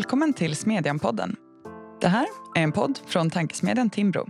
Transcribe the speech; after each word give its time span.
Välkommen 0.00 0.32
till 0.32 0.56
Smedjan-podden. 0.56 1.36
Det 2.00 2.08
här 2.08 2.26
är 2.56 2.62
en 2.62 2.72
podd 2.72 2.98
från 3.06 3.30
tankesmedjan 3.30 3.90
Timbro. 3.90 4.28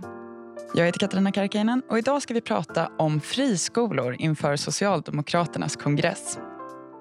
Jag 0.75 0.85
heter 0.85 0.99
Katarina 0.99 1.31
Karkiainen 1.31 1.81
och 1.89 1.97
idag 1.97 2.21
ska 2.21 2.33
vi 2.33 2.41
prata 2.41 2.91
om 2.97 3.21
friskolor 3.21 4.15
inför 4.19 4.55
Socialdemokraternas 4.55 5.75
kongress. 5.75 6.39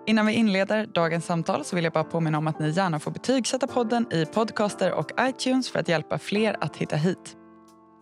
Innan 0.07 0.27
vi 0.27 0.32
inleder 0.32 0.86
dagens 0.86 1.27
samtal 1.27 1.64
så 1.64 1.77
vill 1.77 1.85
jag 1.85 1.93
bara 1.93 2.04
påminna 2.04 2.39
om 2.39 2.46
att 2.46 2.59
ni 2.59 2.71
gärna 2.71 3.00
får 3.00 3.11
betygsätta 3.11 3.67
podden 3.67 4.07
i 4.12 4.27
podcaster 4.27 4.93
och 4.93 5.11
iTunes 5.21 5.71
för 5.71 5.79
att 5.79 5.89
hjälpa 5.89 6.18
fler 6.18 6.57
att 6.61 6.76
hitta 6.76 6.96
hit. 6.96 7.37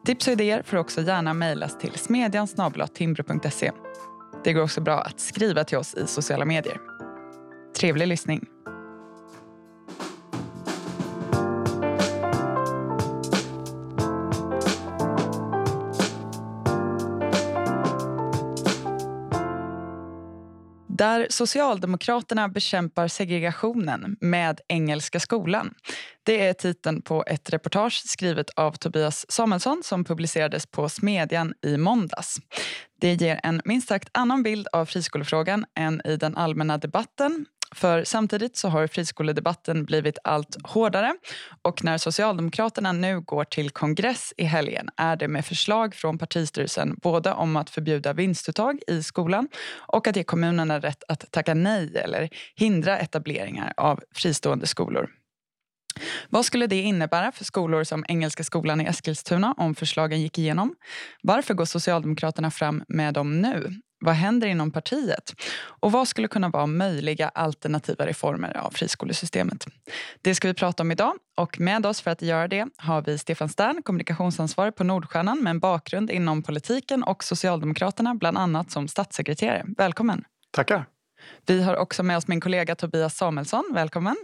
Tips 0.07 0.27
och 0.27 0.32
idéer 0.32 0.62
får 0.62 0.77
också 0.77 1.01
gärna 1.01 1.35
mejlas 1.35 1.79
till 1.79 1.93
smedjan 1.93 2.48
Det 4.45 4.52
går 4.52 4.62
också 4.62 4.80
bra 4.80 5.01
att 5.01 5.21
skriva 5.21 5.65
till 5.65 5.79
oss 5.79 5.95
i 5.95 6.07
sociala 6.07 6.45
medier. 6.45 6.80
Trevlig 7.77 8.07
lyssning. 8.07 8.46
Där 20.98 21.27
Socialdemokraterna 21.30 22.48
bekämpar 22.48 23.09
segregationen 23.09 24.16
med 24.20 24.61
Engelska 24.69 25.21
skolan. 25.21 25.74
Det 26.23 26.47
är 26.47 26.52
titeln 26.52 27.02
på 27.02 27.24
ett 27.27 27.51
reportage 27.51 28.02
skrivet 28.07 28.51
av 28.51 28.73
Tobias 28.73 29.26
Samuelsson 29.29 29.82
som 29.85 30.04
publicerades 30.04 30.66
på 30.66 30.88
Smedjan 30.88 31.54
i 31.66 31.76
måndags. 31.76 32.37
Det 33.01 33.15
ger 33.15 33.41
en 33.43 33.63
minst 33.65 33.88
sagt 33.88 34.09
annan 34.13 34.43
bild 34.43 34.69
av 34.73 34.87
friskolefrågan 34.87 35.65
än 35.79 36.02
i 36.04 36.16
den 36.16 36.37
allmänna 36.37 36.79
debatten 36.79 37.46
för 37.74 38.05
samtidigt 38.05 38.57
så 38.57 38.69
har 38.69 38.87
friskoledebatten 38.87 39.85
blivit 39.85 40.19
allt 40.24 40.57
hårdare 40.65 41.15
och 41.63 41.85
när 41.85 41.99
Socialdemokraterna 41.99 42.93
nu 42.93 43.21
går 43.21 43.45
till 43.45 43.71
kongress 43.71 44.33
i 44.37 44.45
helgen 44.45 44.88
är 44.97 45.16
det 45.16 45.29
med 45.29 45.47
förslag 45.47 45.95
från 45.95 46.19
partistyrelsen 46.19 46.97
både 47.02 47.33
om 47.33 47.57
att 47.57 47.71
förbjuda 47.71 48.13
vinstuttag 48.13 48.79
i 48.87 49.02
skolan 49.02 49.49
och 49.77 50.07
att 50.07 50.16
ge 50.16 50.23
kommunerna 50.23 50.79
rätt 50.79 51.05
att 51.09 51.33
tacka 51.33 51.55
nej 51.55 51.97
eller 51.97 52.29
hindra 52.57 52.99
etableringar 52.99 53.73
av 53.77 54.01
fristående 54.15 54.66
skolor. 54.66 55.10
Vad 56.29 56.45
skulle 56.45 56.66
det 56.66 56.80
innebära 56.80 57.32
för 57.32 57.45
skolor 57.45 57.85
som 57.85 58.05
Engelska 58.09 58.45
skolan 58.45 58.80
i 58.80 58.85
Eskilstuna 58.85 59.55
om 59.57 59.75
förslagen 59.75 60.21
gick 60.21 60.38
igenom? 60.38 60.75
Varför 61.23 61.55
går 61.55 61.65
Socialdemokraterna 61.65 62.51
fram 62.51 62.85
med 62.88 63.15
dem 63.15 63.41
nu? 63.41 63.80
Vad 64.00 64.15
händer 64.15 64.49
inom 64.49 64.71
partiet? 64.71 65.34
Och 65.59 65.93
vad 65.93 66.09
skulle 66.09 66.28
kunna 66.28 66.49
vara 66.49 66.66
möjliga 66.66 67.28
alternativa 67.28 68.06
reformer 68.06 68.56
av 68.56 68.71
friskolesystemet? 68.71 69.66
Det 70.22 70.34
ska 70.34 70.49
vi 70.49 70.54
prata 70.54 70.82
om 70.82 70.93
idag 70.93 71.12
och 71.37 71.60
med 71.60 71.87
oss 71.87 72.00
för 72.00 72.10
att 72.10 72.22
göra 72.22 72.49
det 72.49 72.66
har 72.76 73.03
vi 73.03 73.19
Stefan 73.19 73.49
Stern, 73.49 73.82
kommunikationsansvarig 73.82 74.76
på 74.76 74.84
Nordstjärnan 74.84 75.43
med 75.43 75.50
en 75.50 75.60
bakgrund 75.60 76.10
inom 76.10 76.43
politiken 76.43 77.03
och 77.03 77.25
Socialdemokraterna, 77.25 78.15
bland 78.15 78.38
annat 78.38 78.71
som 78.71 78.88
statssekreterare. 78.88 79.65
Välkommen! 79.76 80.25
Tackar! 80.50 80.87
Vi 81.47 81.62
har 81.62 81.76
också 81.76 82.03
med 82.03 82.16
oss 82.16 82.28
min 82.28 82.41
kollega 82.41 82.75
Tobias 82.75 83.16
Samuelsson. 83.16 83.65
Välkommen! 83.75 84.16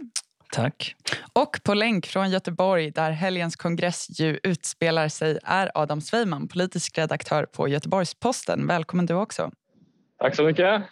Tack. 0.51 0.95
Och 1.33 1.59
på 1.63 1.73
länk 1.73 2.05
från 2.05 2.29
Göteborg, 2.29 2.91
där 2.91 3.11
helgens 3.11 3.55
kongress 3.55 4.19
ju 4.19 4.39
utspelar 4.43 5.07
sig, 5.07 5.39
är 5.43 5.71
Adam 5.75 6.01
Sveiman, 6.01 6.47
politisk 6.47 6.97
redaktör 6.97 7.45
på 7.45 7.67
Göteborgs-Posten. 7.67 8.67
Välkommen 8.67 9.05
du 9.05 9.13
också. 9.13 9.51
Tack 10.19 10.35
så 10.35 10.43
mycket. 10.43 10.83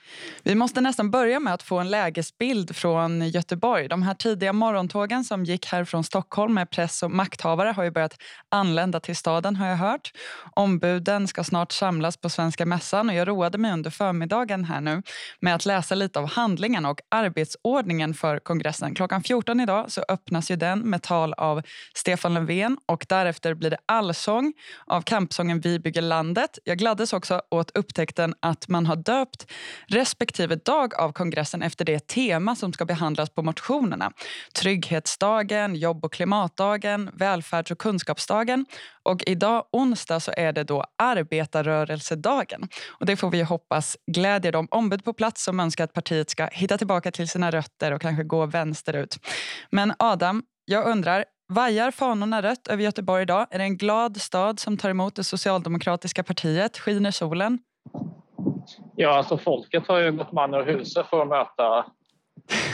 Vi 0.43 0.55
måste 0.55 0.81
nästan 0.81 1.11
börja 1.11 1.39
med 1.39 1.53
att 1.53 1.63
få 1.63 1.79
en 1.79 1.89
lägesbild 1.89 2.75
från 2.75 3.29
Göteborg. 3.29 3.87
De 3.87 4.03
här 4.03 4.13
tidiga 4.13 4.53
morgontågen 4.53 5.23
som 5.23 5.43
gick 5.43 5.65
här 5.65 5.85
från 5.85 6.03
Stockholm 6.03 6.53
med 6.53 6.69
press 6.69 7.03
och 7.03 7.11
makthavare 7.11 7.69
har 7.69 7.83
ju 7.83 7.91
börjat 7.91 8.17
anlända 8.49 8.99
till 8.99 9.15
staden 9.15 9.55
har 9.55 9.67
jag 9.67 9.75
hört. 9.75 10.11
Ombuden 10.55 11.27
ska 11.27 11.43
snart 11.43 11.71
samlas 11.71 12.17
på 12.17 12.29
Svenska 12.29 12.65
mässan 12.65 13.09
och 13.09 13.15
jag 13.15 13.27
roade 13.27 13.57
mig 13.57 13.71
under 13.71 13.89
förmiddagen 13.91 14.63
här 14.63 14.81
nu 14.81 15.01
med 15.39 15.55
att 15.55 15.65
läsa 15.65 15.95
lite 15.95 16.19
av 16.19 16.29
handlingarna 16.29 16.89
och 16.89 16.99
arbetsordningen 17.09 18.13
för 18.13 18.39
kongressen. 18.39 18.95
Klockan 18.95 19.23
14 19.23 19.59
idag 19.59 19.91
så 19.91 20.03
öppnas 20.09 20.51
ju 20.51 20.55
den 20.55 20.79
med 20.79 21.03
tal 21.03 21.33
av 21.33 21.61
Stefan 21.93 22.33
Löfven 22.33 22.77
och 22.85 23.05
därefter 23.09 23.53
blir 23.53 23.69
det 23.69 23.79
allsång 23.85 24.53
av 24.85 25.01
kampsången 25.01 25.59
Vi 25.59 25.79
bygger 25.79 26.01
landet. 26.01 26.59
Jag 26.63 26.77
gladdes 26.77 27.13
också 27.13 27.41
åt 27.51 27.77
upptäckten 27.77 28.35
att 28.39 28.67
man 28.67 28.85
har 28.85 28.95
döpt 28.95 29.12
respektive 29.87 30.55
dag 30.55 30.95
av 30.95 31.11
kongressen 31.11 31.61
efter 31.61 31.85
det 31.85 32.07
tema 32.07 32.55
som 32.55 32.73
ska 32.73 32.85
behandlas 32.85 33.29
på 33.29 33.43
motionerna. 33.43 34.11
Trygghetsdagen, 34.55 35.75
jobb 35.75 36.05
och 36.05 36.13
klimatdagen, 36.13 37.09
välfärds 37.13 37.71
och 37.71 37.77
kunskapsdagen. 37.77 38.65
Och 39.03 39.23
idag, 39.27 39.65
onsdag, 39.71 40.19
så 40.19 40.31
är 40.37 40.53
det 40.53 40.63
då 40.63 40.83
arbetarrörelsedagen. 40.97 42.67
Och 42.99 43.05
det 43.05 43.15
får 43.15 43.29
vi 43.29 43.41
hoppas 43.41 43.97
glädjer 44.11 44.51
de 44.51 44.67
ombud 44.71 45.03
på 45.03 45.13
plats 45.13 45.43
som 45.43 45.59
önskar 45.59 45.83
att 45.83 45.93
partiet 45.93 46.29
ska 46.29 46.49
hitta 46.51 46.77
tillbaka 46.77 47.11
till 47.11 47.27
sina 47.27 47.51
rötter 47.51 47.91
och 47.91 48.01
kanske 48.01 48.23
gå 48.23 48.45
vänsterut. 48.45 49.17
Men 49.71 49.93
Adam, 49.99 50.43
jag 50.65 50.87
undrar, 50.87 51.25
Vajar 51.53 51.91
fanorna 51.91 52.41
rött 52.41 52.67
över 52.67 52.83
Göteborg 52.83 53.23
idag? 53.23 53.47
Är 53.51 53.57
det 53.57 53.63
en 53.63 53.77
glad 53.77 54.21
stad 54.21 54.59
som 54.59 54.77
tar 54.77 54.89
emot 54.89 55.15
det 55.15 55.23
socialdemokratiska 55.23 56.23
partiet? 56.23 56.77
Skiner 56.77 57.11
solen? 57.11 57.59
Ja, 58.95 59.09
alltså 59.09 59.37
folket 59.37 59.87
har 59.87 59.99
ju 59.99 60.11
gått 60.11 60.31
man 60.31 60.53
ur 60.53 60.65
huset 60.65 61.07
för 61.07 61.21
att 61.21 61.27
möta, 61.27 61.85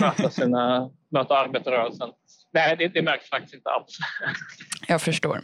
möta, 0.01 0.29
sina, 0.29 0.89
möta 1.11 1.37
arbetarrörelsen. 1.37 2.09
Nej, 2.53 2.75
det, 2.77 2.87
det 2.87 3.01
märks 3.01 3.29
faktiskt 3.29 3.53
inte 3.53 3.69
alls. 3.69 3.97
Jag 4.87 5.01
förstår. 5.01 5.41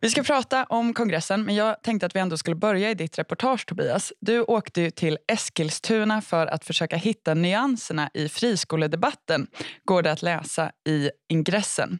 Vi 0.00 0.10
ska 0.10 0.22
prata 0.22 0.64
om 0.64 0.94
kongressen, 0.94 1.42
men 1.44 1.54
jag 1.54 1.82
tänkte 1.82 2.06
att 2.06 2.16
vi 2.16 2.20
ändå 2.20 2.36
skulle 2.36 2.56
börja 2.56 2.90
i 2.90 2.94
ditt 2.94 3.18
reportage, 3.18 3.66
Tobias. 3.66 4.12
Du 4.20 4.42
åkte 4.42 4.90
till 4.90 5.18
Eskilstuna 5.28 6.22
för 6.22 6.46
att 6.46 6.64
försöka 6.64 6.96
hitta 6.96 7.34
nyanserna 7.34 8.10
i 8.14 8.28
friskoledebatten, 8.28 9.46
går 9.84 10.02
det 10.02 10.12
att 10.12 10.22
läsa 10.22 10.70
i 10.88 11.10
ingressen. 11.28 11.98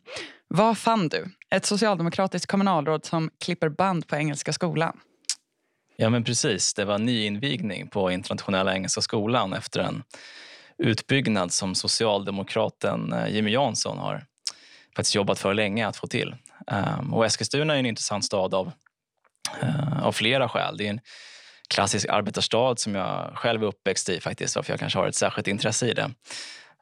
Vad 0.49 0.79
fann 0.79 1.09
du? 1.09 1.25
Ett 1.51 1.65
socialdemokratiskt 1.65 2.47
kommunalråd 2.51 3.05
som 3.05 3.31
klipper 3.45 3.69
band 3.69 4.07
på 4.07 4.17
Engelska 4.17 4.53
skolan. 4.53 5.01
Ja, 5.97 6.11
men 6.11 6.25
precis. 6.25 6.75
Det 6.75 6.85
var 6.85 6.99
nyinvigning 6.99 7.89
på 7.89 8.11
Internationella 8.11 8.75
Engelska 8.75 9.01
skolan 9.01 9.53
efter 9.53 9.81
en 9.81 10.03
utbyggnad 10.79 11.53
som 11.53 11.75
socialdemokraten 11.75 13.13
eh, 13.13 13.29
Jimmy 13.29 13.51
Jansson 13.51 13.99
har 13.99 14.25
faktiskt 14.97 15.15
jobbat 15.15 15.39
för 15.39 15.55
länge 15.55 15.87
att 15.87 15.97
få 15.97 16.07
till. 16.07 16.37
Ehm, 16.67 17.15
och 17.15 17.27
Eskilstuna 17.27 17.75
är 17.75 17.79
en 17.79 17.87
intressant 17.87 18.25
stad 18.25 18.55
av, 18.55 18.73
eh, 19.63 20.07
av 20.07 20.13
flera 20.13 20.49
skäl. 20.49 20.77
Det 20.77 20.87
är 20.87 20.91
en 20.91 21.01
klassisk 21.69 22.09
arbetarstad 22.09 22.79
som 22.79 22.95
jag 22.95 23.33
själv 23.35 23.63
är 23.63 23.67
uppväxt 23.67 24.09
i 24.09 24.21
faktiskt, 24.21 24.57
varför 24.57 24.73
jag 24.73 24.81
kanske 24.81 24.99
har 24.99 25.09
ett 25.09 25.15
särskilt 25.15 25.49
intresse 25.49 25.89
i 25.89 25.95
det. 25.95 26.11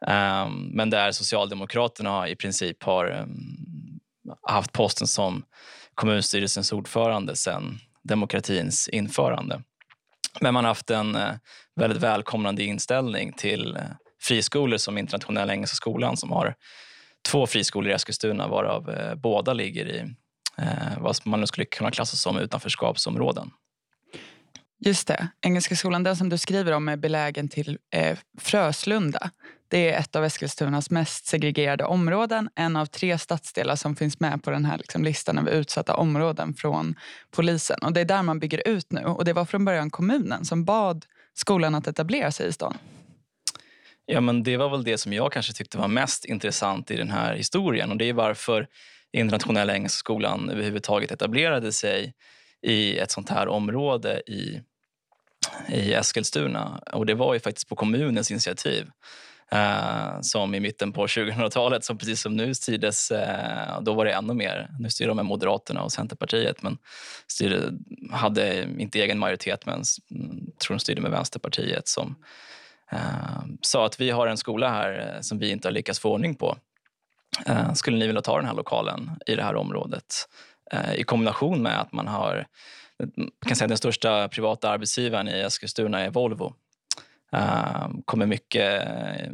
Ehm, 0.06 0.68
men 0.72 0.90
där 0.90 1.12
Socialdemokraterna 1.12 2.28
i 2.28 2.36
princip 2.36 2.82
har 2.82 3.06
ehm, 3.06 3.28
haft 4.48 4.72
posten 4.72 5.06
som 5.06 5.44
kommunstyrelsens 5.94 6.72
ordförande 6.72 7.36
sedan 7.36 7.78
demokratins 8.04 8.88
införande. 8.88 9.62
Men 10.40 10.54
man 10.54 10.64
har 10.64 10.70
haft 10.70 10.90
en 10.90 11.16
eh, 11.16 11.32
väldigt 11.76 12.02
välkomnande 12.02 12.64
inställning 12.64 13.32
till 13.32 13.76
eh, 13.76 13.82
friskolor 14.22 14.76
som 14.76 14.98
Internationella 14.98 15.52
Engelska 15.52 15.74
skolan 15.74 16.16
som 16.16 16.32
har 16.32 16.54
två 17.28 17.46
friskolor 17.46 17.90
i 17.90 17.94
Eskilstuna 17.94 18.48
varav 18.48 18.90
eh, 18.90 19.14
båda 19.14 19.52
ligger 19.52 19.86
i 19.86 20.14
vad 20.98 21.16
man 21.24 21.40
nu 21.40 21.46
skulle 21.46 21.64
kunna 21.64 21.90
klassa 21.90 22.16
som 22.16 22.38
utanförskapsområden. 22.38 23.50
Just 24.84 25.08
det. 25.08 25.28
Engelska 25.40 25.76
skolan, 25.76 26.02
den 26.02 26.16
som 26.16 26.28
du 26.28 26.38
skriver 26.38 26.72
om, 26.72 26.88
är 26.88 26.96
belägen 26.96 27.48
till 27.48 27.78
eh, 27.90 28.18
Fröslunda. 28.38 29.30
Det 29.74 29.90
är 29.90 30.00
ett 30.00 30.16
av 30.16 30.24
Eskilstunas 30.24 30.90
mest 30.90 31.26
segregerade 31.26 31.84
områden. 31.84 32.50
En 32.54 32.76
av 32.76 32.86
tre 32.86 33.18
stadsdelar 33.18 33.76
som 33.76 33.96
finns 33.96 34.20
med 34.20 34.42
på 34.42 34.50
den 34.50 34.64
här 34.64 34.78
liksom, 34.78 35.04
listan 35.04 35.38
över 35.38 35.50
utsatta 35.50 35.94
områden 35.94 36.54
från 36.54 36.94
polisen. 37.30 37.78
Och 37.82 37.92
Det 37.92 38.00
är 38.00 38.04
där 38.04 38.22
man 38.22 38.38
bygger 38.38 38.68
ut 38.68 38.92
nu. 38.92 39.00
Och 39.04 39.24
Det 39.24 39.32
var 39.32 39.44
från 39.44 39.64
början 39.64 39.90
kommunen 39.90 40.44
som 40.44 40.64
bad 40.64 41.06
skolan 41.34 41.74
att 41.74 41.86
etablera 41.86 42.32
sig 42.32 42.48
i 42.48 42.52
stan. 42.52 42.78
Ja, 44.06 44.20
men 44.20 44.42
det 44.42 44.56
var 44.56 44.70
väl 44.70 44.84
det 44.84 44.98
som 44.98 45.12
jag 45.12 45.32
kanske 45.32 45.52
tyckte 45.52 45.78
var 45.78 45.88
mest 45.88 46.24
intressant 46.24 46.90
i 46.90 46.96
den 46.96 47.10
här 47.10 47.34
historien. 47.34 47.90
Och 47.90 47.96
Det 47.96 48.08
är 48.08 48.12
varför 48.12 48.66
Internationella 49.12 49.74
Engelska 49.74 49.98
skolan 49.98 50.50
överhuvudtaget 50.50 51.10
etablerade 51.10 51.72
sig 51.72 52.14
i 52.62 52.98
ett 52.98 53.10
sånt 53.10 53.30
här 53.30 53.48
område 53.48 54.22
i, 54.26 54.60
i 55.68 55.92
Eskilstuna. 55.92 56.82
Och 56.92 57.06
det 57.06 57.14
var 57.14 57.34
ju 57.34 57.40
faktiskt 57.40 57.68
på 57.68 57.76
kommunens 57.76 58.30
initiativ. 58.30 58.90
Uh, 59.52 60.20
som 60.20 60.54
i 60.54 60.60
mitten 60.60 60.92
på 60.92 61.06
2000-talet, 61.06 61.84
som 61.84 61.98
precis 61.98 62.20
som 62.20 62.36
nu 62.36 62.54
styrdes, 62.54 63.10
uh, 63.10 63.82
då 63.82 63.94
var 63.94 64.04
det 64.04 64.12
ännu 64.12 64.34
mer. 64.34 64.70
Nu 64.78 64.90
styr 64.90 65.08
de 65.08 65.16
med 65.16 65.24
Moderaterna 65.24 65.82
och 65.82 65.92
Centerpartiet, 65.92 66.62
men 66.62 66.78
styrde, 67.26 67.72
hade 68.10 68.62
inte 68.62 69.00
egen 69.00 69.18
majoritet, 69.18 69.66
men 69.66 69.82
mm, 70.10 70.46
tror 70.58 70.74
de 70.74 70.80
styrde 70.80 71.00
med 71.00 71.10
Vänsterpartiet 71.10 71.88
som 71.88 72.16
uh, 72.92 73.44
sa 73.60 73.86
att 73.86 74.00
vi 74.00 74.10
har 74.10 74.26
en 74.26 74.36
skola 74.36 74.70
här 74.70 75.18
som 75.20 75.38
vi 75.38 75.50
inte 75.50 75.68
har 75.68 75.72
lyckats 75.72 75.98
få 75.98 76.12
ordning 76.12 76.34
på. 76.34 76.56
Eh, 77.46 77.72
skulle 77.72 77.96
ni 77.96 78.06
vilja 78.06 78.22
ta 78.22 78.36
den 78.36 78.46
här 78.46 78.54
lokalen 78.54 79.10
i 79.26 79.36
det 79.36 79.42
här 79.42 79.56
området? 79.56 80.28
Eh, 80.72 80.94
I 80.94 81.04
kombination 81.04 81.62
med 81.62 81.80
att 81.80 81.92
man 81.92 82.08
har 82.08 82.46
man 83.16 83.30
kan 83.46 83.56
säga 83.56 83.68
den 83.68 83.76
största 83.76 84.28
privata 84.28 84.70
arbetsgivaren 84.70 85.28
i 85.28 85.40
Eskilstuna 85.40 86.00
är 86.00 86.10
Volvo. 86.10 86.54
Uh, 87.34 87.88
kommer 88.04 88.26
mycket 88.26 88.86
eh, 88.86 89.26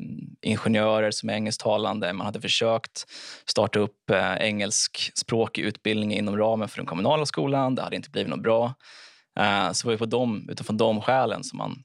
ingenjörer 0.43 1.11
som 1.11 1.29
är 1.29 1.35
engelsktalande. 1.35 2.13
Man 2.13 2.27
hade 2.27 2.41
försökt 2.41 3.07
starta 3.47 3.79
upp 3.79 4.11
eh, 4.11 4.17
uh, 4.17 4.37
engelskspråkig 4.41 5.63
utbildning 5.63 6.15
inom 6.15 6.37
ramen 6.37 6.69
för 6.69 6.77
den 6.77 6.87
kommunala 6.87 7.27
skolan. 7.27 7.75
Det 7.75 7.83
hade 7.83 7.97
inte 7.97 8.11
blivit 8.11 8.31
något 8.31 8.43
bra. 8.43 8.75
Uh, 9.41 9.73
så 9.73 9.87
var 9.87 9.93
det 9.93 9.99
på 9.99 10.07
dem, 10.07 10.49
utifrån 10.51 10.77
de 10.77 11.01
skälen 11.01 11.45
som 11.45 11.59
man 11.59 11.83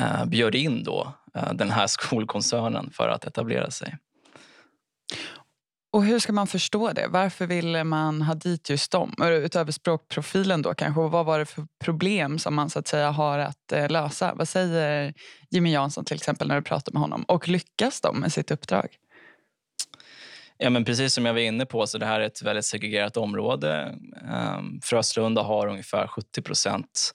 uh, 0.00 0.24
bjöd 0.24 0.54
in 0.54 0.84
då, 0.84 1.12
uh, 1.36 1.52
den 1.52 1.70
här 1.70 1.86
skolkoncernen 1.86 2.90
för 2.90 3.08
att 3.08 3.24
etablera 3.24 3.70
sig. 3.70 3.96
Och 5.90 6.04
hur 6.04 6.18
ska 6.18 6.32
man 6.32 6.46
förstå 6.46 6.92
det? 6.92 7.06
Varför 7.08 7.46
ville 7.46 7.84
man 7.84 8.22
ha 8.22 8.34
dit 8.34 8.70
just 8.70 8.92
dem? 8.92 9.14
Utöver 9.22 9.72
språkprofilen 9.72 10.62
då 10.62 10.74
kanske. 10.74 11.00
Och 11.00 11.10
vad 11.10 11.26
var 11.26 11.38
det 11.38 11.46
för 11.46 11.66
problem 11.84 12.38
som 12.38 12.54
man 12.54 12.70
så 12.70 12.78
att 12.78 12.88
säga 12.88 13.10
har 13.10 13.38
att 13.38 13.72
eh, 13.72 13.90
lösa? 13.90 14.34
Vad 14.34 14.48
säger 14.48 15.14
Jimmy 15.50 15.72
Jansson 15.72 16.04
till 16.04 16.16
exempel 16.16 16.48
när 16.48 16.56
du 16.56 16.62
pratar 16.62 16.92
med 16.92 17.02
honom? 17.02 17.22
Och 17.22 17.48
lyckas 17.48 18.00
de 18.00 18.20
med 18.20 18.32
sitt 18.32 18.50
uppdrag? 18.50 18.88
Ja, 20.58 20.70
men 20.70 20.84
precis 20.84 21.14
som 21.14 21.26
jag 21.26 21.32
var 21.32 21.40
inne 21.40 21.66
på, 21.66 21.86
så 21.86 21.98
det 21.98 22.06
här 22.06 22.20
är 22.20 22.26
ett 22.26 22.42
väldigt 22.42 22.64
segregerat 22.64 23.16
område. 23.16 23.98
Ehm, 24.30 24.80
Fröslunda 24.82 25.42
har 25.42 25.66
ungefär 25.66 26.06
70 26.06 26.42
procent 26.42 27.14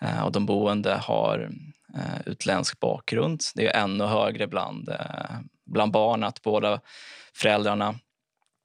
eh, 0.00 0.24
av 0.24 0.32
de 0.32 0.46
boende 0.46 0.94
har 0.94 1.50
eh, 1.94 2.20
utländsk 2.26 2.80
bakgrund. 2.80 3.40
Det 3.54 3.66
är 3.66 3.82
ännu 3.82 4.04
högre 4.04 4.46
bland, 4.46 4.88
eh, 4.88 5.36
bland 5.66 5.92
barn 5.92 6.24
att 6.24 6.42
båda 6.42 6.80
föräldrarna 7.34 7.94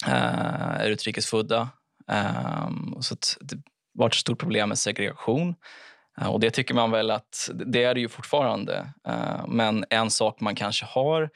Eh, 0.07 0.81
är 0.81 0.89
utrikesfödda. 0.89 1.69
Ehm, 2.07 2.95
så 3.01 3.15
det 3.39 3.57
varit 3.93 4.13
ett 4.13 4.19
stort 4.19 4.39
problem 4.39 4.69
med 4.69 4.77
segregation. 4.77 5.55
Eh, 6.21 6.27
och 6.27 6.39
det 6.39 6.51
tycker 6.51 6.73
man 6.73 6.91
väl 6.91 7.11
att 7.11 7.49
det 7.53 7.83
är 7.83 7.93
det 7.93 7.99
ju 7.99 8.09
fortfarande. 8.09 8.93
Eh, 9.07 9.47
men 9.47 9.85
en 9.89 10.09
sak 10.09 10.39
man 10.39 10.55
kanske 10.55 10.85
har 10.85 11.29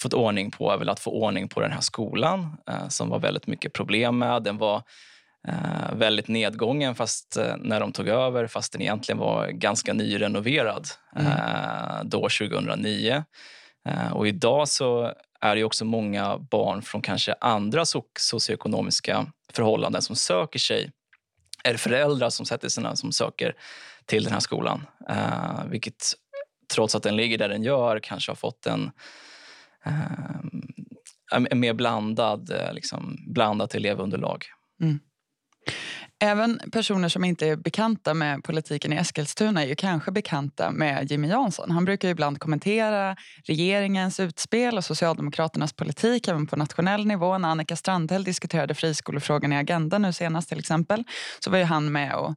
fått 0.00 0.14
ordning 0.14 0.50
på 0.50 0.70
är 0.72 0.76
väl 0.76 0.88
att 0.88 1.00
få 1.00 1.10
ordning 1.10 1.48
på 1.48 1.60
den 1.60 1.72
här 1.72 1.80
skolan 1.80 2.56
som 2.88 3.08
var 3.08 3.18
väldigt 3.18 3.46
mycket 3.46 3.72
problem 3.72 4.18
med. 4.18 4.42
Den 4.42 4.58
var 4.58 4.82
väldigt 5.92 6.28
nedgången 6.28 6.94
fast 6.94 7.38
när 7.58 7.80
de 7.80 7.92
tog 7.92 8.08
över 8.08 8.46
fast 8.46 8.72
den 8.72 8.82
egentligen 8.82 9.18
var 9.18 9.48
ganska 9.48 9.92
nyrenoverad 9.92 10.86
mm. 11.16 11.32
då 12.08 12.20
2009. 12.20 13.24
Och 14.12 14.28
idag 14.28 14.68
så 14.68 15.14
är 15.40 15.56
det 15.56 15.64
också 15.64 15.84
många 15.84 16.38
barn 16.38 16.82
från 16.82 17.02
kanske 17.02 17.34
andra 17.40 17.84
socioekonomiska 18.18 19.26
förhållanden 19.52 20.02
som 20.02 20.16
söker 20.16 20.58
sig 20.58 20.92
är 21.64 21.72
det 21.72 21.78
föräldrar 21.78 22.30
som 22.30 22.46
sätter 22.46 22.68
sina 22.68 22.96
som 22.96 23.12
söker 23.12 23.54
till 24.06 24.24
den 24.24 24.32
här 24.32 24.40
skolan. 24.40 24.86
Uh, 25.10 25.64
vilket 25.70 26.12
trots 26.74 26.94
att 26.94 27.02
den 27.02 27.16
ligger 27.16 27.38
där 27.38 27.48
den 27.48 27.62
gör 27.62 27.98
kanske 27.98 28.30
har 28.30 28.36
fått 28.36 28.66
en, 28.66 28.90
uh, 29.86 31.46
en 31.50 31.60
mer 31.60 31.72
blandad, 31.72 32.50
eh, 32.50 32.72
liksom, 32.72 33.18
blandat 33.26 33.74
elevunderlag. 33.74 34.44
Mm. 34.82 35.00
Även 36.22 36.60
personer 36.72 37.08
som 37.08 37.24
inte 37.24 37.46
är 37.46 37.56
bekanta 37.56 38.14
med 38.14 38.44
politiken 38.44 38.92
i 38.92 38.96
Eskilstuna 38.96 39.62
är 39.62 39.66
ju 39.66 39.74
kanske 39.74 40.12
bekanta 40.12 40.70
med 40.70 41.10
Jimmy 41.10 41.28
Jansson. 41.28 41.70
Han 41.70 41.84
brukar 41.84 42.08
ibland 42.08 42.38
kommentera 42.38 43.16
regeringens 43.44 44.20
utspel 44.20 44.76
och 44.76 44.84
Socialdemokraternas 44.84 45.72
politik 45.72 46.28
även 46.28 46.46
på 46.46 46.56
nationell 46.56 47.06
nivå. 47.06 47.38
När 47.38 47.48
Annika 47.48 47.76
Strandhäll 47.76 48.24
diskuterade 48.24 48.74
friskolefrågan 48.74 49.52
i 49.52 49.56
Agenda 49.56 49.98
nu 49.98 50.12
senast 50.12 50.48
till 50.48 50.58
exempel 50.58 51.04
så 51.38 51.50
var 51.50 51.58
ju 51.58 51.64
han 51.64 51.92
med 51.92 52.14
och 52.14 52.34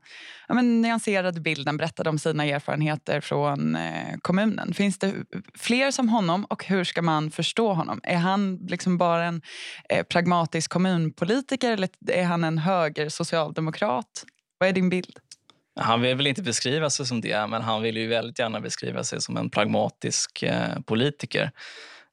ja, 0.47 0.53
men, 0.53 0.81
nyanserade 0.81 1.41
bilden, 1.41 1.77
berättade 1.77 2.09
om 2.09 2.19
sina 2.19 2.45
erfarenheter 2.45 3.21
från 3.21 3.75
eh, 3.75 4.17
kommunen. 4.21 4.73
Finns 4.73 4.97
det 4.97 5.13
fler 5.57 5.91
som 5.91 6.09
honom 6.09 6.45
och 6.45 6.65
hur 6.65 6.83
ska 6.83 7.01
man 7.01 7.31
förstå 7.31 7.73
honom? 7.73 7.99
Är 8.03 8.17
han 8.17 8.55
liksom 8.55 8.97
bara 8.97 9.25
en 9.25 9.41
eh, 9.89 10.03
pragmatisk 10.03 10.71
kommunpolitiker 10.71 11.71
eller 11.71 11.89
är 12.07 12.23
han 12.23 12.43
en 12.43 12.57
höger 12.57 13.09
socialdemokrat? 13.09 13.72
Vad 14.57 14.69
är 14.69 14.73
din 14.73 14.89
bild? 14.89 15.19
Han 15.79 16.01
vill 16.01 16.15
väl 16.15 16.27
inte 16.27 16.41
beskriva 16.41 16.89
sig 16.89 17.05
som 17.05 17.21
det, 17.21 17.47
men 17.47 17.61
han 17.61 17.81
vill 17.81 17.97
ju 17.97 18.07
väldigt 18.07 18.39
gärna 18.39 18.61
beskriva 18.61 19.03
sig 19.03 19.21
som 19.21 19.37
en 19.37 19.49
pragmatisk 19.49 20.43
eh, 20.43 20.79
politiker. 20.85 21.51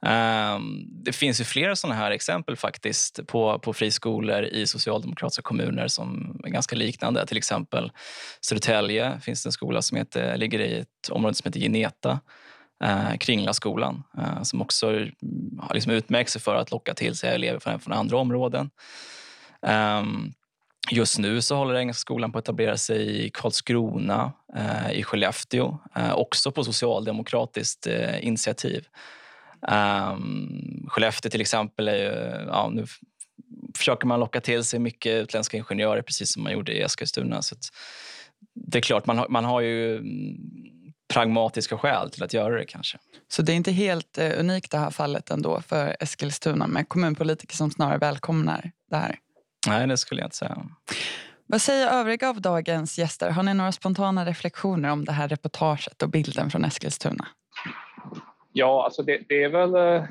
Um, 0.06 0.86
det 1.04 1.12
finns 1.12 1.40
ju 1.40 1.44
flera 1.44 1.76
såna 1.76 1.94
här 1.94 2.10
exempel 2.10 2.56
faktiskt 2.56 3.26
på, 3.26 3.58
på 3.58 3.72
friskolor 3.72 4.42
i 4.42 4.66
socialdemokratiska 4.66 5.42
kommuner 5.42 5.88
som 5.88 6.40
är 6.44 6.48
ganska 6.48 6.76
liknande. 6.76 7.26
Till 7.26 7.36
exempel 7.36 7.92
Södertälje 8.40 9.20
finns 9.20 9.42
det 9.42 9.48
en 9.48 9.52
skola 9.52 9.82
som 9.82 9.96
heter, 9.96 10.36
ligger 10.36 10.60
i 10.60 10.80
ett 10.80 11.10
område 11.10 11.34
som 11.34 11.48
heter 11.48 11.60
Geneta, 11.60 12.20
Eh, 12.84 13.16
Kringlaskolan, 13.16 14.02
eh, 14.18 14.42
som 14.42 14.62
också 14.62 14.90
mm, 14.90 15.10
har 15.60 15.74
liksom 15.74 15.92
utmärkt 15.92 16.30
sig 16.30 16.40
för 16.40 16.54
att 16.54 16.70
locka 16.70 16.94
till 16.94 17.16
sig 17.16 17.34
elever 17.34 17.58
från, 17.58 17.80
från 17.80 17.92
andra 17.92 18.16
områden. 18.16 18.70
Um, 19.62 20.32
Just 20.90 21.18
nu 21.18 21.42
så 21.42 21.56
håller 21.56 21.74
Engelska 21.74 22.00
skolan 22.00 22.32
på 22.32 22.38
att 22.38 22.44
etablera 22.44 22.76
sig 22.76 23.26
i 23.26 23.30
Karlskrona, 23.30 24.32
eh, 24.56 24.92
i 24.92 25.02
Skellefteå, 25.02 25.78
eh, 25.96 26.12
också 26.14 26.52
på 26.52 26.64
socialdemokratiskt 26.64 27.86
eh, 27.86 28.26
initiativ. 28.26 28.88
Um, 30.12 30.86
Skellefteå 30.88 31.30
till 31.30 31.40
exempel, 31.40 31.88
är 31.88 31.96
ju, 31.96 32.46
ja, 32.46 32.70
nu 32.72 32.86
försöker 33.76 34.06
man 34.06 34.20
locka 34.20 34.40
till 34.40 34.64
sig 34.64 34.80
mycket 34.80 35.22
utländska 35.22 35.56
ingenjörer 35.56 36.02
precis 36.02 36.32
som 36.32 36.42
man 36.42 36.52
gjorde 36.52 36.72
i 36.72 36.82
Eskilstuna. 36.82 37.42
Så 37.42 37.56
det 38.54 38.78
är 38.78 38.82
klart, 38.82 39.06
man 39.06 39.18
har, 39.18 39.28
man 39.28 39.44
har 39.44 39.60
ju 39.60 39.96
mm, 39.96 40.36
pragmatiska 41.14 41.78
skäl 41.78 42.10
till 42.10 42.22
att 42.22 42.34
göra 42.34 42.58
det 42.58 42.64
kanske. 42.64 42.98
Så 43.28 43.42
det 43.42 43.52
är 43.52 43.56
inte 43.56 43.72
helt 43.72 44.18
eh, 44.18 44.40
unikt 44.40 44.70
det 44.70 44.78
här 44.78 44.90
fallet 44.90 45.30
ändå 45.30 45.60
för 45.60 45.96
Eskilstuna 46.00 46.66
med 46.66 46.88
kommunpolitiker 46.88 47.56
som 47.56 47.70
snarare 47.70 47.98
välkomnar 47.98 48.70
det 48.90 48.96
här? 48.96 49.18
Nej, 49.66 49.86
det 49.86 49.96
skulle 49.96 50.20
jag 50.20 50.26
inte 50.26 50.36
säga. 50.36 50.66
Vad 51.46 51.60
säger 51.60 51.88
övriga 51.88 52.28
av 52.28 52.40
dagens 52.40 52.98
gäster? 52.98 53.30
Har 53.30 53.42
ni 53.42 53.54
några 53.54 53.72
spontana 53.72 54.24
reflektioner 54.24 54.90
om 54.92 55.04
det 55.04 55.12
här 55.12 55.28
reportaget 55.28 56.02
och 56.02 56.08
bilden 56.08 56.50
från 56.50 56.64
Eskilstuna? 56.64 57.26
Ja, 58.52 58.84
alltså 58.84 59.02
det, 59.02 59.20
det 59.28 59.42
är 59.42 59.48
väl 59.48 59.74
eh, 59.74 60.08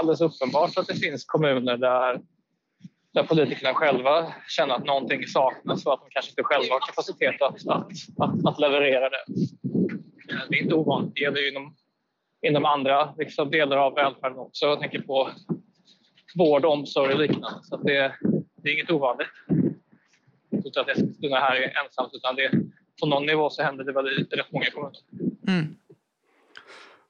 alldeles 0.00 0.20
uppenbart 0.20 0.78
att 0.78 0.86
det 0.86 0.94
finns 0.94 1.24
kommuner 1.24 1.76
där, 1.76 2.20
där 3.14 3.22
politikerna 3.22 3.74
själva 3.74 4.32
känner 4.48 4.74
att 4.74 4.84
någonting 4.84 5.26
saknas 5.26 5.86
och 5.86 5.92
att 5.92 6.00
de 6.00 6.10
kanske 6.10 6.30
inte 6.30 6.42
själva 6.42 6.74
har 6.74 6.80
kapacitet 6.86 7.42
att, 7.42 7.68
att, 7.68 7.92
att, 8.18 8.46
att 8.46 8.60
leverera 8.60 9.10
det. 9.10 9.24
Det 10.48 10.58
är 10.58 10.62
inte 10.62 10.74
ovanligt. 10.74 11.14
Det 11.14 11.20
gäller 11.20 11.50
inom, 11.50 11.76
inom 12.46 12.64
andra 12.64 13.14
liksom, 13.18 13.50
delar 13.50 13.76
av 13.76 13.94
välfärden 13.94 14.38
också. 14.38 14.66
Jag 14.66 14.80
tänker 14.80 15.00
på 15.00 15.30
vård, 16.38 16.64
omsorg 16.64 17.12
och 17.12 17.20
liknande. 17.20 17.58
Så 17.62 17.76
det, 17.76 18.12
det 18.68 18.72
är 18.72 18.74
inget 18.74 18.90
ovanligt. 18.90 19.28
Jag 20.50 20.62
tror 20.62 20.66
inte 20.66 20.80
att 20.80 20.88
Eskilstuna 20.88 21.36
här 21.36 21.56
är 21.56 21.84
ensamt 21.84 22.10
utan 22.12 22.36
det, 22.36 22.50
på 23.00 23.06
någon 23.06 23.26
nivå 23.26 23.50
så 23.50 23.62
händer 23.62 23.84
det 23.84 23.92
väl 23.92 24.06
i 24.08 24.36
rätt 24.36 24.52
många 24.52 24.70
kommuner. 24.70 24.98
Mm. 25.48 25.76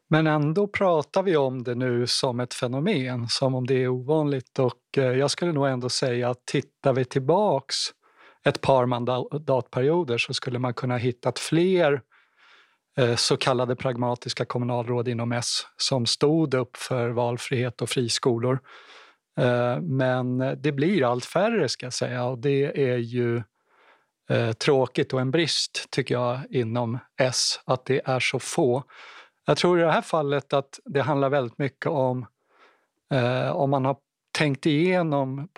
Men 0.09 0.27
ändå 0.27 0.67
pratar 0.67 1.23
vi 1.23 1.37
om 1.37 1.63
det 1.63 1.75
nu 1.75 2.07
som 2.07 2.41
ett 2.41 2.55
fenomen, 2.55 3.29
som 3.29 3.55
om 3.55 3.67
det 3.67 3.83
är 3.83 3.89
ovanligt. 3.89 4.59
Och 4.59 4.99
eh, 4.99 5.05
jag 5.05 5.31
skulle 5.31 5.53
nog 5.53 5.67
ändå 5.67 5.89
säga 5.89 6.31
att 6.31 6.47
tittar 6.47 6.93
vi 6.93 7.05
tillbaks 7.05 7.77
ett 8.45 8.61
par 8.61 8.87
mandatperioder 8.87 10.19
så 10.19 10.35
skulle 10.35 10.59
man 10.59 10.75
kunna 10.75 10.97
hittat 10.97 11.39
fler 11.39 12.01
eh, 12.99 13.17
så 13.17 13.37
kallade 13.37 13.77
pragmatiska 13.77 14.45
kommunalråd 14.45 15.09
inom 15.09 15.33
S 15.33 15.63
som 15.77 16.07
stod 16.07 16.55
upp 16.55 16.77
för 16.77 17.11
valfrihet 17.11 17.83
och 17.83 17.89
friskolor. 17.89 18.59
Eh, 19.39 19.81
men 19.81 20.39
det 20.39 20.73
blir 20.73 21.11
allt 21.11 21.25
färre 21.25 21.69
ska 21.69 21.87
jag 21.87 21.93
säga 21.93 22.25
och 22.25 22.39
det 22.39 22.91
är 22.91 22.97
ju 22.97 23.43
eh, 24.31 24.53
tråkigt 24.53 25.13
och 25.13 25.21
en 25.21 25.31
brist 25.31 25.91
tycker 25.91 26.15
jag 26.15 26.41
inom 26.51 26.99
S 27.21 27.61
att 27.65 27.85
det 27.85 28.01
är 28.05 28.21
så 28.21 28.39
få. 28.39 28.83
Jag 29.47 29.57
tror 29.57 29.79
i 29.79 29.83
det 29.83 29.93
här 29.93 30.03
fallet 30.03 30.53
att 30.53 30.81
det 30.85 31.01
handlar 31.01 31.29
väldigt 31.29 31.59
mycket 31.59 31.87
om 31.87 32.27
eh, 33.13 33.51
om 33.51 33.71
man 33.71 33.85
har 33.85 33.97
tänkt 34.39 34.67
igenom 34.67 35.49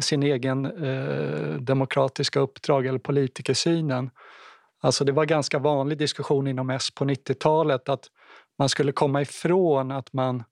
sin 0.00 0.22
egen 0.22 0.66
eh, 0.66 1.54
demokratiska 1.54 2.40
uppdrag 2.40 2.86
eller 2.86 2.98
politikersynen. 2.98 4.10
Alltså 4.80 5.04
det 5.04 5.12
var 5.12 5.24
ganska 5.24 5.58
vanlig 5.58 5.98
diskussion 5.98 6.46
inom 6.46 6.70
S 6.70 6.90
på 6.94 7.04
90-talet 7.04 7.88
att 7.88 8.04
man 8.58 8.68
skulle 8.68 8.92
komma 8.92 9.22
ifrån 9.22 9.90
att 9.90 10.12
man 10.12 10.44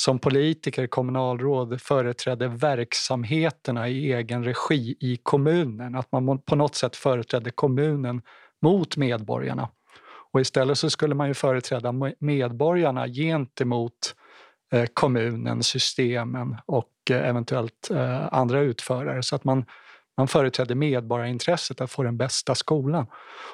som 0.00 0.18
politiker, 0.18 0.86
kommunalråd 0.86 1.80
företrädde 1.80 2.48
verksamheterna 2.48 3.88
i 3.88 4.12
egen 4.12 4.44
regi 4.44 4.96
i 5.00 5.16
kommunen. 5.22 5.94
Att 5.94 6.12
man 6.12 6.38
på 6.38 6.56
något 6.56 6.74
sätt 6.74 6.96
företrädde 6.96 7.50
kommunen 7.50 8.22
mot 8.62 8.96
medborgarna. 8.96 9.68
Och 10.32 10.40
istället 10.40 10.78
så 10.78 10.90
skulle 10.90 11.14
man 11.14 11.28
ju 11.28 11.34
företräda 11.34 11.94
medborgarna 12.18 13.08
gentemot 13.08 14.14
eh, 14.72 14.84
kommunen, 14.92 15.62
systemen 15.62 16.56
och 16.66 16.92
eh, 17.10 17.28
eventuellt 17.28 17.90
eh, 17.90 18.34
andra 18.34 18.60
utförare. 18.60 19.22
Så 19.22 19.36
att 19.36 19.44
man, 19.44 19.64
man 20.18 20.28
företräder 20.28 20.74
medborgarintresset 20.74 21.80
att 21.80 21.90
få 21.90 22.02
den 22.02 22.16
bästa 22.16 22.54
skolan. 22.54 23.06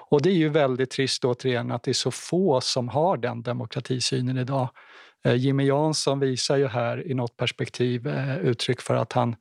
Och 0.08 0.22
det 0.22 0.30
är 0.30 0.34
ju 0.34 0.48
väldigt 0.48 0.90
trist 0.90 1.24
återigen 1.24 1.72
att 1.72 1.82
det 1.82 1.90
är 1.90 1.92
så 1.92 2.10
få 2.10 2.60
som 2.60 2.88
har 2.88 3.16
den 3.16 3.42
demokratisynen 3.42 4.38
idag. 4.38 4.68
Eh, 5.24 5.34
Jimmy 5.34 5.66
Jansson 5.66 6.20
visar 6.20 6.56
ju 6.56 6.66
här 6.66 7.10
i 7.10 7.14
något 7.14 7.36
perspektiv 7.36 8.06
eh, 8.06 8.38
uttryck 8.38 8.80
för 8.80 8.94
att 8.94 9.12
han, 9.12 9.36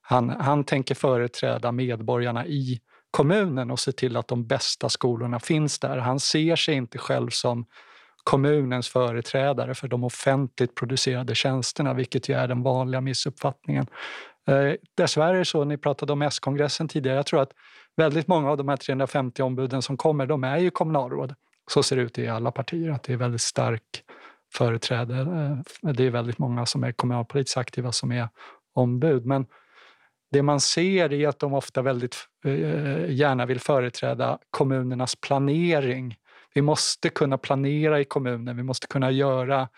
han, 0.00 0.30
han 0.30 0.64
tänker 0.64 0.94
företräda 0.94 1.72
medborgarna 1.72 2.46
i 2.46 2.80
kommunen 3.10 3.70
och 3.70 3.80
se 3.80 3.92
till 3.92 4.16
att 4.16 4.28
de 4.28 4.46
bästa 4.46 4.88
skolorna 4.88 5.40
finns 5.40 5.78
där. 5.78 5.96
Han 5.96 6.20
ser 6.20 6.56
sig 6.56 6.74
inte 6.74 6.98
själv 6.98 7.30
som 7.30 7.66
kommunens 8.24 8.88
företrädare 8.88 9.74
för 9.74 9.88
de 9.88 10.04
offentligt 10.04 10.74
producerade 10.74 11.34
tjänsterna, 11.34 11.94
vilket 11.94 12.28
ju 12.28 12.34
är 12.34 12.48
den 12.48 12.62
vanliga 12.62 13.00
missuppfattningen. 13.00 13.86
Eh, 14.48 14.74
dessvärre 14.94 15.44
så, 15.44 15.64
ni 15.64 15.76
pratade 15.76 16.12
om 16.12 16.22
S-kongressen 16.22 16.88
tidigare, 16.88 17.16
jag 17.16 17.26
tror 17.26 17.42
att 17.42 17.52
väldigt 17.96 18.28
många 18.28 18.50
av 18.50 18.56
de 18.56 18.68
här 18.68 18.76
350 18.76 19.42
ombuden 19.42 19.82
som 19.82 19.96
kommer, 19.96 20.26
de 20.26 20.44
är 20.44 20.58
ju 20.58 20.70
kommunalråd. 20.70 21.34
Så 21.70 21.82
ser 21.82 21.96
det 21.96 22.02
ut 22.02 22.18
i 22.18 22.28
alla 22.28 22.50
partier, 22.50 22.90
att 22.90 23.02
det 23.02 23.12
är 23.12 23.16
väldigt 23.16 23.40
stark 23.40 24.02
företräde. 24.54 25.14
Eh, 25.14 25.92
det 25.92 26.04
är 26.04 26.10
väldigt 26.10 26.38
många 26.38 26.66
som 26.66 26.84
är 26.84 26.92
kommunalpolitiskt 26.92 27.58
aktiva 27.58 27.92
som 27.92 28.12
är 28.12 28.28
ombud. 28.74 29.26
Men 29.26 29.46
det 30.30 30.42
man 30.42 30.60
ser 30.60 31.12
är 31.12 31.28
att 31.28 31.38
de 31.38 31.54
ofta 31.54 31.82
väldigt 31.82 32.16
eh, 32.44 33.10
gärna 33.10 33.46
vill 33.46 33.60
företräda 33.60 34.38
kommunernas 34.50 35.16
planering. 35.16 36.16
Vi 36.54 36.62
måste 36.62 37.08
kunna 37.08 37.38
planera 37.38 38.00
i 38.00 38.04
kommunen, 38.04 38.56
vi 38.56 38.62
måste 38.62 38.86
kunna 38.86 39.10
göra 39.10 39.68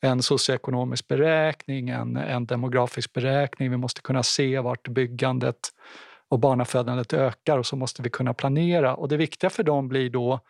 en 0.00 0.22
socioekonomisk 0.22 1.08
beräkning, 1.08 1.88
en, 1.88 2.16
en 2.16 2.46
demografisk 2.46 3.12
beräkning. 3.12 3.70
Vi 3.70 3.76
måste 3.76 4.00
kunna 4.00 4.22
se 4.22 4.60
vart 4.60 4.88
byggandet 4.88 5.56
och 6.28 6.38
barnafödandet 6.38 7.12
ökar 7.12 7.58
och 7.58 7.66
så 7.66 7.76
måste 7.76 8.02
vi 8.02 8.10
kunna 8.10 8.34
planera. 8.34 8.94
Och 8.94 9.08
det 9.08 9.16
viktiga 9.16 9.50
för 9.50 9.62
dem 9.62 9.88
blir 9.88 10.10
då 10.10 10.40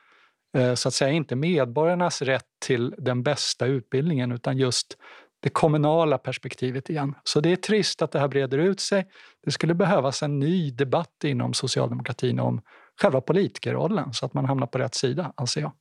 eh, 0.57 0.75
så 0.75 0.89
att 0.89 0.95
säga 0.95 1.13
inte 1.13 1.37
medborgarnas 1.37 2.23
rätt 2.23 2.47
till 2.59 2.95
den 2.99 3.23
bästa 3.23 3.67
utbildningen 3.67 4.33
utan 4.33 4.59
just 4.59 4.97
det 5.43 5.49
kommunala 5.49 6.19
perspektivet 6.19 6.91
igen. 6.91 7.15
Så 7.25 7.41
det 7.41 7.53
är 7.53 7.57
trist 7.57 8.03
att 8.03 8.13
det 8.13 8.19
här 8.19 8.29
breder 8.29 8.59
ut 8.59 8.81
sig. 8.81 9.07
Det 9.45 9.51
skulle 9.51 9.75
behövas 9.75 10.23
en 10.23 10.39
ny 10.39 10.71
debatt 10.71 11.25
inom 11.25 11.55
socialdemokratin 11.55 12.41
om 12.41 12.61
själva 13.01 13.21
politikerrollen 13.21 14.13
så 14.13 14.27
att 14.27 14.35
man 14.35 14.45
hamnar 14.45 14.67
på 14.67 14.79
rätt 14.79 14.95
sida, 14.95 15.33
anser 15.37 15.61
jag. 15.61 15.73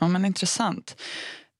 Ja, 0.00 0.08
men 0.08 0.24
intressant. 0.24 1.02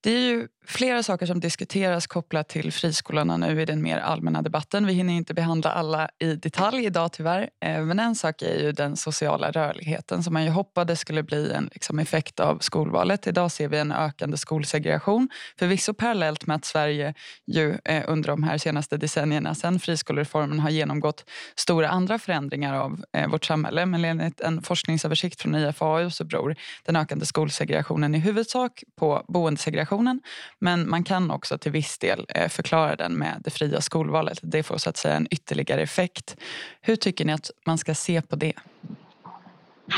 Det 0.02 0.10
är 0.10 0.20
ju 0.20 0.48
flera 0.66 1.02
saker 1.02 1.26
som 1.26 1.40
diskuteras 1.40 2.06
kopplat 2.06 2.48
till 2.48 2.72
friskolorna 2.72 3.36
nu 3.36 3.62
i 3.62 3.64
den 3.64 3.82
mer 3.82 3.98
allmänna 3.98 4.42
debatten. 4.42 4.86
Vi 4.86 4.92
hinner 4.92 5.12
inte 5.14 5.34
behandla 5.34 5.72
alla 5.72 6.08
i 6.18 6.34
detalj 6.34 6.86
idag 6.86 7.12
tyvärr. 7.12 7.50
Eh, 7.64 7.82
men 7.82 7.98
en 7.98 8.14
sak 8.14 8.42
är 8.42 8.62
ju 8.62 8.72
den 8.72 8.96
sociala 8.96 9.50
rörligheten 9.50 10.22
som 10.22 10.32
man 10.32 10.44
ju 10.44 10.50
hoppades 10.50 11.00
skulle 11.00 11.22
bli 11.22 11.52
en 11.52 11.70
liksom, 11.72 11.98
effekt 11.98 12.40
av 12.40 12.58
skolvalet. 12.58 13.26
Idag 13.26 13.52
ser 13.52 13.68
vi 13.68 13.78
en 13.78 13.92
ökande 13.92 14.36
skolsegregation. 14.36 15.28
Förvisso 15.58 15.94
parallellt 15.94 16.46
med 16.46 16.56
att 16.56 16.64
Sverige 16.64 17.14
ju 17.46 17.78
eh, 17.84 18.04
under 18.06 18.28
de 18.28 18.42
här 18.42 18.58
senaste 18.58 18.96
decennierna 18.96 19.54
sen 19.54 19.80
friskolereformen 19.80 20.60
har 20.60 20.70
genomgått 20.70 21.24
stora 21.56 21.88
andra 21.88 22.18
förändringar 22.18 22.74
av 22.74 23.04
eh, 23.16 23.28
vårt 23.28 23.44
samhälle. 23.44 23.86
Men 23.86 24.04
enligt 24.04 24.40
en 24.40 24.62
forskningsöversikt 24.62 25.40
från 25.40 25.54
IFAU 25.54 26.10
så 26.10 26.24
beror 26.24 26.56
den 26.84 26.96
ökande 26.96 27.26
skolsegregationen 27.26 28.14
i 28.14 28.18
huvudsak 28.18 28.82
på 28.98 29.24
boendesegregation 29.28 29.91
boendesegregationen 29.92 30.20
men 30.58 30.90
man 30.90 31.04
kan 31.04 31.30
också 31.30 31.58
till 31.58 31.72
viss 31.72 31.98
del 31.98 32.26
eh, 32.34 32.48
förklara 32.48 32.96
den 32.96 33.18
med 33.18 33.40
det 33.44 33.50
fria 33.50 33.80
skolvalet. 33.80 34.38
Det 34.42 34.62
får 34.62 34.78
så 34.78 34.90
att 34.90 34.96
säga 34.96 35.14
en 35.14 35.26
ytterligare 35.30 35.82
effekt. 35.82 36.36
Hur 36.80 36.96
tycker 36.96 37.24
ni 37.24 37.32
att 37.32 37.50
man 37.66 37.78
ska 37.78 37.94
se 37.94 38.22
på 38.22 38.36
det? 38.36 38.54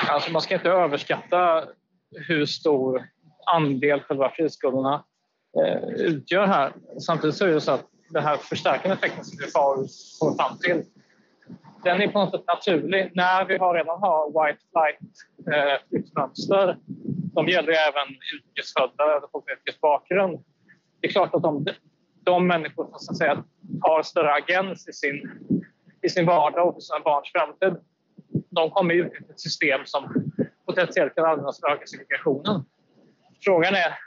Alltså 0.08 0.30
man 0.30 0.42
ska 0.42 0.54
inte 0.54 0.70
överskatta 0.70 1.64
hur 2.28 2.46
stor 2.46 3.02
andel 3.54 4.00
själva 4.00 4.30
friskolorna 4.30 5.04
eh, 5.58 5.88
utgör 5.88 6.46
här. 6.46 6.72
Samtidigt 7.06 7.36
så 7.36 7.44
är 7.44 7.48
det 7.48 7.60
så 7.60 7.72
att 7.72 7.86
den 8.10 8.22
här 8.22 8.36
förstärkande 8.36 8.96
effekten 8.96 9.24
som 9.24 9.38
vi 9.40 9.50
får 9.50 9.74
kommer 10.18 10.36
fram 10.36 10.58
till 10.58 10.82
den 11.84 12.02
är 12.02 12.08
på 12.08 12.18
något 12.18 12.30
sätt 12.30 12.44
naturlig 12.46 13.10
när 13.14 13.44
vi 13.44 13.58
har 13.58 13.74
redan 13.74 14.00
har 14.00 14.26
white 14.28 14.62
flight 14.72 14.98
eh, 15.54 15.88
flyttmönster. 15.88 16.76
De 17.34 17.48
gäller 17.48 17.72
även 17.72 18.08
utrikesfödda 18.34 19.04
eller 19.04 19.28
folk 19.32 19.46
med 19.46 19.52
utrikes 19.52 19.80
bakgrund 19.80 20.44
det 21.04 21.08
är 21.08 21.12
klart 21.12 21.34
att 21.34 21.42
de, 21.42 21.66
de 22.22 22.46
människor 22.46 22.84
som 22.84 22.98
så 22.98 23.12
att 23.12 23.18
säga, 23.18 23.44
har 23.80 24.02
större 24.02 24.32
agens 24.32 24.88
i 24.88 24.92
sin, 24.92 25.30
i 26.02 26.08
sin 26.08 26.26
vardag 26.26 26.68
och 26.68 26.74
för 26.74 26.80
sina 26.80 27.00
barns 27.00 27.32
framtid, 27.32 27.84
de 28.50 28.70
kommer 28.70 28.94
ut 28.94 29.12
i 29.12 29.30
ett 29.30 29.40
system 29.40 29.80
som 29.84 30.32
potentiellt 30.66 31.14
kan 31.14 31.24
användas 31.24 31.60
för 31.60 31.68
att 31.68 31.76
öka 31.76 31.86
segregationen. 31.86 32.64
Frågan 33.44 33.74
är, 33.74 33.98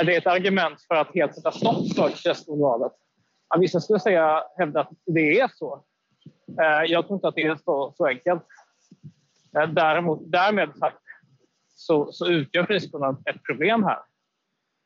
är 0.00 0.04
det 0.04 0.16
ett 0.16 0.26
argument 0.26 0.82
för 0.82 0.94
att 0.94 1.14
helt 1.14 1.34
sätta 1.34 1.52
stopp 1.52 1.96
för 1.96 2.22
testordvalet? 2.22 2.92
Ja, 3.48 3.58
vissa 3.58 3.80
skulle 3.80 4.00
säga, 4.00 4.42
hävda 4.58 4.80
att 4.80 4.90
det 5.06 5.40
är 5.40 5.50
så. 5.54 5.84
Eh, 6.60 6.84
jag 6.86 7.06
tror 7.06 7.16
inte 7.16 7.28
att 7.28 7.34
det 7.34 7.42
är 7.42 7.56
så, 7.56 7.94
så 7.96 8.06
enkelt. 8.06 8.42
Eh, 9.56 9.68
däremot, 9.68 10.32
därmed 10.32 10.76
sagt 10.76 10.98
så, 11.74 12.12
så 12.12 12.26
utgör 12.26 12.64
friskolorna 12.64 13.18
ett 13.30 13.42
problem 13.42 13.84
här. 13.84 13.98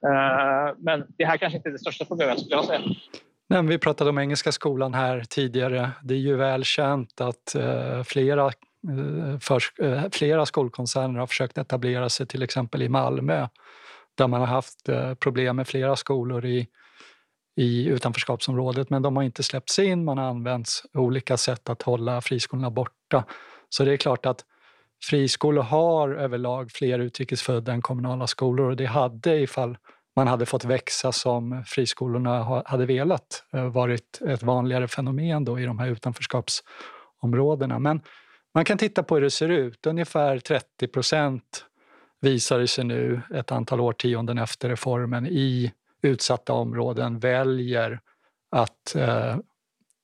Eh, 0.06 0.74
men 0.78 1.06
det 1.18 1.24
här 1.24 1.36
kanske 1.36 1.56
inte 1.56 1.68
är 1.68 1.72
det 1.72 1.78
största 1.78 2.04
problemet 2.04 2.40
skulle 2.40 2.54
jag 2.54 2.64
säga. 2.64 2.80
Nej, 3.48 3.62
vi 3.62 3.78
pratade 3.78 4.10
om 4.10 4.18
Engelska 4.18 4.52
skolan 4.52 4.94
här 4.94 5.24
tidigare. 5.28 5.90
Det 6.02 6.14
är 6.14 6.18
ju 6.18 6.36
väl 6.36 6.64
känt 6.64 7.20
att 7.20 7.56
uh, 7.56 8.02
flera, 8.02 8.46
uh, 8.46 9.38
för, 9.38 9.62
eh, 9.82 10.02
flera 10.12 10.46
skolkoncerner 10.46 11.20
har 11.20 11.26
försökt 11.26 11.58
etablera 11.58 12.08
sig 12.08 12.26
till 12.26 12.42
exempel 12.42 12.82
i 12.82 12.88
Malmö 12.88 13.48
där 14.14 14.26
man 14.26 14.40
har 14.40 14.46
haft 14.46 14.88
problem 15.18 15.56
med 15.56 15.68
flera 15.68 15.96
skolor 15.96 16.44
i, 16.46 16.68
i 17.56 17.86
utanförskapsområdet 17.86 18.90
men 18.90 19.02
de 19.02 19.16
har 19.16 19.22
inte 19.22 19.42
släppts 19.42 19.78
in. 19.78 20.04
Man 20.04 20.18
har 20.18 20.24
använt 20.24 20.68
olika 20.94 21.36
sätt 21.36 21.68
att 21.68 21.82
hålla 21.82 22.20
friskolorna 22.20 22.70
borta. 22.70 23.24
Så 23.68 23.84
det 23.84 23.92
är 23.92 23.96
klart 23.96 24.26
att 24.26 24.44
friskolor 25.02 25.62
har 25.62 26.10
överlag 26.10 26.70
fler 26.72 26.98
utrikesfödda 26.98 27.72
än 27.72 27.82
kommunala 27.82 28.26
skolor 28.26 28.70
och 28.70 28.76
det 28.76 28.86
hade 28.86 29.40
ifall 29.40 29.76
man 30.16 30.28
hade 30.28 30.46
fått 30.46 30.64
växa 30.64 31.12
som 31.12 31.64
friskolorna 31.66 32.62
hade 32.66 32.86
velat 32.86 33.44
eh, 33.52 33.64
varit 33.64 34.20
ett 34.26 34.42
vanligare 34.42 34.88
fenomen 34.88 35.44
då 35.44 35.58
i 35.60 35.64
de 35.64 35.78
här 35.78 35.88
utanförskapsområdena. 35.88 37.78
Men 37.78 38.00
man 38.54 38.64
kan 38.64 38.78
titta 38.78 39.02
på 39.02 39.14
hur 39.14 39.22
det 39.22 39.30
ser 39.30 39.48
ut. 39.48 39.86
Ungefär 39.86 40.38
30 40.38 40.88
procent 40.88 41.64
visar 42.20 42.58
det 42.58 42.68
sig 42.68 42.84
nu 42.84 43.20
ett 43.34 43.52
antal 43.52 43.80
årtionden 43.80 44.38
efter 44.38 44.68
reformen 44.68 45.26
i 45.26 45.72
utsatta 46.02 46.52
områden 46.52 47.18
väljer 47.18 48.00
att 48.50 48.94
eh, 48.94 49.36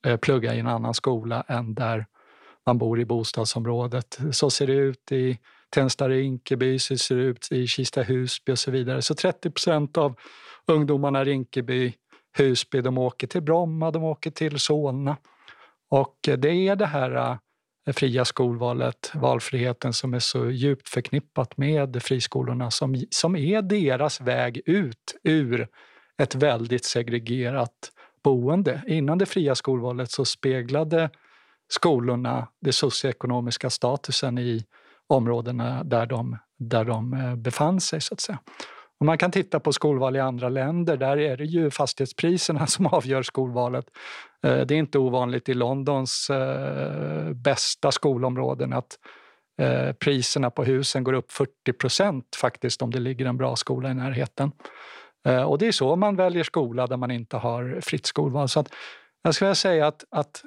eh 0.07 0.17
plugga 0.17 0.55
i 0.55 0.59
en 0.59 0.67
annan 0.67 0.95
skola 0.95 1.45
än 1.49 1.75
där 1.75 2.07
man 2.67 2.79
bor 2.79 3.01
i 3.01 3.05
bostadsområdet. 3.05 4.19
Så 4.33 4.51
ser 4.51 4.67
det 4.67 4.73
ut 4.73 5.13
i 5.13 5.39
Tensta-Rinkeby, 5.77 6.79
så 6.79 6.97
ser 6.97 7.17
det 7.17 7.23
ut 7.23 7.49
i 7.53 7.67
Kista-Husby 7.67 8.53
och 8.53 8.59
så 8.59 8.71
vidare. 8.71 9.03
Så 9.03 9.15
30 9.15 9.51
procent 9.51 9.99
av 9.99 10.15
ungdomarna 10.67 11.23
i 11.23 11.25
Rinkeby, 11.25 11.93
Husby, 12.37 12.81
de 12.81 12.99
åker 12.99 13.27
till 13.27 13.43
Bromma, 13.43 13.91
de 13.91 14.05
åker 14.05 14.31
till 14.31 14.59
Solna. 14.59 15.17
Och 15.91 16.29
eh, 16.29 16.39
det 16.39 16.69
är 16.69 16.77
det 16.77 16.87
här 16.87 17.39
eh, 17.87 17.93
fria 17.93 18.25
skolvalet, 18.25 19.13
valfriheten 19.15 19.93
som 19.93 20.15
är 20.15 20.19
så 20.19 20.51
djupt 20.51 20.89
förknippat 20.89 21.57
med 21.57 22.03
friskolorna 22.03 22.71
som, 22.71 23.05
som 23.11 23.37
är 23.37 23.63
deras 23.63 24.21
väg 24.21 24.61
ut 24.67 25.15
ur 25.23 25.69
ett 26.19 26.35
väldigt 26.35 26.85
segregerat 26.85 27.93
boende. 28.25 28.83
Innan 28.87 29.19
det 29.19 29.27
fria 29.27 29.55
skolvalet 29.55 30.11
så 30.11 30.25
speglade 30.25 31.11
skolorna, 31.69 32.49
den 32.61 32.73
socioekonomiska 32.73 33.71
statusen 33.71 34.39
i 34.39 34.65
områdena 35.07 35.85
där 35.85 36.07
de, 36.07 36.39
där 36.59 36.85
de 36.85 37.13
eh, 37.15 37.37
befann 37.37 37.81
sig. 37.81 38.01
så 38.01 38.15
att 38.15 38.21
säga. 38.21 38.39
Och 39.01 39.07
man 39.07 39.19
kan 39.19 39.31
titta 39.31 39.61
på 39.61 39.73
skolval 39.73 40.17
i 40.17 40.21
andra 40.21 40.49
länder. 40.49 40.97
Där 40.97 41.17
är 41.17 41.37
det 41.37 41.45
ju 41.45 41.71
fastighetspriserna 41.71 42.67
som 42.67 42.87
avgör 42.87 43.23
skolvalet. 43.23 43.85
Eh, 44.47 44.61
det 44.61 44.75
är 44.75 44.79
inte 44.79 44.99
ovanligt 44.99 45.49
i 45.49 45.55
Londons 45.55 46.31
eh, 46.31 47.33
bästa 47.33 47.93
skolområden 47.93 48.73
att 48.73 48.99
priserna 49.99 50.51
på 50.51 50.65
husen 50.65 51.05
går 51.05 51.13
upp 51.13 51.33
40 51.33 51.73
procent 51.73 52.37
faktiskt 52.37 52.83
om 52.83 52.91
det 52.91 52.99
ligger 52.99 53.27
en 53.27 53.37
bra 53.37 53.57
skola 53.57 53.91
i 53.91 53.95
närheten. 53.95 54.53
Och 55.47 55.59
det 55.59 55.67
är 55.67 55.73
så 55.73 55.97
man 55.97 56.17
väljer 56.17 56.45
skola 56.45 56.87
där 56.87 56.97
man 56.97 57.11
inte 57.11 57.37
har 57.37 57.81
fritt 57.81 58.07
skolval. 58.07 58.49
Så 58.49 58.61
att 58.61 58.69
jag 59.23 59.35
skulle 59.35 59.55
säga 59.55 59.87
att, 59.87 60.05
att 60.11 60.43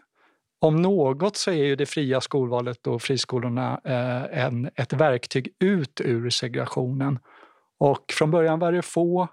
om 0.59 0.81
något 0.81 1.37
så 1.37 1.51
är 1.51 1.65
ju 1.65 1.75
det 1.75 1.85
fria 1.85 2.21
skolvalet 2.21 2.87
och 2.87 3.01
friskolorna 3.01 3.81
eh, 3.83 4.45
en, 4.45 4.69
ett 4.75 4.93
verktyg 4.93 5.49
ut 5.59 6.01
ur 6.01 6.29
segregationen. 6.29 7.19
Och 7.79 8.03
från 8.11 8.31
början 8.31 8.59
var 8.59 8.71
det 8.71 8.81
få, 8.81 9.27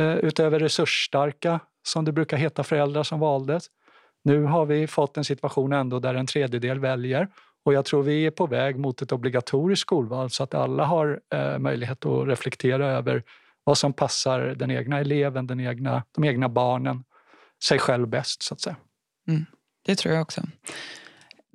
eh, 0.00 0.14
utöver 0.14 0.58
resursstarka, 0.58 1.60
som 1.82 2.04
det 2.04 2.12
brukar 2.12 2.36
heta, 2.36 2.64
föräldrar 2.64 3.02
som 3.02 3.20
valdes. 3.20 3.66
Nu 4.24 4.44
har 4.44 4.66
vi 4.66 4.86
fått 4.86 5.16
en 5.16 5.24
situation 5.24 5.72
ändå 5.72 5.98
där 5.98 6.14
en 6.14 6.26
tredjedel 6.26 6.78
väljer 6.78 7.28
och 7.64 7.72
jag 7.74 7.84
tror 7.84 8.02
vi 8.02 8.26
är 8.26 8.30
på 8.30 8.46
väg 8.46 8.78
mot 8.78 9.02
ett 9.02 9.12
obligatoriskt 9.12 9.80
skolval 9.80 10.30
så 10.30 10.42
att 10.42 10.54
alla 10.54 10.84
har 10.84 11.20
eh, 11.34 11.58
möjlighet 11.58 12.06
att 12.06 12.28
reflektera 12.28 12.86
över 12.86 13.22
vad 13.64 13.78
som 13.78 13.92
passar 13.92 14.40
den 14.40 14.70
egna 14.70 15.00
eleven, 15.00 15.46
den 15.46 15.60
egna, 15.60 16.04
de 16.14 16.24
egna 16.24 16.48
barnen, 16.48 17.04
sig 17.64 17.78
själv 17.78 18.08
bäst 18.08 18.42
så 18.42 18.54
att 18.54 18.60
säga. 18.60 18.76
Mm, 19.28 19.44
det 19.82 19.96
tror 19.96 20.14
jag 20.14 20.22
också. 20.22 20.42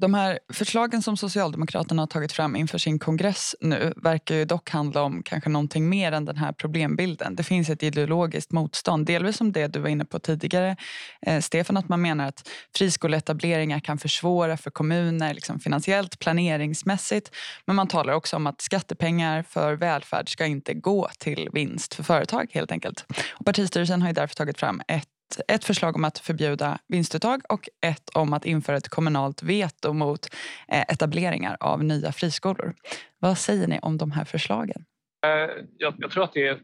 De 0.01 0.13
här 0.13 0.39
förslagen 0.53 1.01
som 1.01 1.17
Socialdemokraterna 1.17 2.01
har 2.01 2.07
tagit 2.07 2.31
fram 2.31 2.55
inför 2.55 2.77
sin 2.77 2.99
kongress 2.99 3.55
nu 3.61 3.93
verkar 3.95 4.35
ju 4.35 4.45
dock 4.45 4.69
handla 4.69 5.03
om 5.03 5.23
kanske 5.23 5.49
någonting 5.49 5.89
mer 5.89 6.11
än 6.11 6.25
den 6.25 6.37
här 6.37 6.51
problembilden. 6.51 7.35
Det 7.35 7.43
finns 7.43 7.69
ett 7.69 7.83
ideologiskt 7.83 8.51
motstånd, 8.51 9.05
delvis 9.05 9.37
som 9.37 9.51
det 9.51 9.67
du 9.67 9.79
var 9.79 9.89
inne 9.89 10.05
på 10.05 10.19
tidigare, 10.19 10.75
eh, 11.21 11.41
Stefan, 11.41 11.77
att 11.77 11.89
man 11.89 12.01
menar 12.01 12.27
att 12.27 12.49
friskoleetableringar 12.75 13.79
kan 13.79 13.97
försvåra 13.97 14.57
för 14.57 14.71
kommuner 14.71 15.33
liksom 15.33 15.59
finansiellt, 15.59 16.19
planeringsmässigt. 16.19 17.31
Men 17.65 17.75
man 17.75 17.87
talar 17.87 18.13
också 18.13 18.35
om 18.35 18.47
att 18.47 18.61
skattepengar 18.61 19.43
för 19.43 19.73
välfärd 19.73 20.29
ska 20.29 20.45
inte 20.45 20.73
gå 20.73 21.09
till 21.17 21.49
vinst 21.53 21.93
för 21.93 22.03
företag 22.03 22.47
helt 22.53 22.71
enkelt. 22.71 23.05
Och 23.29 23.45
partistyrelsen 23.45 24.01
har 24.01 24.09
ju 24.09 24.13
därför 24.13 24.35
tagit 24.35 24.59
fram 24.59 24.81
ett 24.87 25.07
ett 25.47 25.65
förslag 25.65 25.95
om 25.95 26.05
att 26.05 26.19
förbjuda 26.19 26.79
vinstuttag 26.87 27.41
och 27.49 27.69
ett 27.81 28.09
om 28.13 28.33
att 28.33 28.45
införa 28.45 28.77
ett 28.77 28.89
kommunalt 28.89 29.43
veto 29.43 29.93
mot 29.93 30.27
eh, 30.67 30.81
etableringar 30.81 31.57
av 31.59 31.83
nya 31.83 32.11
friskolor. 32.11 32.75
Vad 33.19 33.37
säger 33.37 33.67
ni 33.67 33.79
om 33.81 33.97
de 33.97 34.11
här 34.11 34.25
förslagen? 34.25 34.85
Eh, 35.25 35.63
jag, 35.77 35.93
jag 35.97 36.11
tror 36.11 36.23
att 36.23 36.33
det 36.33 36.47
är 36.47 36.59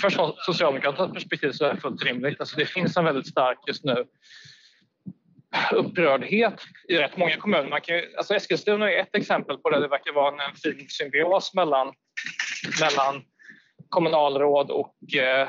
Först 0.00 0.16
från 0.16 0.32
Socialdemokraternas 0.36 1.12
perspektiv 1.12 1.52
så 1.52 1.64
är 1.64 1.74
det 1.74 1.80
fullt 1.80 2.04
rimligt. 2.04 2.40
Alltså 2.40 2.56
det 2.56 2.66
finns 2.66 2.96
en 2.96 3.04
väldigt 3.04 3.28
stark 3.28 3.58
just 3.66 3.84
nu 3.84 4.04
upprördhet 5.72 6.60
i 6.88 6.96
rätt 6.96 7.16
många 7.16 7.36
kommuner. 7.36 7.68
Man 7.68 7.80
kan, 7.80 8.00
alltså 8.16 8.34
Eskilstuna 8.34 8.92
är 8.92 9.00
ett 9.00 9.16
exempel 9.16 9.58
på 9.58 9.70
det. 9.70 9.80
Det 9.80 9.88
verkar 9.88 10.12
vara 10.12 10.44
en 10.44 10.54
fin 10.54 10.86
symbios 10.88 11.54
mellan, 11.54 11.92
mellan 12.80 13.22
kommunalråd 13.94 14.70
och, 14.70 15.14
eh, 15.16 15.48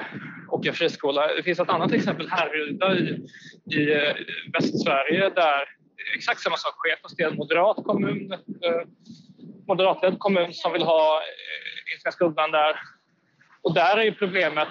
och 0.49 0.65
en 0.67 0.73
friskola. 0.73 1.35
Det 1.35 1.43
finns 1.43 1.59
ett 1.59 1.69
annat 1.69 1.91
exempel, 1.91 2.29
Härryda 2.29 2.95
i, 2.95 3.25
i 3.75 3.93
eh, 3.93 4.15
Västsverige 4.53 5.29
där 5.29 5.63
exakt 6.15 6.41
samma 6.41 6.57
sak 6.57 6.73
sker 6.73 7.01
fast 7.01 7.17
det 7.17 7.23
är 7.23 7.31
en 7.31 7.35
moderat 7.35 7.77
kommun, 7.83 8.31
eh, 8.31 8.81
moderatledd 9.67 10.19
kommun 10.19 10.53
som 10.53 10.73
vill 10.73 10.83
ha 10.83 11.17
eh, 11.17 11.91
Engelska 11.91 12.11
skolan 12.11 12.51
där. 12.51 12.75
Och 13.61 13.73
där 13.73 13.97
är 13.97 14.03
ju 14.03 14.13
problemet, 14.13 14.67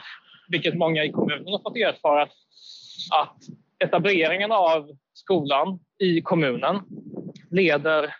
vilket 0.48 0.74
många 0.74 1.04
i 1.04 1.12
kommunen 1.12 1.48
har 1.48 1.62
fått 1.62 1.76
erfara, 1.76 2.22
att 3.20 3.38
etableringen 3.84 4.52
av 4.52 4.90
skolan 5.14 5.78
i 5.98 6.20
kommunen 6.20 6.80
leder 7.50 8.14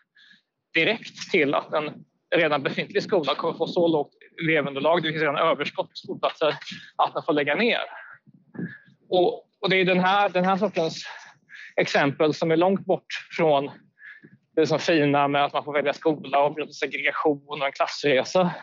direkt 0.75 1.30
till 1.30 1.54
att 1.54 1.73
en 1.73 2.04
redan 2.37 2.62
befintlig 2.62 3.02
skola 3.02 3.34
kommer 3.34 3.54
få 3.54 3.66
så 3.66 3.88
lågt 3.88 4.14
elevunderlag, 4.43 5.03
det 5.03 5.09
finns 5.09 5.21
redan 5.21 5.37
överskott 5.37 5.91
på 5.91 5.97
skolplatser, 5.97 6.55
att 6.97 7.14
man 7.14 7.23
får 7.23 7.33
lägga 7.33 7.55
ner. 7.55 7.81
Och, 9.09 9.49
och 9.61 9.71
det 9.71 9.76
är 9.76 9.85
den 9.85 10.00
här, 10.00 10.29
den 10.29 10.45
här 10.45 10.57
sortens 10.57 11.07
exempel 11.76 12.35
som 12.35 12.50
är 12.50 12.57
långt 12.57 12.87
bort 12.87 13.07
från 13.37 13.71
det 14.57 14.67
som 14.67 14.79
fina 14.79 15.29
med 15.29 15.45
att 15.45 15.53
man 15.53 15.64
får 15.64 15.73
välja 15.73 15.93
skola 15.93 16.45
och 16.45 16.55
bryta 16.55 16.73
segregation 16.73 17.61
och 17.61 17.67
en 17.67 17.73
klassresa 17.73 18.54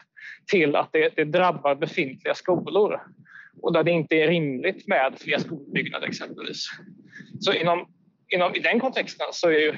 till 0.52 0.76
att 0.76 0.90
det, 0.92 1.14
det, 1.16 1.24
drabbar 1.24 1.76
befintliga 1.76 2.36
skolor 2.36 3.02
och 3.62 3.74
där 3.74 3.84
det 3.84 3.92
inte 3.92 4.16
är 4.16 4.28
rimligt 4.28 4.88
med 4.88 5.14
fler 5.20 5.38
skolbyggnader 5.38 6.08
exempelvis. 6.08 6.68
Så 7.40 7.54
inom, 7.54 7.88
inom, 8.28 8.56
i 8.56 8.60
den 8.60 8.80
kontexten 8.80 9.28
så 9.32 9.48
är 9.48 9.60
ju 9.60 9.78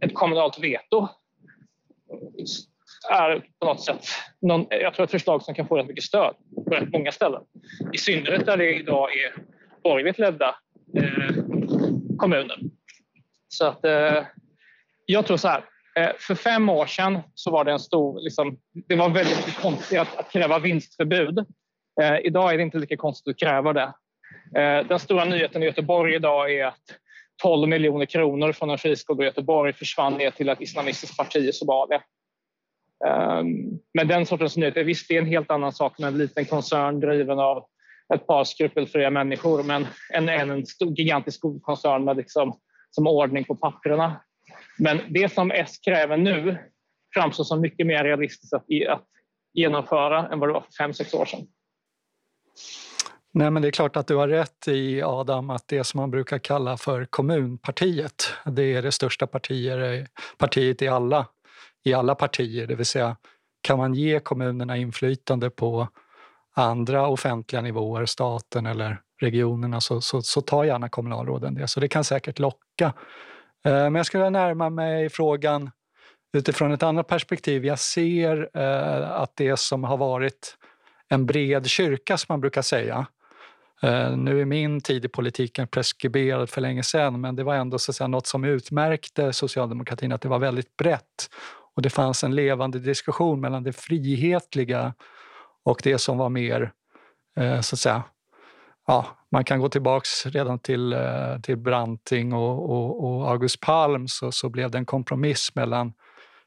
ett 0.00 0.14
kommunalt 0.14 0.58
veto 0.58 1.08
är 3.10 3.42
på 3.60 3.66
något 3.66 3.84
sätt 3.84 4.04
någon, 4.40 4.66
jag 4.70 4.94
tror 4.94 5.04
ett 5.04 5.10
förslag 5.10 5.42
som 5.42 5.54
kan 5.54 5.68
få 5.68 5.76
rätt 5.76 5.86
mycket 5.86 6.04
stöd 6.04 6.34
på 6.64 6.74
rätt 6.74 6.92
många 6.92 7.12
ställen. 7.12 7.42
I 7.92 7.98
synnerhet 7.98 8.46
där 8.46 8.56
det 8.56 8.74
idag 8.74 9.08
är 9.16 9.34
borgerligt 9.82 10.18
ledda 10.18 10.54
eh, 10.96 11.34
kommuner. 12.18 12.58
Så 13.48 13.66
att, 13.66 13.84
eh, 13.84 14.24
jag 15.06 15.26
tror 15.26 15.36
så 15.36 15.48
här, 15.48 15.64
eh, 15.96 16.10
för 16.18 16.34
fem 16.34 16.68
år 16.68 16.86
sedan 16.86 17.18
så 17.34 17.50
var 17.50 17.64
det 17.64 17.72
en 17.72 17.78
stor, 17.78 18.20
liksom, 18.20 18.58
det 18.88 18.96
var 18.96 19.08
väldigt 19.08 19.60
konstigt 19.60 19.98
att, 19.98 20.16
att 20.16 20.32
kräva 20.32 20.58
vinstförbud. 20.58 21.38
Eh, 22.02 22.18
idag 22.24 22.52
är 22.52 22.56
det 22.56 22.62
inte 22.62 22.78
lika 22.78 22.96
konstigt 22.96 23.34
att 23.34 23.40
kräva 23.40 23.72
det. 23.72 23.92
Eh, 24.56 24.86
den 24.86 24.98
stora 24.98 25.24
nyheten 25.24 25.62
i 25.62 25.66
Göteborg 25.66 26.14
idag 26.14 26.54
är 26.54 26.66
att 26.66 26.96
12 27.42 27.68
miljoner 27.68 28.06
kronor 28.06 28.52
från 28.52 28.70
en 28.70 28.78
friskola 28.78 29.22
i 29.22 29.26
Göteborg 29.26 29.72
försvann 29.72 30.14
ner 30.14 30.30
till 30.30 30.48
ett 30.48 30.60
islamistiskt 30.60 31.16
parti 31.16 31.36
i 31.36 31.52
Somalia. 31.52 32.02
Ehm, 33.06 33.78
men 33.94 34.08
den 34.08 34.26
sortens 34.26 34.56
nyheter, 34.56 34.84
visst 34.84 35.08
det 35.08 35.16
är 35.16 35.18
en 35.18 35.26
helt 35.26 35.50
annan 35.50 35.72
sak 35.72 35.98
med 35.98 36.08
en 36.08 36.18
liten 36.18 36.44
koncern 36.44 37.00
driven 37.00 37.38
av 37.38 37.64
ett 38.14 38.26
par 38.26 38.44
skrupelfria 38.44 39.10
människor 39.10 39.62
men 39.62 39.86
än, 40.12 40.28
en 40.28 40.66
stor, 40.66 40.98
gigantisk 40.98 41.40
koncern 41.62 42.04
med 42.04 42.16
liksom, 42.16 42.58
som 42.90 43.06
ordning 43.06 43.44
på 43.44 43.56
papperna. 43.56 44.20
Men 44.78 45.00
det 45.08 45.32
som 45.32 45.50
S 45.50 45.78
kräver 45.78 46.16
nu 46.16 46.58
framstår 47.14 47.44
som 47.44 47.60
mycket 47.60 47.86
mer 47.86 48.04
realistiskt 48.04 48.54
att, 48.54 48.64
att 48.88 49.04
genomföra 49.52 50.28
än 50.28 50.38
vad 50.38 50.48
det 50.48 50.52
var 50.52 50.60
för 50.60 50.72
fem, 50.72 50.94
sex 50.94 51.14
år 51.14 51.24
sedan. 51.24 51.40
Nej, 53.34 53.50
men 53.50 53.62
det 53.62 53.68
är 53.68 53.72
klart 53.72 53.96
att 53.96 54.06
du 54.06 54.16
har 54.16 54.28
rätt 54.28 54.68
i, 54.68 55.02
Adam, 55.02 55.50
att 55.50 55.68
det 55.68 55.84
som 55.84 56.00
man 56.00 56.10
brukar 56.10 56.38
kalla 56.38 56.76
för 56.76 57.04
kommunpartiet, 57.04 58.24
det 58.46 58.62
är 58.62 58.82
det 58.82 58.92
största 58.92 59.26
partier, 59.26 60.06
partiet 60.38 60.82
i 60.82 60.88
alla 60.88 61.26
i 61.84 61.94
alla 61.94 62.14
partier, 62.14 62.66
det 62.66 62.74
vill 62.74 62.86
säga 62.86 63.16
kan 63.62 63.78
man 63.78 63.94
ge 63.94 64.20
kommunerna 64.20 64.76
inflytande 64.76 65.50
på 65.50 65.88
andra 66.54 67.08
offentliga 67.08 67.62
nivåer, 67.62 68.06
staten 68.06 68.66
eller 68.66 69.00
regionerna, 69.20 69.80
så, 69.80 70.00
så, 70.00 70.22
så 70.22 70.40
tar 70.40 70.64
gärna 70.64 70.88
kommunalråden 70.88 71.54
det. 71.54 71.68
Så 71.68 71.80
det 71.80 71.88
kan 71.88 72.04
säkert 72.04 72.38
locka. 72.38 72.92
Eh, 73.64 73.72
men 73.72 73.94
jag 73.94 74.06
skulle 74.06 74.30
närma 74.30 74.70
mig 74.70 75.08
frågan 75.08 75.70
utifrån 76.32 76.72
ett 76.72 76.82
annat 76.82 77.06
perspektiv. 77.06 77.64
Jag 77.64 77.78
ser 77.78 78.50
eh, 78.54 79.10
att 79.10 79.32
det 79.36 79.58
som 79.58 79.84
har 79.84 79.96
varit 79.96 80.56
en 81.08 81.26
bred 81.26 81.66
kyrka, 81.66 82.18
som 82.18 82.26
man 82.28 82.40
brukar 82.40 82.62
säga, 82.62 83.06
eh, 83.82 84.16
nu 84.16 84.40
är 84.40 84.44
min 84.44 84.80
tid 84.80 85.04
i 85.04 85.08
politiken 85.08 85.68
preskriberad 85.68 86.50
för 86.50 86.60
länge 86.60 86.82
sedan, 86.82 87.20
men 87.20 87.36
det 87.36 87.44
var 87.44 87.54
ändå 87.54 87.78
så 87.78 87.90
att 87.90 87.96
säga, 87.96 88.08
något 88.08 88.26
som 88.26 88.44
utmärkte 88.44 89.32
socialdemokratin, 89.32 90.12
att 90.12 90.20
det 90.20 90.28
var 90.28 90.38
väldigt 90.38 90.76
brett 90.76 91.28
och 91.76 91.82
det 91.82 91.90
fanns 91.90 92.24
en 92.24 92.34
levande 92.34 92.78
diskussion 92.78 93.40
mellan 93.40 93.62
det 93.62 93.72
frihetliga 93.72 94.94
och 95.64 95.80
det 95.84 95.98
som 95.98 96.18
var 96.18 96.28
mer, 96.28 96.72
eh, 97.36 97.60
så 97.60 97.74
att 97.74 97.78
säga, 97.78 98.02
ja, 98.86 99.06
man 99.30 99.44
kan 99.44 99.60
gå 99.60 99.68
tillbaks 99.68 100.26
redan 100.26 100.58
till, 100.58 100.92
eh, 100.92 101.38
till 101.42 101.56
Branting 101.56 102.32
och, 102.32 102.70
och, 102.70 103.04
och, 103.04 103.30
August 103.30 103.60
Palm 103.60 104.08
så, 104.08 104.32
så 104.32 104.48
blev 104.48 104.70
det 104.70 104.78
en 104.78 104.86
kompromiss 104.86 105.54
mellan 105.54 105.92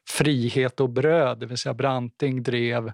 frihet 0.08 0.80
och 0.80 0.90
bröd, 0.90 1.38
det 1.38 1.46
vill 1.46 1.58
säga 1.58 1.74
Branting 1.74 2.42
drev 2.42 2.92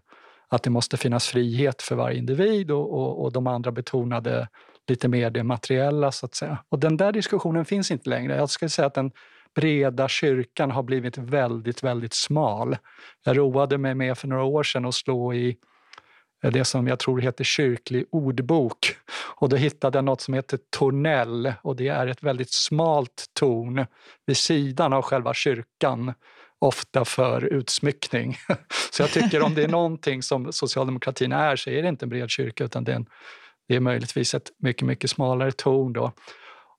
att 0.49 0.63
det 0.63 0.71
måste 0.71 0.97
finnas 0.97 1.29
frihet 1.29 1.83
för 1.83 1.97
varje 1.97 2.19
individ 2.19 2.71
och, 2.71 2.93
och, 2.93 3.23
och 3.25 3.33
de 3.33 3.47
andra 3.47 3.73
betonade 3.73 4.49
lite 4.89 5.09
mer 5.09 5.31
det 5.31 5.43
materiella 5.43 6.13
så 6.13 6.27
att 6.27 6.35
säga. 6.35 6.59
Och 6.69 6.79
den 6.79 6.97
där 6.97 7.13
diskussionen 7.13 7.65
finns 7.65 7.91
inte 7.91 8.11
längre. 8.11 8.37
Jag 8.37 8.51
skulle 8.51 8.69
säga 8.69 8.87
att 8.87 8.95
den 8.95 9.11
breda 9.55 10.09
kyrkan 10.09 10.71
har 10.71 10.83
blivit 10.83 11.19
väldigt, 11.19 11.83
väldigt 11.83 12.15
smal. 12.15 12.77
Jag 13.25 13.39
roade 13.39 13.79
mig 13.79 13.95
med 13.95 14.19
för 14.19 14.29
några 14.29 14.45
år 14.45 14.63
sedan 14.63 14.85
att 14.85 14.95
slå 14.95 15.35
i 15.35 15.57
det 16.51 16.65
som 16.65 16.87
jag 16.87 16.99
tror 16.99 17.21
heter 17.21 17.45
kyrklig 17.45 18.05
ordbok. 18.11 18.97
Och 19.37 19.49
då 19.49 19.57
hittade 19.57 19.99
jag 19.99 20.05
något 20.05 20.21
som 20.21 20.35
heter 20.35 20.59
tornell 20.71 21.53
och 21.63 21.77
det 21.77 21.89
är 21.89 22.07
ett 22.07 22.23
väldigt 22.23 22.53
smalt 22.53 23.27
torn 23.33 23.87
vid 24.27 24.37
sidan 24.37 24.93
av 24.93 25.03
själva 25.03 25.35
kyrkan 25.35 26.13
ofta 26.59 27.05
för 27.05 27.45
utsmyckning. 27.45 28.37
Så 28.91 29.03
jag 29.03 29.11
tycker 29.11 29.43
om 29.43 29.55
det 29.55 29.63
är 29.63 29.69
någonting 29.69 30.23
som 30.23 30.53
socialdemokratin 30.53 31.33
är 31.33 31.57
så 31.57 31.71
är 31.71 31.83
det 31.83 31.89
inte 31.89 32.05
en 32.05 32.09
bred 32.09 32.31
kyrka 32.31 32.65
utan 32.65 32.85
det 32.85 32.93
är, 32.93 32.97
en, 32.97 33.07
det 33.69 33.77
är 33.77 33.81
möjligtvis 33.81 34.35
ett 34.35 34.51
mycket, 34.59 34.87
mycket 34.87 35.11
smalare 35.11 35.53
torn. 35.53 35.93
Då. 35.93 36.13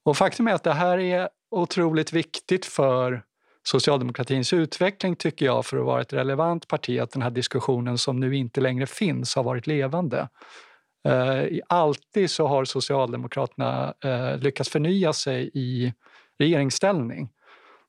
Och 0.06 0.18
faktum 0.18 0.48
är 0.48 0.54
att 0.54 0.64
det 0.64 0.74
här 0.74 0.98
är 0.98 1.30
otroligt 1.52 2.14
viktigt 2.14 2.66
för 2.66 3.24
socialdemokratins 3.64 4.54
utveckling 4.54 5.16
tycker 5.16 5.46
jag 5.46 5.66
för 5.66 5.78
att 5.78 5.86
vara 5.86 6.02
ett 6.02 6.14
relevant 6.14 6.68
parti 6.68 7.00
att 7.00 7.12
den 7.12 7.22
här 7.22 7.30
diskussionen 7.30 7.98
som 7.98 8.20
nu 8.20 8.36
inte 8.36 8.62
längre 8.62 8.86
finns 8.86 9.36
har 9.36 9.44
varit 9.44 9.68
levande. 9.68 10.30
Eh, 11.08 11.60
alltid 11.68 12.32
så 12.32 12.48
har 12.48 12.66
Socialdemokraterna 12.66 13.94
eh, 14.04 14.38
lyckats 14.38 14.70
förnya 14.70 15.14
sig 15.14 15.52
i 15.54 15.94
regeringsställning. 16.40 17.30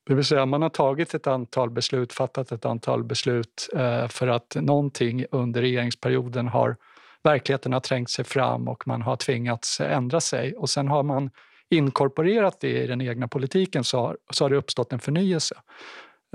Det 0.07 0.13
vill 0.13 0.25
säga 0.25 0.45
man 0.45 0.61
har 0.61 0.69
tagit 0.69 1.13
ett 1.13 1.27
antal 1.27 1.69
beslut, 1.69 2.13
fattat 2.13 2.51
ett 2.51 2.65
antal 2.65 3.03
beslut 3.03 3.69
eh, 3.73 4.07
för 4.07 4.27
att 4.27 4.55
någonting 4.55 5.25
under 5.31 5.61
regeringsperioden 5.61 6.47
har 6.47 6.75
verkligheten 7.23 7.73
har 7.73 7.79
trängt 7.79 8.09
sig 8.09 8.25
fram 8.25 8.67
och 8.67 8.87
man 8.87 9.01
har 9.01 9.15
tvingats 9.15 9.81
ändra 9.81 10.21
sig. 10.21 10.55
Och 10.55 10.69
sen 10.69 10.87
har 10.87 11.03
man 11.03 11.29
inkorporerat 11.69 12.59
det 12.59 12.83
i 12.83 12.87
den 12.87 13.01
egna 13.01 13.27
politiken 13.27 13.83
så 13.83 13.99
har, 13.99 14.17
så 14.29 14.43
har 14.43 14.49
det 14.49 14.57
uppstått 14.57 14.93
en 14.93 14.99
förnyelse. 14.99 15.55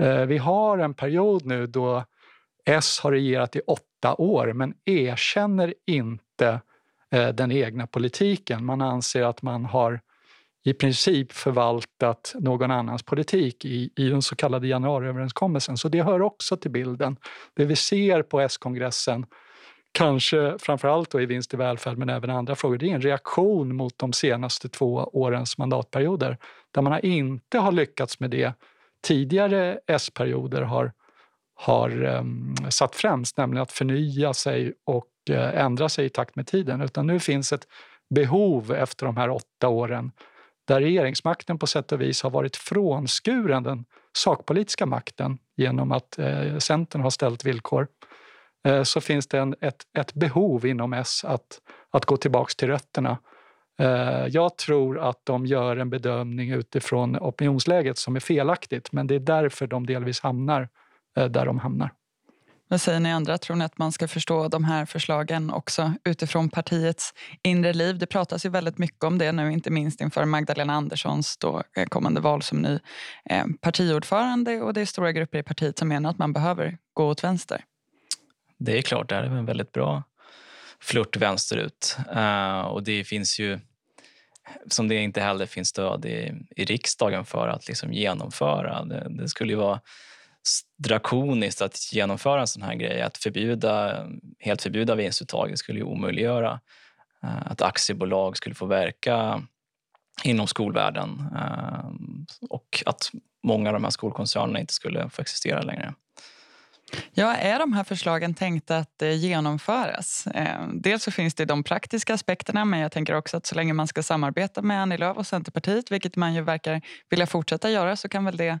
Eh, 0.01 0.25
vi 0.25 0.37
har 0.37 0.77
en 0.77 0.93
period 0.93 1.45
nu 1.45 1.67
då 1.67 2.05
S 2.65 2.99
har 3.03 3.11
regerat 3.11 3.55
i 3.55 3.61
åtta 3.67 4.15
år 4.17 4.53
men 4.53 4.73
erkänner 4.85 5.73
inte 5.87 6.61
eh, 7.11 7.29
den 7.29 7.51
egna 7.51 7.87
politiken. 7.87 8.65
Man 8.65 8.81
anser 8.81 9.23
att 9.23 9.41
man 9.41 9.65
har 9.65 10.01
i 10.63 10.73
princip 10.73 11.31
förvaltat 11.31 12.35
någon 12.39 12.71
annans 12.71 13.03
politik 13.03 13.65
i, 13.65 13.89
i 13.95 14.09
den 14.09 14.21
så 14.21 14.35
kallade 14.35 14.67
januariöverenskommelsen. 14.67 15.77
Så 15.77 15.89
det 15.89 16.01
hör 16.01 16.21
också 16.21 16.57
till 16.57 16.71
bilden. 16.71 17.17
Det 17.53 17.65
vi 17.65 17.75
ser 17.75 18.23
på 18.23 18.39
S-kongressen, 18.39 19.25
kanske 19.91 20.57
framförallt 20.59 21.11
då 21.11 21.21
i 21.21 21.25
vinst 21.25 21.53
i 21.53 21.57
välfärd 21.57 21.97
men 21.97 22.09
även 22.09 22.29
andra 22.29 22.55
frågor, 22.55 22.77
det 22.77 22.89
är 22.89 22.95
en 22.95 23.01
reaktion 23.01 23.75
mot 23.75 23.97
de 23.97 24.13
senaste 24.13 24.69
två 24.69 25.09
årens 25.13 25.57
mandatperioder 25.57 26.37
där 26.71 26.81
man 26.81 26.99
inte 26.99 27.57
har 27.57 27.71
lyckats 27.71 28.19
med 28.19 28.29
det 28.29 28.53
tidigare 29.03 29.79
S-perioder 29.87 30.61
har, 30.61 30.91
har 31.55 32.03
um, 32.03 32.55
satt 32.69 32.95
främst, 32.95 33.37
nämligen 33.37 33.61
att 33.63 33.71
förnya 33.71 34.33
sig 34.33 34.73
och 34.83 35.07
uh, 35.29 35.57
ändra 35.57 35.89
sig 35.89 36.05
i 36.05 36.09
takt 36.09 36.35
med 36.35 36.47
tiden. 36.47 36.81
Utan 36.81 37.07
nu 37.07 37.19
finns 37.19 37.53
ett 37.53 37.67
behov 38.09 38.71
efter 38.71 39.05
de 39.05 39.17
här 39.17 39.29
åtta 39.29 39.67
åren 39.67 40.11
där 40.67 40.81
regeringsmakten 40.81 41.59
på 41.59 41.67
sätt 41.67 41.91
och 41.91 42.01
vis 42.01 42.23
har 42.23 42.29
varit 42.29 42.55
frånskuren 42.55 43.63
den 43.63 43.85
sakpolitiska 44.17 44.85
makten 44.85 45.37
genom 45.57 45.91
att 45.91 46.19
eh, 46.19 46.57
Centern 46.57 47.01
har 47.01 47.09
ställt 47.09 47.45
villkor 47.45 47.81
eh, 47.81 48.10
Eh, 48.67 48.83
så 48.83 49.01
finns 49.01 49.27
det 49.27 49.39
en, 49.39 49.55
ett, 49.61 49.83
ett 49.97 50.13
behov 50.13 50.65
inom 50.65 50.93
S 50.93 51.25
att, 51.25 51.61
att 51.91 52.05
gå 52.05 52.17
tillbaka 52.17 52.53
till 52.57 52.67
rötterna. 52.67 53.17
Eh, 53.79 54.27
jag 54.27 54.57
tror 54.57 54.99
att 54.99 55.19
de 55.23 55.45
gör 55.45 55.77
en 55.77 55.89
bedömning 55.89 56.51
utifrån 56.51 57.17
opinionsläget 57.17 57.97
som 57.97 58.15
är 58.15 58.19
felaktigt 58.19 58.91
men 58.91 59.07
det 59.07 59.15
är 59.15 59.19
därför 59.19 59.67
de 59.67 59.85
delvis 59.85 60.19
hamnar 60.19 60.69
eh, 61.17 61.25
där 61.25 61.45
de 61.45 61.59
hamnar. 61.59 61.91
Vad 62.67 62.81
säger 62.81 62.99
ni 62.99 63.11
andra? 63.11 63.37
Tror 63.37 63.55
ni 63.55 63.65
att 63.65 63.77
man 63.77 63.91
ska 63.91 64.07
förstå 64.07 64.47
de 64.47 64.63
här 64.63 64.85
förslagen 64.85 65.51
också 65.51 65.93
utifrån 66.03 66.49
partiets 66.49 67.13
inre 67.43 67.73
liv? 67.73 67.97
Det 67.97 68.05
pratas 68.05 68.45
ju 68.45 68.49
väldigt 68.49 68.77
mycket 68.77 69.03
om 69.03 69.17
det 69.17 69.31
nu, 69.31 69.51
inte 69.51 69.71
minst 69.71 70.01
inför 70.01 70.25
Magdalena 70.25 70.73
Anderssons 70.73 71.37
då 71.37 71.63
kommande 71.89 72.21
val 72.21 72.41
som 72.41 72.61
ny 72.61 72.79
partiordförande 73.61 74.61
och 74.61 74.73
det 74.73 74.81
är 74.81 74.85
stora 74.85 75.11
grupper 75.11 75.37
i 75.37 75.43
partiet 75.43 75.77
som 75.77 75.87
menar 75.87 76.09
att 76.09 76.17
man 76.17 76.33
behöver 76.33 76.77
gå 76.93 77.07
åt 77.07 77.23
vänster. 77.23 77.63
Det 78.63 78.77
är 78.77 78.81
klart, 78.81 79.09
det 79.09 79.15
är 79.15 79.23
en 79.23 79.45
väldigt 79.45 79.71
bra 79.71 80.03
flört 80.79 81.17
vänsterut. 81.17 81.97
Uh, 82.15 82.61
och 82.61 82.83
det 82.83 83.03
finns 83.03 83.39
ju, 83.39 83.59
som 84.67 84.87
det 84.87 84.95
inte 84.95 85.21
heller 85.21 85.45
finns 85.45 85.67
stöd 85.67 86.05
i, 86.05 86.33
i 86.55 86.65
riksdagen 86.65 87.25
för 87.25 87.47
att 87.47 87.67
liksom 87.67 87.93
genomföra. 87.93 88.83
Det, 88.83 89.07
det 89.09 89.27
skulle 89.27 89.53
ju 89.53 89.57
vara 89.57 89.81
drakoniskt 90.77 91.61
att 91.61 91.93
genomföra 91.93 92.41
en 92.41 92.47
sån 92.47 92.63
här 92.63 92.75
grej. 92.75 93.01
Att 93.01 93.17
förbjuda, 93.17 94.07
helt 94.39 94.61
förbjuda 94.61 94.95
vinstuttag 94.95 95.57
skulle 95.57 95.79
ju 95.79 95.85
omöjliggöra 95.85 96.59
uh, 97.23 97.51
att 97.51 97.61
aktiebolag 97.61 98.37
skulle 98.37 98.55
få 98.55 98.65
verka 98.65 99.41
inom 100.23 100.47
skolvärlden 100.47 101.09
uh, 101.35 101.91
och 102.49 102.83
att 102.85 103.11
många 103.43 103.69
av 103.69 103.73
de 103.73 103.83
här 103.83 103.91
skolkoncernerna 103.91 104.59
inte 104.59 104.73
skulle 104.73 105.09
få 105.09 105.21
existera 105.21 105.61
längre. 105.61 105.93
Ja, 107.13 107.35
är 107.35 107.59
de 107.59 107.73
här 107.73 107.83
förslagen 107.83 108.33
tänkta 108.33 108.77
att 108.77 109.01
eh, 109.01 109.17
genomföras? 109.17 110.27
Eh, 110.27 110.67
dels 110.73 111.03
så 111.03 111.11
finns 111.11 111.33
det 111.33 111.45
de 111.45 111.63
praktiska 111.63 112.13
aspekterna 112.13 112.65
men 112.65 112.79
jag 112.79 112.91
tänker 112.91 113.15
också 113.15 113.37
att 113.37 113.45
så 113.45 113.55
länge 113.55 113.73
man 113.73 113.87
ska 113.87 114.03
samarbeta 114.03 114.61
med 114.61 114.81
Annie 114.81 114.97
Lööf 114.97 115.17
och 115.17 115.27
Centerpartiet 115.27 115.91
vilket 115.91 116.15
man 116.15 116.33
ju 116.33 116.41
verkar 116.41 116.81
vilja 117.09 117.27
fortsätta 117.27 117.69
göra 117.69 117.95
så 117.95 118.09
kan 118.09 118.25
väl 118.25 118.37
det 118.37 118.59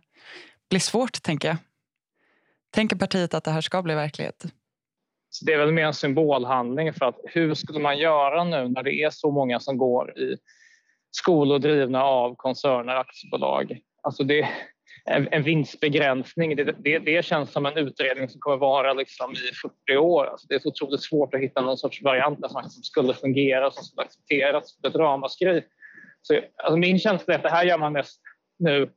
bli 0.69 0.79
svårt, 0.79 1.23
tänker 1.23 1.47
jag. 1.47 1.57
Tänker 2.71 2.95
partiet 2.95 3.33
att 3.33 3.43
det 3.43 3.51
här 3.51 3.61
ska 3.61 3.81
bli 3.81 3.95
verklighet? 3.95 4.45
Så 5.29 5.45
det 5.45 5.53
är 5.53 5.57
väl 5.57 5.71
mer 5.71 5.85
en 5.85 5.93
symbolhandling 5.93 6.93
för 6.93 7.05
att 7.05 7.19
hur 7.23 7.53
skulle 7.53 7.79
man 7.79 7.97
göra 7.97 8.43
nu 8.43 8.67
när 8.67 8.83
det 8.83 8.93
är 8.93 9.09
så 9.09 9.31
många 9.31 9.59
som 9.59 9.77
går 9.77 10.19
i 10.19 10.37
skolor 11.11 11.59
drivna 11.59 12.03
av 12.03 12.35
koncerner, 12.35 12.95
aktiebolag? 12.95 13.79
Alltså 14.03 14.23
det, 14.23 14.49
en 15.05 15.43
vinstbegränsning, 15.43 16.55
det, 16.55 16.63
det, 16.63 16.99
det, 16.99 17.25
känns 17.25 17.51
som 17.51 17.65
en 17.65 17.77
utredning 17.77 18.29
som 18.29 18.39
kommer 18.41 18.57
vara 18.57 18.93
liksom 18.93 19.31
i 19.31 19.55
40 19.87 19.97
år. 19.97 20.25
Alltså 20.25 20.47
det 20.47 20.55
är 20.55 20.59
så 20.59 20.69
otroligt 20.69 21.03
svårt 21.03 21.33
att 21.33 21.41
hitta 21.41 21.61
någon 21.61 21.77
sorts 21.77 22.01
variant 22.01 22.39
som 22.49 22.83
skulle 22.83 23.13
fungera, 23.13 23.71
som 23.71 23.83
skulle 23.83 24.05
accepteras, 24.05 24.79
ett 24.87 24.95
ramaskri. 24.95 25.63
Så, 26.21 26.39
alltså 26.63 26.77
min 26.77 26.99
känsla 26.99 27.33
är 27.33 27.37
att 27.37 27.43
det 27.43 27.49
här 27.49 27.65
gör 27.65 27.77
man 27.77 27.93
mest 27.93 28.21
nu. 28.59 28.89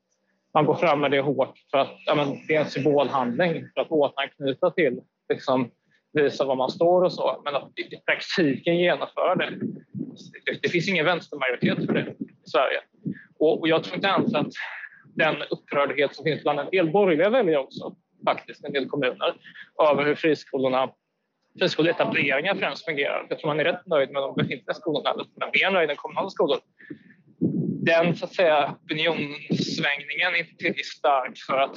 Man 0.54 0.64
går 0.64 0.74
fram 0.74 1.00
med 1.00 1.10
det 1.10 1.20
hårt 1.20 1.58
för 1.70 1.78
att 1.78 1.96
ja, 2.06 2.14
men, 2.14 2.46
det 2.48 2.54
är 2.54 2.60
en 2.60 2.70
symbolhandling 2.70 3.68
för 3.74 3.80
att 3.80 3.90
återanknyta 3.90 4.70
till, 4.70 5.00
liksom, 5.32 5.70
visa 6.12 6.44
var 6.44 6.56
man 6.56 6.70
står 6.70 7.02
och 7.02 7.12
så. 7.12 7.42
Men 7.44 7.54
att 7.54 7.78
i 7.78 7.96
praktiken 7.96 8.76
genomföra 8.76 9.34
det, 9.34 9.50
det, 10.46 10.58
det 10.62 10.68
finns 10.68 10.88
ingen 10.88 11.04
vänstermajoritet 11.04 11.86
för 11.86 11.92
det 11.92 12.14
i 12.20 12.50
Sverige. 12.50 12.80
Och, 13.38 13.60
och 13.60 13.68
jag 13.68 13.84
tror 13.84 13.96
inte 13.96 14.08
ens 14.08 14.34
att 14.34 14.52
den 15.14 15.37
upprördhet 15.50 16.14
som 16.14 16.24
finns 16.24 16.42
bland 16.42 16.61
en 16.61 16.70
del 16.70 16.90
borgerliga 16.90 17.31
väljare 17.31 17.62
också, 17.62 17.96
faktiskt, 18.24 18.64
en 18.64 18.72
del 18.72 18.88
kommuner, 18.88 19.35
över 19.90 20.05
hur 20.05 20.14
friskolorna 20.14 20.90
friskoleetableringar 21.59 22.55
främst 22.55 22.85
fungerar. 22.85 23.27
Jag 23.29 23.38
tror 23.38 23.48
man 23.50 23.61
är 23.61 23.64
rätt 23.64 23.87
nöjd 23.87 24.11
med 24.11 24.22
de 24.22 24.35
befintliga 24.35 24.74
skolorna, 24.74 25.14
men 25.37 25.48
mer 25.61 25.70
nöjd 25.70 25.90
än 25.90 25.96
kommunala 25.96 26.31
skolor. 26.31 26.59
Den 27.85 28.16
så 28.16 28.24
att 28.24 28.35
säga, 28.35 28.74
opinionssvängningen 28.85 30.35
är 30.35 30.38
inte 30.38 30.57
tillräckligt 30.57 30.87
stark 30.87 31.38
för 31.46 31.59
att 31.59 31.77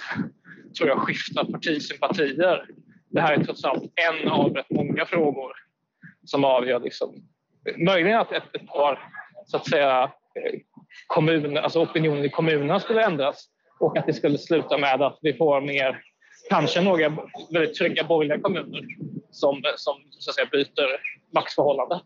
tror 0.78 0.90
jag, 0.90 1.00
skifta 1.00 1.46
partisympatier. 1.46 2.66
Det 3.10 3.22
här 3.22 3.34
är 3.34 3.44
trots 3.44 3.66
allt 3.66 3.84
en 3.96 4.28
av 4.28 4.54
rätt 4.54 4.70
många 4.70 5.06
frågor 5.06 5.52
som 6.24 6.44
avgör 6.44 6.80
liksom, 6.80 7.16
möjligen 7.78 8.20
att 8.20 8.32
ett, 8.32 8.56
ett 8.56 8.68
par 8.68 9.00
så 9.46 9.58
att 9.58 9.70
säga, 9.70 10.12
kommun, 11.08 11.58
alltså 11.58 11.82
opinionen 11.82 12.26
i 12.26 12.30
kommunerna 12.30 12.80
skulle 12.80 13.06
ändras 13.06 13.48
och 13.80 13.98
att 13.98 14.06
det 14.06 14.14
skulle 14.14 14.38
sluta 14.38 14.78
med 14.78 15.02
att 15.02 15.20
vi 15.22 15.34
får 15.34 15.62
mer, 15.62 16.02
kanske 16.50 16.82
några 16.82 17.18
väldigt 17.52 17.76
trygga 17.76 18.04
borgerliga 18.04 18.42
kommuner 18.42 18.86
som, 19.32 19.62
som 19.76 19.96
så 20.20 20.32
att 20.32 20.36
säga, 20.36 20.48
byter 20.52 20.88
maktförhållande. 21.34 22.00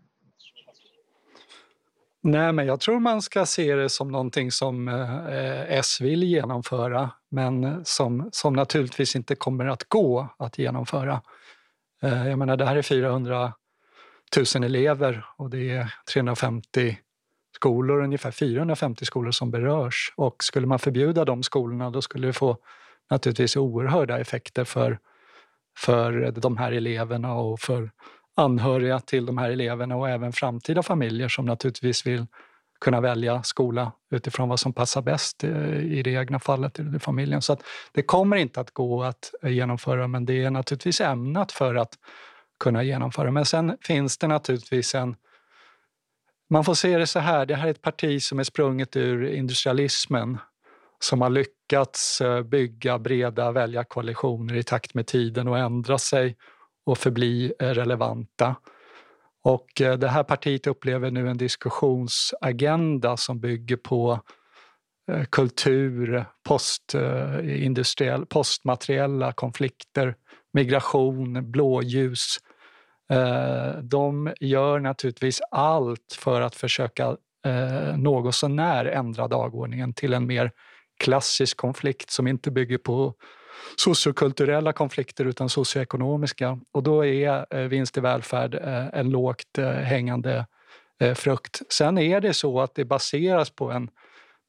Nej, 2.24 2.54
men 2.54 2.68
jag 2.68 2.80
tror 2.80 3.00
man 3.00 3.22
ska 3.22 3.46
se 3.46 3.76
det 3.76 3.90
som 3.90 4.12
någonting 4.12 4.52
som 4.52 4.88
eh, 4.88 5.78
S 5.78 6.02
vill 6.02 6.24
genomföra 6.24 7.12
men 7.30 7.86
som, 7.86 8.30
som 8.32 8.54
naturligtvis 8.54 9.16
inte 9.16 9.36
kommer 9.36 9.66
att 9.66 9.84
gå 9.84 10.28
att 10.38 10.58
genomföra. 10.58 11.22
Eh, 12.04 12.28
jag 12.30 12.40
menar, 12.40 12.58
det 12.58 12.66
här 12.66 12.76
är 12.76 12.82
400 12.82 13.54
000 14.56 14.64
elever 14.64 15.26
och 15.38 15.50
det 15.50 15.72
är 15.72 15.94
350 16.14 16.98
skolor, 17.62 18.04
ungefär 18.04 18.32
450 18.32 19.06
skolor 19.06 19.32
som 19.32 19.52
berörs. 19.52 20.14
Och 20.16 20.44
skulle 20.44 20.68
man 20.68 20.80
förbjuda 20.80 21.26
de 21.26 21.44
skolorna 21.44 21.90
då 21.90 22.02
skulle 22.02 22.28
det 22.28 22.34
få 22.34 22.58
naturligtvis 23.10 23.56
oerhörda 23.56 24.20
effekter 24.20 24.64
för, 24.64 25.00
för 25.78 26.32
de 26.32 26.58
här 26.58 26.72
eleverna 26.72 27.34
och 27.34 27.60
för 27.60 27.92
anhöriga 28.36 29.00
till 29.00 29.26
de 29.26 29.38
här 29.38 29.50
eleverna 29.50 29.96
och 29.96 30.10
även 30.10 30.34
framtida 30.34 30.84
familjer 30.84 31.30
som 31.30 31.46
naturligtvis 31.46 32.06
vill 32.06 32.26
kunna 32.80 33.02
välja 33.02 33.44
skola 33.44 33.92
utifrån 34.12 34.50
vad 34.50 34.60
som 34.60 34.74
passar 34.74 35.02
bäst 35.02 35.44
eh, 35.44 35.78
i 35.78 36.04
det 36.04 36.12
egna 36.12 36.40
fallet, 36.40 36.80
i 36.80 37.00
familjen. 37.00 37.42
Så 37.42 37.58
det 37.92 38.04
kommer 38.04 38.38
inte 38.38 38.62
att 38.62 38.72
gå 38.72 39.04
att 39.04 39.34
eh, 39.44 39.52
genomföra 39.52 40.08
men 40.08 40.26
det 40.26 40.44
är 40.44 40.52
naturligtvis 40.52 41.02
ämnat 41.02 41.52
för 41.52 41.76
att 41.76 41.94
kunna 42.60 42.84
genomföra. 42.84 43.32
Men 43.32 43.46
sen 43.46 43.78
finns 43.82 44.18
det 44.18 44.28
naturligtvis 44.28 44.96
en 44.96 45.16
man 46.52 46.64
får 46.64 46.74
se 46.74 46.98
det 46.98 47.08
så 47.08 47.20
här, 47.20 47.46
det 47.46 47.56
här 47.56 47.68
är 47.68 47.72
ett 47.72 47.82
parti 47.82 48.22
som 48.22 48.40
är 48.40 48.44
sprunget 48.44 48.96
ur 48.96 49.26
industrialismen 49.26 50.38
som 51.00 51.22
har 51.22 51.30
lyckats 51.30 52.22
eh, 52.22 52.42
bygga 52.42 53.00
breda 53.00 53.52
väljarkoalitioner 53.52 54.56
i 54.56 54.64
takt 54.64 54.94
med 54.94 55.08
tiden 55.08 55.48
och 55.48 55.58
ändra 55.58 55.98
sig 55.98 56.38
och 56.86 56.98
förbli 56.98 57.54
eh, 57.60 57.70
relevanta. 57.70 58.56
Och 59.44 59.82
eh, 59.82 59.98
det 59.98 60.08
här 60.08 60.24
partiet 60.24 60.68
upplever 60.68 61.12
nu 61.12 61.30
en 61.30 61.38
diskussionsagenda 61.38 63.18
som 63.18 63.40
bygger 63.40 63.78
på 63.78 64.20
kultur, 65.30 66.26
postindustriell, 66.44 68.26
postmateriella 68.26 69.34
konflikter, 69.34 70.16
migration, 70.54 71.52
blåljus, 71.52 72.38
Eh, 72.38 72.51
Eh, 73.12 73.78
de 73.84 74.34
gör 74.40 74.80
naturligtvis 74.80 75.42
allt 75.52 76.18
för 76.20 76.42
att 76.42 76.56
försöka 76.56 77.18
eh, 77.46 77.98
något 77.98 78.36
sånär 78.36 78.86
ändra 78.86 79.28
dagordningen 79.28 79.94
till 79.94 80.14
en 80.14 80.28
mer 80.28 80.52
klassisk 81.00 81.58
konflikt 81.58 82.12
som 82.12 82.28
inte 82.28 82.52
bygger 82.52 82.78
på 82.78 83.14
sociokulturella 83.78 84.74
konflikter 84.74 85.26
utan 85.26 85.50
socioekonomiska. 85.50 86.60
Och 86.72 86.84
då 86.84 87.06
är 87.06 87.46
eh, 87.56 87.68
vinst 87.68 87.98
i 87.98 88.02
välfärd 88.02 88.56
en 88.94 89.10
lågt 89.10 89.58
hängande 89.84 90.46
frukt. 91.16 91.62
Sen 91.70 91.98
är 91.98 92.22
det 92.22 92.34
så 92.34 92.62
att 92.62 92.76
det 92.76 92.86
baseras 92.86 93.50
på 93.50 93.72
en 93.72 93.90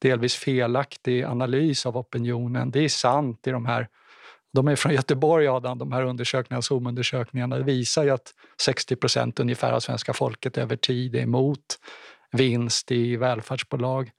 delvis 0.02 0.34
felaktig 0.34 1.22
analys 1.22 1.86
av 1.86 1.96
opinionen. 1.96 2.70
Det 2.70 2.84
är 2.84 2.88
sant 2.88 3.46
i 3.46 3.50
de 3.50 3.66
här 3.66 3.88
de 4.52 4.68
är 4.68 4.76
från 4.76 4.94
Göteborg, 4.94 5.48
Adam, 5.48 5.78
de 5.78 5.92
här 5.92 6.04
undersökningarna, 6.04 6.62
Zoom-undersökningarna. 6.62 7.58
Visar 7.58 8.04
ju 8.04 8.10
att 8.10 8.32
60 8.60 8.96
procent 8.96 9.40
ungefär 9.40 9.72
av 9.72 9.80
svenska 9.80 10.12
folket 10.12 10.58
över 10.58 10.76
tid 10.76 11.14
är 11.14 11.20
emot 11.20 11.78
vinst 12.32 12.92
i 12.92 13.16
välfärdsbolag. 13.16 14.10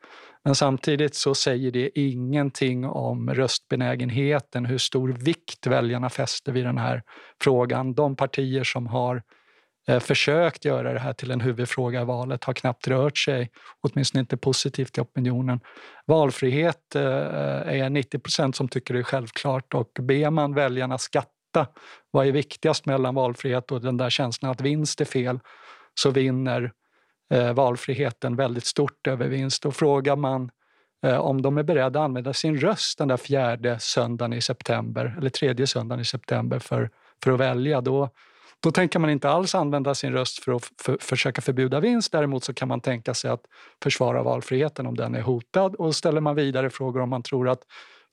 Men 0.45 0.55
samtidigt 0.55 1.15
så 1.15 1.35
säger 1.35 1.71
det 1.71 1.99
ingenting 1.99 2.85
om 2.85 3.29
röstbenägenheten, 3.29 4.65
hur 4.65 4.77
stor 4.77 5.09
vikt 5.09 5.67
väljarna 5.67 6.09
fäster 6.09 6.51
vid 6.51 6.65
den 6.65 6.77
här 6.77 7.03
frågan. 7.41 7.93
De 7.93 8.15
partier 8.15 8.63
som 8.63 8.87
har 8.87 9.21
Eh, 9.87 9.99
försökt 9.99 10.65
göra 10.65 10.93
det 10.93 10.99
här 10.99 11.13
till 11.13 11.31
en 11.31 11.41
huvudfråga 11.41 12.01
i 12.01 12.05
valet 12.05 12.43
har 12.43 12.53
knappt 12.53 12.87
rört 12.87 13.17
sig, 13.17 13.51
åtminstone 13.81 14.19
inte 14.19 14.37
positivt 14.37 14.97
i 14.97 15.01
opinionen. 15.01 15.59
Valfrihet 16.05 16.95
eh, 16.95 17.01
är 17.01 17.89
90 17.89 18.19
procent 18.19 18.55
som 18.55 18.67
tycker 18.67 18.93
det 18.93 18.99
är 18.99 19.03
självklart 19.03 19.73
och 19.73 19.91
ber 19.99 20.29
man 20.29 20.53
väljarna 20.53 20.97
skatta 20.97 21.67
vad 22.11 22.27
är 22.27 22.31
viktigast 22.31 22.85
mellan 22.85 23.15
valfrihet 23.15 23.71
och 23.71 23.81
den 23.81 23.97
där 23.97 24.09
känslan 24.09 24.51
att 24.51 24.61
vinst 24.61 25.01
är 25.01 25.05
fel 25.05 25.39
så 25.93 26.09
vinner 26.09 26.71
eh, 27.33 27.53
valfriheten 27.53 28.35
väldigt 28.35 28.65
stort 28.65 29.07
över 29.07 29.27
vinst. 29.27 29.65
Och 29.65 29.75
frågar 29.75 30.15
man 30.15 30.51
eh, 31.05 31.17
om 31.17 31.41
de 31.41 31.57
är 31.57 31.63
beredda 31.63 31.99
att 31.99 32.05
använda 32.05 32.33
sin 32.33 32.57
röst 32.57 32.97
den 32.97 33.07
där 33.07 33.17
fjärde 33.17 33.79
söndagen 33.79 34.33
i 34.33 34.41
september 34.41 35.15
eller 35.17 35.29
tredje 35.29 35.67
söndagen 35.67 36.01
i 36.01 36.05
september 36.05 36.59
för, 36.59 36.89
för 37.23 37.31
att 37.31 37.39
välja, 37.39 37.81
då, 37.81 38.09
då 38.63 38.71
tänker 38.71 38.99
man 38.99 39.09
inte 39.09 39.29
alls 39.29 39.55
använda 39.55 39.95
sin 39.95 40.13
röst 40.13 40.43
för 40.43 40.55
att 40.55 40.69
för, 40.81 40.97
försöka 41.01 41.41
förbjuda 41.41 41.79
vinst. 41.79 42.11
Däremot 42.11 42.43
så 42.43 42.53
kan 42.53 42.67
man 42.67 42.81
tänka 42.81 43.13
sig 43.13 43.31
att 43.31 43.41
försvara 43.83 44.23
valfriheten 44.23 44.87
om 44.87 44.95
den 44.95 45.15
är 45.15 45.21
hotad. 45.21 45.75
Och 45.75 45.95
ställer 45.95 46.21
man 46.21 46.35
vidare 46.35 46.69
frågor 46.69 47.01
om 47.01 47.09
man 47.09 47.23
tror 47.23 47.49
att 47.49 47.61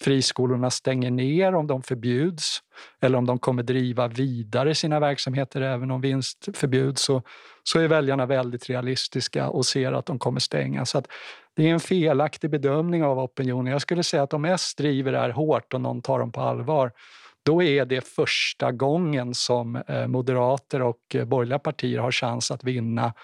friskolorna 0.03 0.71
stänger 0.71 1.11
ner 1.11 1.55
om 1.55 1.67
de 1.67 1.83
förbjuds 1.83 2.59
eller 3.01 3.19
om 3.19 3.27
de 3.27 3.39
kommer 3.39 3.63
driva 3.63 4.09
vidare 4.09 4.75
sina 4.75 5.01
verksamheter 5.01 5.61
även 5.61 5.91
om 5.91 6.01
vinst 6.01 6.49
förbjuds 6.55 7.03
så, 7.03 7.23
så 7.63 7.79
är 7.79 7.89
väljarna 7.89 8.27
väldigt 8.27 8.71
realistiska 8.71 9.49
och 9.49 9.67
ser 9.67 9.93
att 9.93 10.07
de 10.07 10.19
kommer 10.19 10.41
stänga. 10.41 10.85
Så 10.85 10.99
att 10.99 11.07
det 11.57 11.69
är 11.69 11.73
en 11.73 11.81
felaktig 11.81 12.51
bedömning 12.51 13.05
av 13.05 13.19
opinionen. 13.19 13.73
Jag 13.73 13.83
skulle 13.83 14.03
säga 14.03 14.23
att 14.23 14.35
om 14.35 14.45
S 14.45 14.75
driver 14.75 15.13
det 15.13 15.19
här 15.19 15.31
hårt 15.31 15.75
och 15.75 15.81
någon 15.81 16.03
tar 16.03 16.19
dem 16.19 16.33
på 16.33 16.41
allvar 16.41 16.93
då 17.43 17.63
är 17.63 17.85
det 17.85 18.09
första 18.09 18.73
gången 18.73 19.35
som 19.35 19.77
eh, 19.77 20.07
moderater 20.07 20.83
och 20.83 20.99
eh, 21.15 21.25
borgerliga 21.25 21.59
partier 21.59 21.99
har 21.99 22.13
chans 22.13 22.51
att 22.51 22.65
vinna 22.65 23.15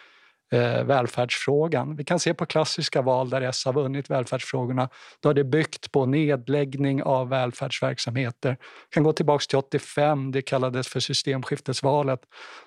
eh, 0.53 0.85
välfärdsfrågan. 0.85 1.97
Vi 1.97 2.05
kan 2.05 2.21
se 2.21 2.35
på 2.35 2.47
klassiska 2.47 3.03
val 3.03 3.31
där 3.31 3.43
S 3.43 3.65
har 3.65 3.73
vunnit 3.73 4.11
välfärdsfrågorna. 4.11 4.89
Då 5.21 5.29
har 5.29 5.35
det 5.35 5.45
byggt 5.45 5.93
på 5.93 6.07
nedläggning 6.07 7.03
av 7.03 7.29
välfärdsverksamheter. 7.29 8.51
Vi 8.51 8.95
kan 8.95 9.03
gå 9.03 9.13
tillbaka 9.13 9.45
till 9.49 9.59
85, 9.59 10.33
det 10.33 10.43
kallades 10.43 10.89
för 10.89 11.01
systemskiftesvalet. 11.01 12.21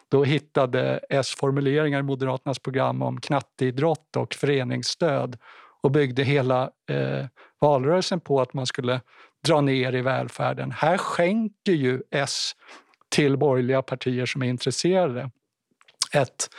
Då 0.09 0.23
hittade 0.23 0.99
S 1.09 1.35
formuleringar 1.38 1.99
i 1.99 2.03
Moderaternas 2.03 2.59
program 2.59 3.01
om 3.01 3.21
knatteidrott 3.21 4.15
och 4.17 4.33
föreningsstöd 4.33 5.38
och 5.83 5.91
byggde 5.91 6.23
hela 6.23 6.63
eh, 6.89 7.25
valrörelsen 7.62 8.19
på 8.19 8.41
att 8.41 8.53
man 8.53 8.65
skulle 8.65 9.01
dra 9.47 9.62
ner 9.62 9.95
i 9.95 10.02
välfärden. 10.02 10.71
Här 10.71 10.97
skänker 10.97 11.71
ju 11.71 12.02
S 12.12 12.52
till 13.10 13.38
borgerliga 13.38 13.82
partier 13.82 14.25
som 14.25 14.41
är 14.41 14.47
intresserade 14.47 15.32
ett 16.13 16.49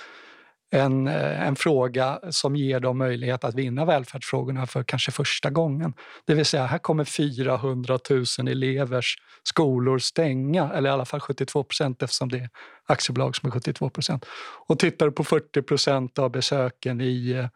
en, 0.73 1.09
eh, 1.09 1.47
en 1.47 1.57
fråga 1.57 2.21
som 2.31 2.57
ger 2.57 2.81
dem 2.81 2.99
möjlighet 2.99 3.45
att 3.45 3.55
vinna 3.55 3.85
välfärdsfrågorna 3.85 4.67
för 4.67 4.83
kanske 4.83 5.13
första 5.13 5.51
gången. 5.51 5.95
Det 6.27 6.35
vill 6.35 6.45
säga, 6.45 6.67
här 6.67 6.79
kommer 6.79 7.05
400 7.05 7.99
000 8.11 8.25
elevers 8.49 9.17
skolor 9.43 9.99
stänga, 9.99 10.73
eller 10.73 10.91
i 10.91 10.93
alla 10.93 11.05
fall 11.05 11.21
72 11.21 11.65
procent 11.65 12.03
eftersom 12.03 12.29
det 12.29 12.39
är 12.39 12.49
aktiebolag 12.87 13.37
som 13.37 13.47
är 13.47 13.51
72 13.51 13.91
procent. 13.91 14.27
Och 14.67 14.79
tittar 14.79 15.07
du 15.07 15.13
på 15.13 15.25
40 15.25 15.63
procent 15.63 16.19
av 16.19 16.31
besöken 16.31 17.01
i 17.01 17.31
eh, 17.31 17.47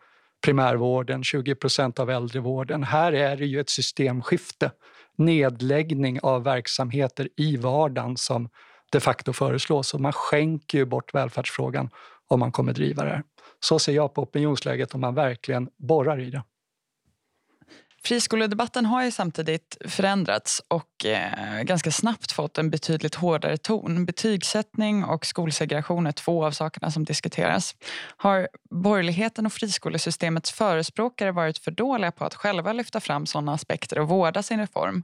primärvården, 0.45 1.25
20 1.25 1.55
procent 1.55 1.99
av 1.99 2.11
äldrevården. 2.11 2.85
Här 2.85 3.13
är 3.13 3.37
det 3.37 3.47
ju 3.47 3.61
ett 3.61 3.71
systemskifte, 3.71 4.71
nedläggning 5.17 6.21
av 6.21 6.45
verksamheter 6.45 7.29
i 7.37 7.57
vardagen 7.57 8.17
som 8.17 8.49
de 8.93 9.01
facto 9.01 9.33
föreslås. 9.33 9.95
Och 9.95 10.01
man 10.01 10.13
skänker 10.13 10.79
ju 10.79 10.85
bort 10.85 11.15
välfärdsfrågan 11.15 11.91
om 12.29 12.41
man 12.41 12.53
kommer 12.53 12.73
driva 12.73 13.05
det 13.05 13.11
här. 13.11 13.23
Så 13.61 13.79
ser 13.79 13.93
jag 13.93 14.15
på 14.15 14.23
opinionsläget 14.23 14.95
om 14.95 15.01
man 15.01 15.15
verkligen 15.15 15.69
borrar 15.77 16.21
i 16.21 16.31
det. 16.31 16.43
Friskoledebatten 18.07 18.87
har 18.87 19.05
ju 19.05 19.11
samtidigt 19.11 19.77
förändrats 19.85 20.63
och 20.69 21.07
eh, 21.07 21.63
ganska 21.63 21.91
snabbt 21.91 22.33
fått 22.33 22.59
en 22.59 22.71
betydligt 22.71 23.15
hårdare 23.15 23.57
ton. 23.57 24.07
Betygssättning 24.07 25.05
och 25.05 25.27
skolsegregation 25.27 26.07
är 26.07 26.13
två 26.13 26.45
av 26.45 26.51
sakerna 26.51 26.91
som 26.91 27.05
diskuteras. 27.05 27.75
Har 28.17 28.49
borgerligheten 28.71 29.47
och 29.47 29.53
friskolesystemets 29.53 30.53
förespråkare 30.53 31.33
varit 31.33 31.59
för 31.59 31.71
dåliga 31.71 32.13
på 32.13 32.25
att 32.25 32.35
själva 32.35 32.73
lyfta 32.73 33.01
fram 33.01 33.27
sådana 33.27 33.53
aspekter 33.53 33.99
och 33.99 34.09
vårda 34.09 34.43
sin 34.43 34.61
reform? 34.61 35.03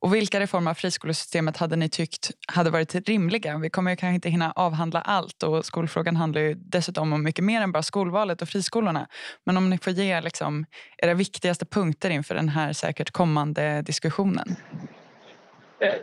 Och 0.00 0.14
vilka 0.14 0.40
reformer 0.40 0.70
av 0.70 0.74
friskolesystemet 0.74 1.56
hade 1.56 1.76
ni 1.76 1.88
tyckt 1.88 2.30
hade 2.48 2.70
varit 2.70 2.94
rimliga? 2.94 3.58
Vi 3.58 3.70
kommer 3.70 3.90
ju 3.90 3.96
kanske 3.96 4.14
inte 4.14 4.28
hinna 4.28 4.52
avhandla 4.56 5.00
allt 5.00 5.42
och 5.42 5.64
skolfrågan 5.66 6.16
handlar 6.16 6.40
ju 6.40 6.54
dessutom 6.54 7.12
om 7.12 7.22
mycket 7.22 7.44
mer 7.44 7.60
än 7.60 7.72
bara 7.72 7.82
skolvalet 7.82 8.42
och 8.42 8.48
friskolorna. 8.48 9.08
Men 9.46 9.56
om 9.56 9.70
ni 9.70 9.78
får 9.78 9.92
ge 9.92 10.20
liksom 10.20 10.66
era 10.98 11.14
viktigaste 11.14 11.66
punkter 11.66 12.10
inför 12.10 12.35
den 12.36 12.48
här 12.48 12.72
säkert 12.72 13.10
kommande 13.10 13.82
diskussionen? 13.82 14.56
Eh, 15.80 15.94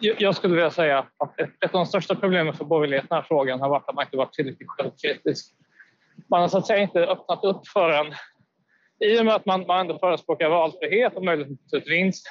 jag 0.00 0.36
skulle 0.36 0.54
vilja 0.54 0.70
säga 0.70 0.98
att 0.98 1.40
ett 1.40 1.62
av 1.62 1.70
de 1.70 1.86
största 1.86 2.14
problemen 2.14 2.54
för 2.54 2.64
borgerligheten 2.64 3.06
i 3.06 3.08
den 3.08 3.16
här 3.16 3.26
frågan 3.28 3.60
har 3.60 3.68
varit 3.68 3.88
att 3.88 3.94
man 3.94 4.04
inte 4.04 4.16
varit 4.16 4.32
tillräckligt 4.32 4.68
självkritisk. 4.68 5.54
Man 6.30 6.40
har 6.40 6.48
så 6.48 6.58
att 6.58 6.66
säga 6.66 6.82
inte 6.82 7.00
öppnat 7.00 7.44
upp 7.44 7.68
för 7.68 7.90
en... 7.90 8.14
I 9.04 9.20
och 9.20 9.24
med 9.24 9.34
att 9.34 9.46
man, 9.46 9.66
man 9.66 9.80
ändå 9.80 9.98
förespråkar 9.98 10.48
valfrihet 10.48 11.14
och 11.14 11.24
möjlighet 11.24 11.58
till 11.70 11.82
vinst 11.86 12.26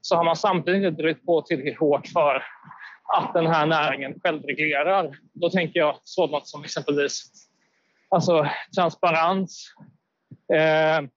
så 0.00 0.16
har 0.16 0.24
man 0.24 0.36
samtidigt 0.36 0.82
inte 0.82 1.02
drivit 1.02 1.26
på 1.26 1.42
tillräckligt 1.42 1.78
hårt 1.78 2.06
för 2.06 2.42
att 3.14 3.34
den 3.34 3.46
här 3.46 3.66
näringen 3.66 4.20
självreglerar. 4.24 5.16
Då 5.32 5.50
tänker 5.50 5.80
jag 5.80 5.96
sådant 6.02 6.48
som 6.48 6.64
exempelvis 6.64 7.30
alltså, 8.08 8.46
transparens, 8.76 9.74
eh, 10.54 11.08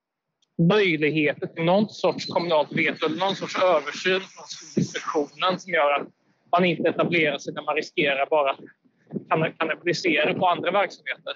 möjligheter 0.57 1.47
till 1.47 1.63
någon 1.63 1.89
sorts 1.89 2.25
kommunalt 2.25 2.71
veto 2.71 3.05
eller 3.05 3.17
någon 3.17 3.35
sorts 3.35 3.63
översyn 3.63 4.21
från 4.21 4.45
Skolinspektionen 4.47 5.59
som 5.59 5.73
gör 5.73 5.93
att 5.93 6.07
man 6.51 6.65
inte 6.65 6.89
etablerar 6.89 7.37
sig 7.37 7.53
när 7.53 7.61
man 7.61 7.75
riskerar 7.75 8.25
bara 8.29 8.51
att 8.51 9.57
kannibalisera 9.57 10.33
på 10.33 10.47
andra 10.47 10.71
verksamheter. 10.71 11.33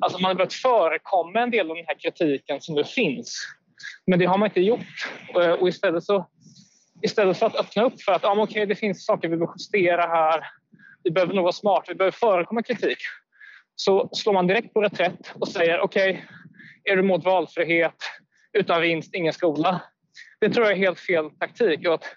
Alltså 0.00 0.18
man 0.18 0.28
har 0.28 0.34
börjat 0.34 0.52
förekomma 0.52 1.40
en 1.40 1.50
del 1.50 1.70
av 1.70 1.76
den 1.76 1.84
här 1.86 1.98
kritiken 1.98 2.60
som 2.60 2.74
nu 2.74 2.84
finns. 2.84 3.46
Men 4.06 4.18
det 4.18 4.24
har 4.24 4.38
man 4.38 4.48
inte 4.48 4.60
gjort. 4.60 5.10
Eh, 5.40 5.50
och 5.50 5.68
istället, 5.68 6.04
så, 6.04 6.26
istället 7.02 7.38
för 7.38 7.46
att 7.46 7.56
öppna 7.56 7.82
upp 7.82 8.02
för 8.02 8.12
att 8.12 8.22
ja, 8.22 8.42
okay, 8.42 8.66
det 8.66 8.74
finns 8.74 9.06
saker 9.06 9.28
vi 9.28 9.36
behöver 9.36 9.54
justera 9.58 10.02
här, 10.02 10.46
vi 11.04 11.10
behöver 11.10 11.34
nog 11.34 11.42
vara 11.42 11.52
smarta, 11.52 11.84
vi 11.88 11.94
behöver 11.94 12.16
förekomma 12.16 12.62
kritik, 12.62 12.98
så 13.76 14.08
slår 14.12 14.32
man 14.32 14.46
direkt 14.46 14.74
på 14.74 14.82
reträtt 14.82 15.32
och 15.34 15.48
säger 15.48 15.80
okej, 15.80 16.10
okay, 16.10 16.22
är 16.92 16.96
du 16.96 17.02
mot 17.02 17.24
valfrihet, 17.24 17.94
utan 18.54 18.82
vinst, 18.82 19.14
ingen 19.14 19.32
skola. 19.32 19.82
Det 20.40 20.50
tror 20.50 20.66
jag 20.66 20.72
är 20.72 20.78
helt 20.78 21.00
fel 21.00 21.30
taktik 21.30 21.88
och 21.88 21.94
att 21.94 22.16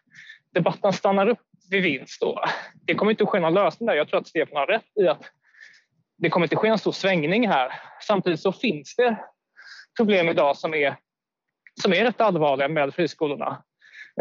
debatten 0.54 0.94
stannar 0.94 1.28
upp 1.28 1.40
vid 1.70 1.84
vinst. 1.84 2.22
Då. 2.22 2.44
Det 2.86 2.96
kommer 2.96 3.12
inte 3.12 3.24
att 3.24 3.30
ske 3.30 3.40
någon 3.40 3.54
lösning 3.54 3.88
där. 3.88 3.96
Jag 3.96 4.08
tror 4.08 4.20
att 4.20 4.28
Stefan 4.28 4.58
har 4.58 4.68
rätt 4.68 4.98
i 5.02 5.08
att 5.08 5.32
det 6.18 6.30
kommer 6.30 6.46
inte 6.46 6.56
ske 6.56 6.68
en 6.68 6.78
stor 6.78 6.92
svängning 6.92 7.48
här. 7.48 7.72
Samtidigt 8.08 8.40
så 8.40 8.52
finns 8.52 8.96
det 8.96 9.18
problem 9.98 10.30
idag 10.30 10.58
som 10.58 10.74
är, 10.74 10.96
som 11.82 11.94
är 11.94 12.04
rätt 12.04 12.22
allvarliga 12.22 12.68
med 12.68 12.94
friskolorna 12.94 13.64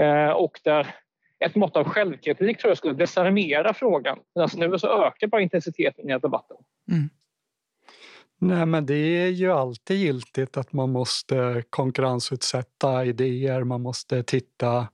eh, 0.01 0.31
och 0.31 0.61
där 0.65 0.95
ett 1.45 1.55
mått 1.55 1.77
av 1.77 1.85
självkritik 1.85 2.59
tror 2.59 2.71
jag 2.71 2.79
skulle 2.79 2.95
desarmera 2.95 3.75
frågan. 3.75 4.19
Medan 4.35 4.43
alltså 4.43 4.59
nu 4.59 4.79
så 4.79 5.07
ökar 5.07 5.27
bara 5.27 5.41
intensiteten 5.41 6.11
i 6.11 6.19
debatten. 6.19 6.57
Mm. 6.93 7.09
Nej, 8.39 8.67
men 8.67 8.87
det 8.87 8.95
är 8.95 9.29
ju 9.29 9.53
alltid 9.53 9.97
giltigt 9.97 10.57
att 10.57 10.73
man 10.73 10.93
måste 10.93 11.63
konkurrensutsätta 11.71 13.05
idéer, 13.05 13.65
man 13.65 13.83
måste 13.83 14.23
titta, 14.23 14.89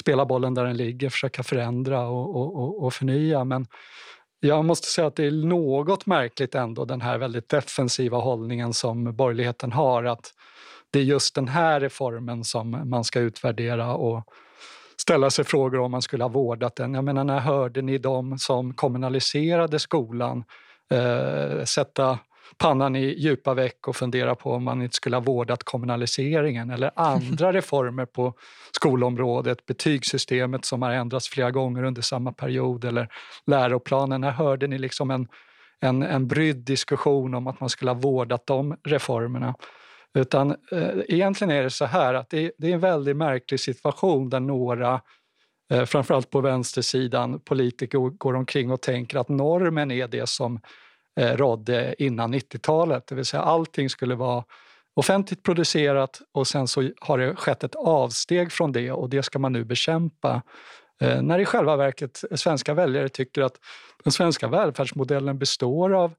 spela 0.00 0.26
bollen 0.26 0.54
där 0.54 0.64
den 0.64 0.76
ligger, 0.76 1.10
försöka 1.10 1.42
förändra 1.42 2.08
och, 2.08 2.36
och, 2.36 2.84
och 2.84 2.94
förnya. 2.94 3.44
Men 3.44 3.66
jag 4.40 4.64
måste 4.64 4.86
säga 4.86 5.06
att 5.06 5.16
det 5.16 5.26
är 5.26 5.46
något 5.46 6.06
märkligt 6.06 6.54
ändå, 6.54 6.84
den 6.84 7.00
här 7.00 7.18
väldigt 7.18 7.48
defensiva 7.48 8.18
hållningen 8.18 8.72
som 8.72 9.16
borgerligheten 9.16 9.72
har. 9.72 10.04
Att 10.04 10.32
det 10.90 10.98
är 10.98 11.04
just 11.04 11.34
den 11.34 11.48
här 11.48 11.80
reformen 11.80 12.44
som 12.44 12.90
man 12.90 13.04
ska 13.04 13.20
utvärdera 13.20 13.94
och 13.94 14.24
ställa 15.00 15.30
sig 15.30 15.44
frågor 15.44 15.80
om 15.80 15.90
man 15.90 16.02
skulle 16.02 16.24
ha 16.24 16.28
vårdat 16.28 16.76
den. 16.76 16.94
Jag 16.94 17.04
menar, 17.04 17.24
när 17.24 17.38
hörde 17.38 17.82
ni 17.82 17.98
dem 17.98 18.38
som 18.38 18.74
kommunaliserade 18.74 19.78
skolan 19.78 20.44
eh, 20.90 21.64
sätta 21.64 22.18
pannan 22.56 22.96
i 22.96 23.14
djupa 23.18 23.54
veck 23.54 23.88
och 23.88 23.96
fundera 23.96 24.34
på 24.34 24.52
om 24.52 24.64
man 24.64 24.82
inte 24.82 24.96
skulle 24.96 25.16
ha 25.16 25.20
vårdat 25.20 25.64
kommunaliseringen 25.64 26.70
eller 26.70 26.90
andra 26.96 27.52
reformer 27.52 28.06
på 28.06 28.34
skolområdet, 28.72 29.66
betygssystemet 29.66 30.64
som 30.64 30.82
har 30.82 30.90
ändrats 30.90 31.28
flera 31.28 31.50
gånger 31.50 31.82
under 31.82 32.02
samma 32.02 32.32
period 32.32 32.84
eller 32.84 33.08
läroplanen. 33.46 34.20
När 34.20 34.30
hörde 34.30 34.66
ni 34.66 34.78
liksom 34.78 35.10
en, 35.10 35.28
en, 35.80 36.02
en 36.02 36.28
brydd 36.28 36.56
diskussion 36.56 37.34
om 37.34 37.46
att 37.46 37.60
man 37.60 37.68
skulle 37.68 37.90
ha 37.90 37.98
vårdat 37.98 38.46
de 38.46 38.76
reformerna? 38.84 39.54
Utan 40.14 40.50
eh, 40.50 40.88
egentligen 41.08 41.50
är 41.50 41.62
det 41.62 41.70
så 41.70 41.84
här 41.84 42.14
att 42.14 42.30
det, 42.30 42.52
det 42.58 42.70
är 42.70 42.74
en 42.74 42.80
väldigt 42.80 43.16
märklig 43.16 43.60
situation 43.60 44.30
där 44.30 44.40
några 44.40 45.00
eh, 45.72 45.84
framförallt 45.84 46.30
på 46.30 46.40
vänstersidan, 46.40 47.40
politiker 47.40 47.98
går 47.98 48.34
omkring 48.34 48.70
och 48.70 48.82
tänker 48.82 49.18
att 49.18 49.28
normen 49.28 49.90
är 49.90 50.08
det 50.08 50.28
som 50.28 50.60
Eh, 51.18 51.36
rådde 51.36 51.94
innan 51.98 52.34
90-talet. 52.34 53.06
Det 53.06 53.14
vill 53.14 53.24
säga 53.24 53.42
allting 53.42 53.90
skulle 53.90 54.14
vara 54.14 54.44
offentligt 54.94 55.42
producerat 55.42 56.20
och 56.32 56.46
sen 56.46 56.68
så 56.68 56.90
har 57.00 57.18
det 57.18 57.36
skett 57.36 57.64
ett 57.64 57.74
avsteg 57.74 58.52
från 58.52 58.72
det 58.72 58.92
och 58.92 59.10
det 59.10 59.22
ska 59.22 59.38
man 59.38 59.52
nu 59.52 59.64
bekämpa. 59.64 60.42
Eh, 61.00 61.22
när 61.22 61.38
i 61.38 61.44
själva 61.44 61.76
verket 61.76 62.24
svenska 62.34 62.74
väljare 62.74 63.08
tycker 63.08 63.42
att 63.42 63.60
den 64.04 64.12
svenska 64.12 64.48
välfärdsmodellen 64.48 65.38
består 65.38 65.94
av 65.94 66.14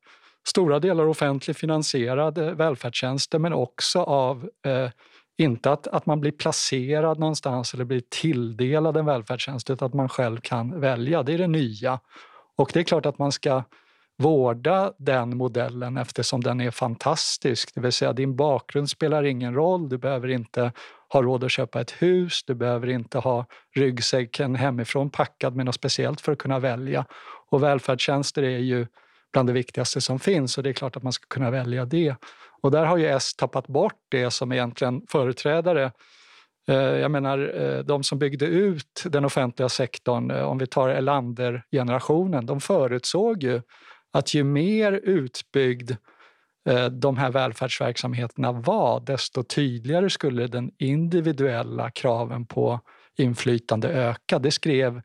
stora 0.47 0.79
delar 0.79 1.05
offentligt 1.05 1.57
finansierade 1.57 2.53
välfärdstjänster 2.53 3.39
men 3.39 3.53
också 3.53 3.99
av 3.99 4.49
eh, 4.65 4.89
inte 5.37 5.71
att, 5.71 5.87
att 5.87 6.05
man 6.05 6.21
blir 6.21 6.31
placerad 6.31 7.19
någonstans 7.19 7.73
eller 7.73 7.85
blir 7.85 8.03
tilldelad 8.09 8.97
en 8.97 9.05
välfärdstjänst 9.05 9.69
utan 9.69 9.85
att 9.85 9.93
man 9.93 10.09
själv 10.09 10.39
kan 10.39 10.79
välja. 10.79 11.23
Det 11.23 11.33
är 11.33 11.37
det 11.37 11.47
nya. 11.47 11.99
Och 12.55 12.71
det 12.73 12.79
är 12.79 12.83
klart 12.83 13.05
att 13.05 13.19
man 13.19 13.31
ska 13.31 13.63
vårda 14.19 14.93
den 14.97 15.37
modellen 15.37 15.97
eftersom 15.97 16.41
den 16.41 16.61
är 16.61 16.71
fantastisk. 16.71 17.75
Det 17.75 17.81
vill 17.81 17.91
säga 17.91 18.13
din 18.13 18.35
bakgrund 18.35 18.89
spelar 18.89 19.23
ingen 19.23 19.53
roll. 19.53 19.89
Du 19.89 19.97
behöver 19.97 20.27
inte 20.27 20.71
ha 21.09 21.21
råd 21.21 21.43
att 21.43 21.51
köpa 21.51 21.81
ett 21.81 21.91
hus. 21.91 22.43
Du 22.47 22.55
behöver 22.55 22.89
inte 22.89 23.17
ha 23.17 23.45
ryggsäcken 23.75 24.55
hemifrån 24.55 25.09
packad 25.09 25.55
med 25.55 25.65
något 25.65 25.75
speciellt 25.75 26.21
för 26.21 26.31
att 26.31 26.37
kunna 26.37 26.59
välja. 26.59 27.05
Och 27.49 27.63
välfärdstjänster 27.63 28.43
är 28.43 28.57
ju 28.57 28.87
bland 29.33 29.49
det 29.49 29.53
viktigaste 29.53 30.01
som 30.01 30.19
finns 30.19 30.57
och 30.57 30.63
det 30.63 30.69
är 30.69 30.73
klart 30.73 30.95
att 30.95 31.03
man 31.03 31.13
ska 31.13 31.25
kunna 31.27 31.51
välja 31.51 31.85
det. 31.85 32.15
Och 32.61 32.71
där 32.71 32.85
har 32.85 32.97
ju 32.97 33.05
S 33.05 33.35
tappat 33.35 33.67
bort 33.67 33.99
det 34.09 34.31
som 34.31 34.51
egentligen 34.51 35.01
företrädare 35.09 35.91
eh, 36.67 36.75
jag 36.75 37.11
menar, 37.11 37.61
eh, 37.61 37.79
de 37.79 38.03
som 38.03 38.19
byggde 38.19 38.45
ut 38.45 39.03
den 39.05 39.25
offentliga 39.25 39.69
sektorn, 39.69 40.31
eh, 40.31 40.43
om 40.43 40.57
vi 40.57 40.67
tar 40.67 40.89
Erlander-generationen, 40.89 42.45
de 42.45 42.59
förutsåg 42.59 43.43
ju 43.43 43.61
att 44.11 44.33
ju 44.33 44.43
mer 44.43 44.91
utbyggd 44.91 45.91
eh, 46.69 46.85
de 46.85 47.17
här 47.17 47.31
välfärdsverksamheterna 47.31 48.51
var, 48.51 48.99
desto 48.99 49.43
tydligare 49.43 50.09
skulle 50.09 50.47
den 50.47 50.71
individuella 50.77 51.91
kraven 51.91 52.45
på 52.45 52.79
inflytande 53.17 53.89
öka. 53.89 54.39
Det 54.39 54.51
skrev 54.51 55.01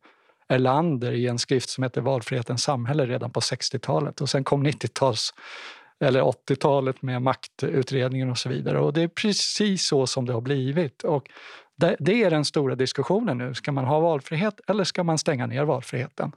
Erlander 0.49 1.12
i 1.12 1.27
en 1.27 1.38
skrift 1.38 1.69
som 1.69 1.85
heter 1.85 2.01
Valfrihetens 2.01 2.62
samhälle 2.62 3.07
redan 3.07 3.31
på 3.31 3.40
60-talet 3.40 4.21
och 4.21 4.29
sen 4.29 4.45
kom 4.45 4.67
90-tals 4.67 5.35
eller 6.01 6.23
80-talet 6.23 7.03
med 7.03 7.23
maktutredningen 7.23 8.31
och 8.31 8.38
så 8.38 8.49
vidare. 8.49 8.81
Och 8.81 8.93
det 8.93 9.03
är 9.03 9.09
precis 9.09 9.87
så 9.87 10.07
som 10.07 10.27
det 10.27 10.33
har 10.33 10.40
blivit. 10.40 11.03
Och 11.03 11.31
det 11.99 12.23
är 12.23 12.31
den 12.31 12.45
stora 12.45 12.75
diskussionen 12.75 13.38
nu. 13.38 13.55
Ska 13.55 13.73
man 13.73 13.85
ha 13.85 14.01
valfrihet 14.01 14.61
eller 14.69 14.85
ska 14.85 15.05
man 15.05 15.19
stänga 15.19 15.47
ner 15.47 15.64
valfriheten? 15.64 16.33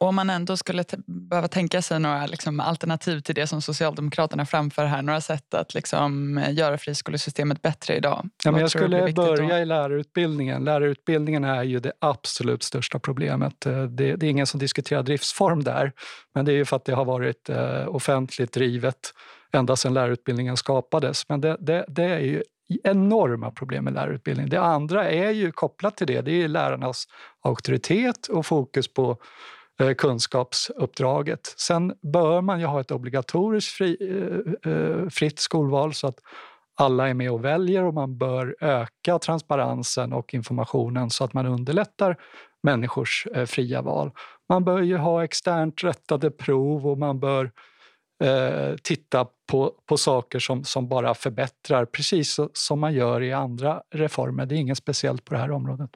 Och 0.00 0.06
om 0.08 0.14
man 0.14 0.30
ändå 0.30 0.56
skulle 0.56 0.84
behöva 1.06 1.48
tänka 1.48 1.82
sig 1.82 2.00
några 2.00 2.26
liksom, 2.26 2.60
alternativ 2.60 3.20
till 3.20 3.34
det 3.34 3.46
som 3.46 3.62
Socialdemokraterna 3.62 4.46
framför 4.46 4.84
här, 4.84 5.02
några 5.02 5.20
sätt 5.20 5.54
att 5.54 5.74
liksom, 5.74 6.42
göra 6.50 6.78
friskolesystemet 6.78 7.62
bättre 7.62 7.96
idag? 7.96 8.28
Ja, 8.44 8.50
men 8.50 8.60
jag 8.60 8.70
skulle 8.70 9.12
börja 9.12 9.48
då? 9.48 9.56
i 9.56 9.64
lärarutbildningen. 9.64 10.64
Lärarutbildningen 10.64 11.44
är 11.44 11.62
ju 11.62 11.80
det 11.80 11.92
absolut 11.98 12.62
största 12.62 12.98
problemet. 12.98 13.66
Eh, 13.66 13.82
det, 13.82 14.16
det, 14.16 14.26
är 14.26 14.30
ingen 14.30 14.46
som 14.46 14.60
diskuterar 14.60 15.02
driftsform 15.02 15.64
där, 15.64 15.92
men 16.34 16.44
det 16.44 16.52
är 16.52 16.56
ju 16.56 16.64
för 16.64 16.76
att 16.76 16.84
det 16.84 16.92
har 16.92 17.04
varit 17.04 17.48
eh, 17.48 17.88
offentligt 17.88 18.52
drivet 18.52 19.14
ända 19.52 19.76
sedan 19.76 19.94
lärarutbildningen 19.94 20.56
skapades. 20.56 21.28
Men 21.28 21.40
det, 21.40 21.56
det, 21.60 21.84
det 21.88 22.04
är 22.04 22.20
ju 22.20 22.42
enorma 22.84 23.50
problem 23.50 23.84
med 23.84 23.92
lärarutbildningen. 23.92 24.50
Det 24.50 24.60
andra 24.60 25.10
är 25.10 25.30
ju 25.30 25.52
kopplat 25.52 25.96
till 25.96 26.06
det, 26.06 26.20
det 26.20 26.42
är 26.42 26.48
lärarnas 26.48 27.04
auktoritet 27.44 28.26
och 28.26 28.46
fokus 28.46 28.94
på 28.94 29.18
Eh, 29.80 29.94
kunskapsuppdraget. 29.94 31.54
Sen 31.56 31.94
bör 32.02 32.40
man 32.40 32.60
ju 32.60 32.66
ha 32.66 32.80
ett 32.80 32.90
obligatoriskt 32.90 33.72
fri, 33.72 33.96
eh, 34.00 34.72
eh, 34.72 35.08
fritt 35.08 35.38
skolval 35.38 35.94
så 35.94 36.06
att 36.06 36.18
alla 36.80 37.08
är 37.08 37.14
med 37.14 37.30
och 37.30 37.44
väljer 37.44 37.84
och 37.84 37.94
man 37.94 38.18
bör 38.18 38.56
öka 38.60 39.18
transparensen 39.18 40.12
och 40.12 40.34
informationen 40.34 41.10
så 41.10 41.24
att 41.24 41.32
man 41.32 41.46
underlättar 41.46 42.16
människors 42.62 43.26
fria 43.46 43.82
val. 43.82 44.10
Man 44.48 44.64
bör 44.64 44.80
ju 44.80 44.96
ha 44.96 45.24
externt 45.24 45.84
rättade 45.84 46.30
prov 46.30 46.86
och 46.86 46.98
man 46.98 47.20
bör 47.20 47.50
eh, 48.24 48.76
titta 48.82 49.26
på, 49.50 49.72
på 49.86 49.96
saker 49.96 50.38
som, 50.38 50.64
som 50.64 50.88
bara 50.88 51.14
förbättrar 51.14 51.84
precis 51.84 52.40
som 52.52 52.80
man 52.80 52.94
gör 52.94 53.22
i 53.22 53.32
andra 53.32 53.82
reformer. 53.94 54.46
Det 54.46 54.54
är 54.54 54.58
inget 54.58 54.78
speciellt 54.78 55.24
på 55.24 55.34
det 55.34 55.40
här 55.40 55.50
området. 55.50 55.90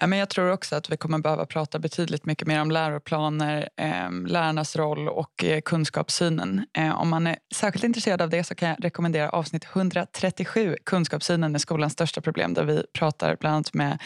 Ja, 0.00 0.06
men 0.06 0.18
jag 0.18 0.28
tror 0.28 0.50
också 0.52 0.76
att 0.76 0.90
vi 0.90 0.96
kommer 0.96 1.18
behöva 1.18 1.46
prata 1.46 1.78
betydligt 1.78 2.26
mycket 2.26 2.48
mer 2.48 2.60
om 2.60 2.70
läroplaner, 2.70 3.68
eh, 3.76 4.10
lärarnas 4.26 4.76
roll 4.76 5.08
och 5.08 5.44
eh, 5.44 5.60
kunskapssynen. 5.60 6.66
Eh, 6.72 7.00
om 7.00 7.08
man 7.08 7.26
är 7.26 7.36
särskilt 7.54 7.84
intresserad 7.84 8.22
av 8.22 8.30
det 8.30 8.44
så 8.44 8.54
kan 8.54 8.68
jag 8.68 8.84
rekommendera 8.84 9.30
avsnitt 9.30 9.64
137, 9.64 10.76
Kunskapssynen 10.84 11.54
är 11.54 11.58
skolans 11.58 11.92
största 11.92 12.20
problem, 12.20 12.54
där 12.54 12.64
vi 12.64 12.82
pratar 12.92 13.36
bland 13.40 13.54
annat 13.54 13.74
med 13.74 13.98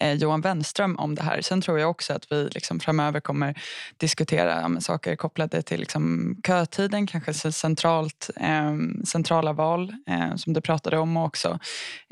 eh, 0.00 0.12
Johan 0.12 0.40
Wenström 0.40 0.96
om 0.96 1.14
det 1.14 1.22
här. 1.22 1.40
Sen 1.40 1.60
tror 1.60 1.78
jag 1.78 1.90
också 1.90 2.12
att 2.12 2.32
vi 2.32 2.48
liksom 2.48 2.80
framöver 2.80 3.20
kommer 3.20 3.62
diskutera 3.96 4.60
ja, 4.60 4.80
saker 4.80 5.16
kopplade 5.16 5.62
till 5.62 5.80
liksom, 5.80 6.36
kötiden, 6.46 7.06
kanske 7.06 7.52
centralt, 7.52 8.30
ehm, 8.36 9.04
centrala 9.04 9.52
val 9.52 9.94
eh, 10.06 10.36
som 10.36 10.52
du 10.52 10.60
pratade 10.60 10.98
om 10.98 11.16
och 11.16 11.24
också 11.26 11.58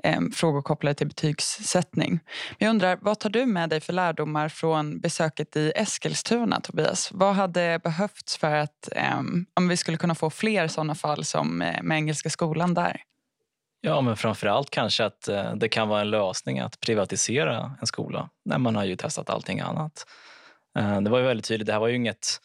ehm, 0.02 0.32
frågor 0.32 0.62
kopplade 0.62 0.94
till 0.94 1.08
betygssättning. 1.08 2.10
Men 2.58 2.66
jag 2.66 2.70
undrar, 2.70 2.98
vad 3.00 3.18
tar 3.28 3.40
du 3.40 3.46
med 3.46 3.70
dig 3.70 3.80
för 3.80 3.92
lärdomar 3.92 4.48
från 4.48 5.00
besöket 5.00 5.56
i 5.56 5.72
Eskilstuna, 5.76 6.60
Tobias? 6.60 7.08
Vad 7.12 7.34
hade 7.34 7.80
behövts 7.84 8.36
för 8.36 8.54
att 8.54 8.88
um, 9.18 9.46
om 9.54 9.68
vi 9.68 9.76
skulle 9.76 9.96
kunna 9.96 10.14
få 10.14 10.30
fler 10.30 10.68
sådana 10.68 10.94
fall 10.94 11.24
som 11.24 11.62
eh, 11.62 11.82
med 11.82 11.96
Engelska 11.96 12.30
skolan 12.30 12.74
där? 12.74 13.02
Ja, 13.80 14.00
men 14.00 14.16
framför 14.16 14.46
allt 14.46 14.70
kanske 14.70 15.04
att 15.04 15.28
eh, 15.28 15.54
det 15.54 15.68
kan 15.68 15.88
vara 15.88 16.00
en 16.00 16.10
lösning 16.10 16.58
att 16.58 16.80
privatisera 16.80 17.76
en 17.80 17.86
skola 17.86 18.28
när 18.44 18.58
man 18.58 18.76
har 18.76 18.84
ju 18.84 18.96
testat 18.96 19.30
allting 19.30 19.60
annat. 19.60 20.06
Eh, 20.78 21.00
det 21.00 21.10
var 21.10 21.18
ju 21.18 21.24
väldigt 21.24 21.46
tydligt, 21.46 21.66
det 21.66 21.72
här 21.72 21.80
var 21.80 21.88
ju 21.88 21.96
inget 21.96 22.40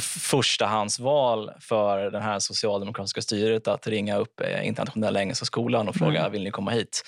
förstahandsval 0.00 1.50
för 1.60 2.10
det 2.10 2.20
här 2.20 2.38
socialdemokratiska 2.38 3.22
styret 3.22 3.68
att 3.68 3.86
ringa 3.86 4.16
upp 4.16 4.40
eh, 4.40 4.66
Internationella 4.66 5.20
Engelska 5.20 5.44
Skolan 5.44 5.88
och 5.88 5.94
fråga 5.94 6.20
mm. 6.20 6.32
vill 6.32 6.44
ni 6.44 6.50
komma 6.50 6.70
hit. 6.70 7.02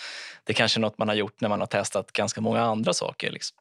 Det 0.45 0.53
är 0.53 0.55
kanske 0.55 0.79
är 0.79 0.81
något 0.81 0.99
man 0.99 1.09
har 1.09 1.15
gjort 1.15 1.41
när 1.41 1.49
man 1.49 1.61
har 1.61 1.67
testat 1.67 2.13
ganska 2.13 2.41
många 2.41 2.63
andra 2.63 2.93
saker. 2.93 3.31
Liksom. 3.31 3.57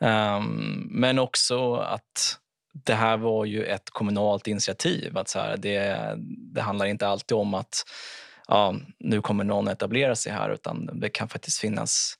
Um, 0.00 0.88
men 0.90 1.18
också 1.18 1.74
att 1.74 2.38
det 2.84 2.94
här 2.94 3.16
var 3.16 3.44
ju 3.44 3.64
ett 3.64 3.90
kommunalt 3.90 4.46
initiativ. 4.46 5.18
Att 5.18 5.28
så 5.28 5.38
här, 5.38 5.56
det, 5.56 6.14
det 6.54 6.60
handlar 6.60 6.86
inte 6.86 7.08
alltid 7.08 7.36
om 7.36 7.54
att 7.54 7.84
ja, 8.48 8.74
nu 8.98 9.20
kommer 9.20 9.44
någon 9.44 9.68
etablera 9.68 10.14
sig 10.14 10.32
här 10.32 10.50
utan 10.50 11.00
det 11.00 11.08
kan 11.08 11.28
faktiskt 11.28 11.58
finnas 11.58 12.14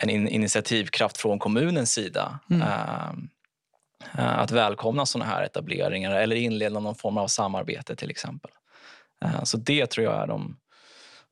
en 0.00 0.10
in, 0.10 0.28
initiativkraft 0.28 1.16
från 1.16 1.38
kommunens 1.38 1.92
sida. 1.92 2.40
Mm. 2.50 2.62
Um, 2.62 3.28
att 4.12 4.50
välkomna 4.50 5.06
såna 5.06 5.24
här 5.24 5.42
etableringar 5.42 6.16
eller 6.16 6.36
inleda 6.36 6.80
någon 6.80 6.94
form 6.94 7.18
av 7.18 7.26
samarbete 7.26 7.96
till 7.96 8.10
exempel. 8.10 8.50
Eh, 9.24 9.42
så 9.42 9.56
det 9.56 9.86
tror 9.86 10.04
jag 10.04 10.22
är 10.22 10.26
de, 10.26 10.56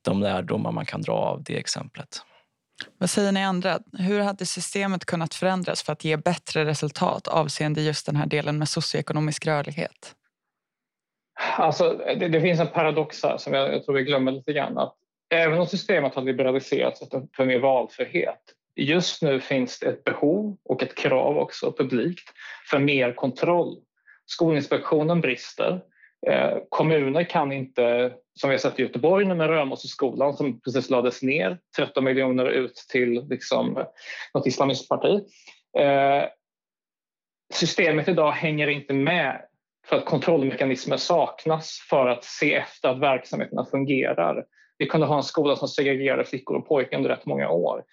de 0.03 0.21
lärdomar 0.23 0.73
man 0.73 0.87
kan 0.87 1.03
dra 1.03 1.13
av 1.13 1.43
det 1.43 1.59
exemplet. 1.59 2.23
Vad 2.99 3.11
säger 3.11 3.33
ni 3.33 3.45
andra? 3.45 3.79
Hur 3.99 4.21
hade 4.21 4.47
systemet 4.47 5.05
kunnat 5.05 5.35
förändras 5.35 5.83
för 5.83 5.93
att 5.93 6.05
ge 6.05 6.17
bättre 6.17 6.65
resultat 6.65 7.29
avseende 7.29 7.81
just 7.81 8.07
den 8.07 8.17
här 8.17 8.27
delen 8.27 8.59
med 8.59 8.69
socioekonomisk 8.69 9.47
rörlighet? 9.47 10.15
Alltså, 11.57 11.93
det, 11.93 12.29
det 12.29 12.41
finns 12.41 12.61
en 12.61 12.69
paradox 12.69 13.23
här 13.23 13.37
som 13.37 13.53
jag, 13.55 13.75
jag, 13.75 13.85
tror 13.85 13.95
vi 13.95 14.03
glömmer 14.03 14.33
lite 14.33 14.53
grann. 14.53 14.79
Att 14.79 14.95
även 15.35 15.61
om 15.61 15.67
systemet 15.67 16.15
har 16.15 16.23
liberaliserats 16.23 17.03
för 17.37 17.45
mer 17.45 17.59
valfrihet 17.59 18.43
Just 18.77 19.23
nu 19.23 19.41
finns 19.41 19.79
det 19.79 19.87
ett 19.87 20.05
behov 20.05 20.57
och 20.65 20.83
ett 20.83 20.95
krav 20.95 21.39
också 21.39 21.73
publikt 21.73 22.33
för 22.71 22.79
mer 22.79 23.13
kontroll. 23.13 23.77
Skolinspektionen 24.27 25.21
brister. 25.21 25.81
Eh, 26.27 26.59
kommuner 26.69 27.25
kan 27.25 27.53
inte, 27.53 28.13
som 28.35 28.51
vi 28.51 28.55
har 28.55 28.59
sett 28.59 28.79
i 28.79 28.83
Göteborg 28.83 29.27
med 29.27 29.47
Römosseskolan 29.47 30.35
som 30.37 30.61
precis 30.61 30.91
lades 30.91 31.23
ner, 31.23 31.59
13 31.77 32.05
miljoner 32.05 32.47
ut 32.47 32.75
till 32.91 33.27
liksom, 33.29 33.85
något 34.35 34.47
islamistparti. 34.47 35.21
Eh, 35.79 36.25
systemet 37.55 38.09
idag 38.09 38.33
hänger 38.33 38.69
inte 38.69 38.95
med 38.95 39.41
för 39.87 39.97
att 39.97 40.05
kontrollmekanismer 40.05 40.97
saknas 40.97 41.87
för 41.91 42.07
att 42.07 42.25
se 42.25 42.55
efter 42.55 42.89
att 42.89 43.01
verksamheterna 43.01 43.65
fungerar. 43.65 44.45
Vi 44.79 44.87
kunde 44.87 45.07
ha 45.07 45.17
en 45.17 45.23
skola 45.23 45.57
som 45.57 45.69
segregerade 45.69 46.25
flickor 46.25 46.57
och 46.57 46.69
pojkar 46.69 46.97
under 46.97 47.11
rätt 47.11 47.27
många 47.27 47.51
år. 47.51 47.85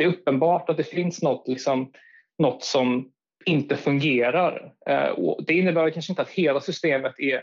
Det 0.00 0.04
är 0.04 0.08
uppenbart 0.08 0.70
att 0.70 0.76
det 0.76 0.84
finns 0.84 1.22
något, 1.22 1.48
liksom, 1.48 1.92
något 2.38 2.64
som 2.64 3.10
inte 3.44 3.76
fungerar. 3.76 4.72
Eh, 4.86 5.08
och 5.08 5.44
det 5.46 5.54
innebär 5.54 5.90
kanske 5.90 6.12
inte 6.12 6.22
att 6.22 6.30
hela 6.30 6.60
systemet 6.60 7.14
är 7.18 7.42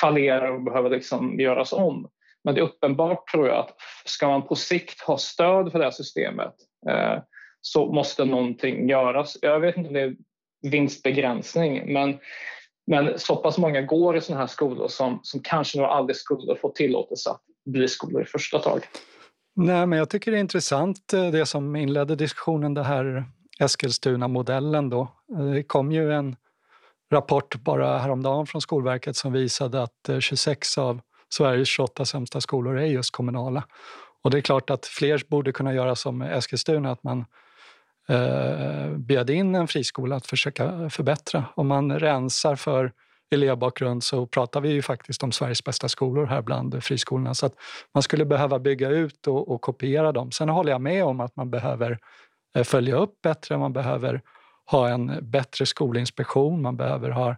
fallerar 0.00 0.52
och 0.52 0.62
behöver 0.62 0.90
liksom 0.90 1.40
göras 1.40 1.72
om. 1.72 2.10
Men 2.44 2.54
det 2.54 2.60
är 2.60 2.64
uppenbart 2.64 3.28
tror 3.28 3.48
jag 3.48 3.58
att 3.58 3.76
ska 4.04 4.28
man 4.28 4.46
på 4.46 4.54
sikt 4.54 5.00
ha 5.00 5.18
stöd 5.18 5.72
för 5.72 5.78
det 5.78 5.84
här 5.84 5.90
systemet 5.90 6.54
eh, 6.90 7.18
så 7.60 7.92
måste 7.92 8.24
någonting 8.24 8.88
göras. 8.88 9.38
Jag 9.42 9.60
vet 9.60 9.76
inte 9.76 9.88
om 9.88 9.94
det 9.94 10.00
är 10.00 10.16
vinstbegränsning 10.62 11.92
men, 11.92 12.18
men 12.86 13.18
så 13.18 13.36
pass 13.36 13.58
många 13.58 13.82
går 13.82 14.16
i 14.16 14.20
sådana 14.20 14.40
här 14.40 14.46
skolor 14.46 14.88
som, 14.88 15.20
som 15.22 15.40
kanske 15.42 15.78
nog 15.78 15.86
aldrig 15.86 16.16
skulle 16.16 16.56
få 16.56 16.68
tillåtelse 16.68 17.30
att 17.30 17.42
bli 17.64 17.88
skolor 17.88 18.22
i 18.22 18.26
första 18.26 18.58
taget. 18.58 19.02
Nej, 19.54 19.86
men 19.86 19.98
jag 19.98 20.10
tycker 20.10 20.30
det 20.30 20.38
är 20.38 20.40
intressant 20.40 21.12
eh, 21.12 21.30
det 21.30 21.46
som 21.46 21.76
inledde 21.76 22.16
diskussionen, 22.16 22.74
det 22.74 22.82
här 22.82 23.24
Eskilstuna-modellen. 23.60 24.90
Då. 24.90 25.00
Eh, 25.38 25.44
det 25.44 25.62
kom 25.62 25.92
ju 25.92 26.12
en 26.12 26.36
rapport 27.12 27.56
bara 27.56 27.98
häromdagen 27.98 28.46
från 28.46 28.60
Skolverket 28.60 29.16
som 29.16 29.32
visade 29.32 29.82
att 29.82 30.08
eh, 30.08 30.18
26 30.18 30.78
av 30.78 31.00
Sveriges 31.28 31.68
28 31.68 32.04
sämsta 32.04 32.40
skolor 32.40 32.78
är 32.78 32.86
just 32.86 33.10
kommunala. 33.10 33.64
Och 34.22 34.30
det 34.30 34.38
är 34.38 34.42
klart 34.42 34.70
att 34.70 34.86
fler 34.86 35.22
borde 35.28 35.52
kunna 35.52 35.74
göra 35.74 35.96
som 35.96 36.22
Eskilstuna, 36.22 36.90
att 36.90 37.02
man 37.02 37.24
eh, 38.08 38.90
bjöd 38.96 39.30
in 39.30 39.54
en 39.54 39.68
friskola 39.68 40.16
att 40.16 40.26
försöka 40.26 40.90
förbättra. 40.90 41.44
Om 41.54 41.68
man 41.68 41.98
rensar 41.98 42.56
för 42.56 42.92
elevbakgrund 43.32 44.04
så 44.04 44.26
pratar 44.26 44.60
vi 44.60 44.68
ju 44.68 44.82
faktiskt 44.82 45.22
om 45.22 45.32
Sveriges 45.32 45.64
bästa 45.64 45.88
skolor 45.88 46.26
här 46.26 46.42
bland 46.42 46.84
friskolorna. 46.84 47.34
Så 47.34 47.46
att 47.46 47.54
man 47.94 48.02
skulle 48.02 48.24
behöva 48.24 48.58
bygga 48.58 48.88
ut 48.88 49.26
och, 49.26 49.48
och 49.48 49.60
kopiera 49.60 50.12
dem. 50.12 50.30
Sen 50.30 50.48
håller 50.48 50.72
jag 50.72 50.80
med 50.80 51.04
om 51.04 51.20
att 51.20 51.36
man 51.36 51.50
behöver 51.50 51.98
eh, 52.56 52.64
följa 52.64 52.96
upp 52.96 53.22
bättre, 53.22 53.58
man 53.58 53.72
behöver 53.72 54.20
ha 54.70 54.88
en 54.88 55.18
bättre 55.22 55.66
skolinspektion, 55.66 56.62
man 56.62 56.76
behöver 56.76 57.10
ha 57.10 57.36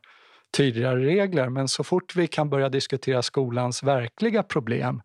tydligare 0.57 1.05
regler. 1.05 1.49
Men 1.49 1.69
så 1.69 1.85
fort 1.85 2.17
vi 2.17 2.27
kan 2.27 2.51
börja 2.51 2.69
diskutera 2.69 3.23
skolans 3.23 3.83
verkliga 3.83 4.43
problem 4.43 5.03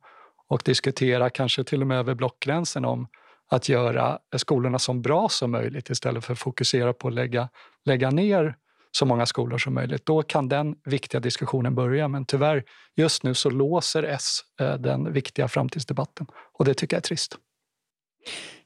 och 0.47 0.61
diskutera 0.65 1.29
kanske 1.29 1.63
till 1.63 1.81
och 1.81 1.87
med 1.87 1.97
över 1.97 2.13
blockgränsen 2.13 2.85
om 2.85 3.07
att 3.51 3.69
göra 3.69 4.19
skolorna 4.35 4.79
så 4.79 4.93
bra 4.93 5.29
som 5.29 5.51
möjligt 5.51 5.89
istället 5.89 6.25
för 6.25 6.33
att 6.33 6.39
fokusera 6.39 6.93
på 6.93 7.07
att 7.07 7.13
lägga, 7.13 7.49
lägga 7.85 8.11
ner 8.11 8.55
så 8.91 9.05
många 9.05 9.25
skolor 9.25 9.57
som 9.57 9.73
möjligt. 9.73 10.05
Då 10.05 10.23
kan 10.23 10.49
den 10.49 10.75
viktiga 10.85 11.19
diskussionen 11.21 11.75
börja. 11.75 12.07
Men 12.07 12.25
tyvärr, 12.25 12.63
just 12.95 13.23
nu 13.23 13.33
så 13.33 13.49
låser 13.49 14.03
S 14.03 14.39
eh, 14.61 14.73
den 14.73 15.13
viktiga 15.13 15.47
framtidsdebatten 15.47 16.27
och 16.53 16.65
det 16.65 16.73
tycker 16.73 16.95
jag 16.95 16.99
är 16.99 17.07
trist. 17.07 17.37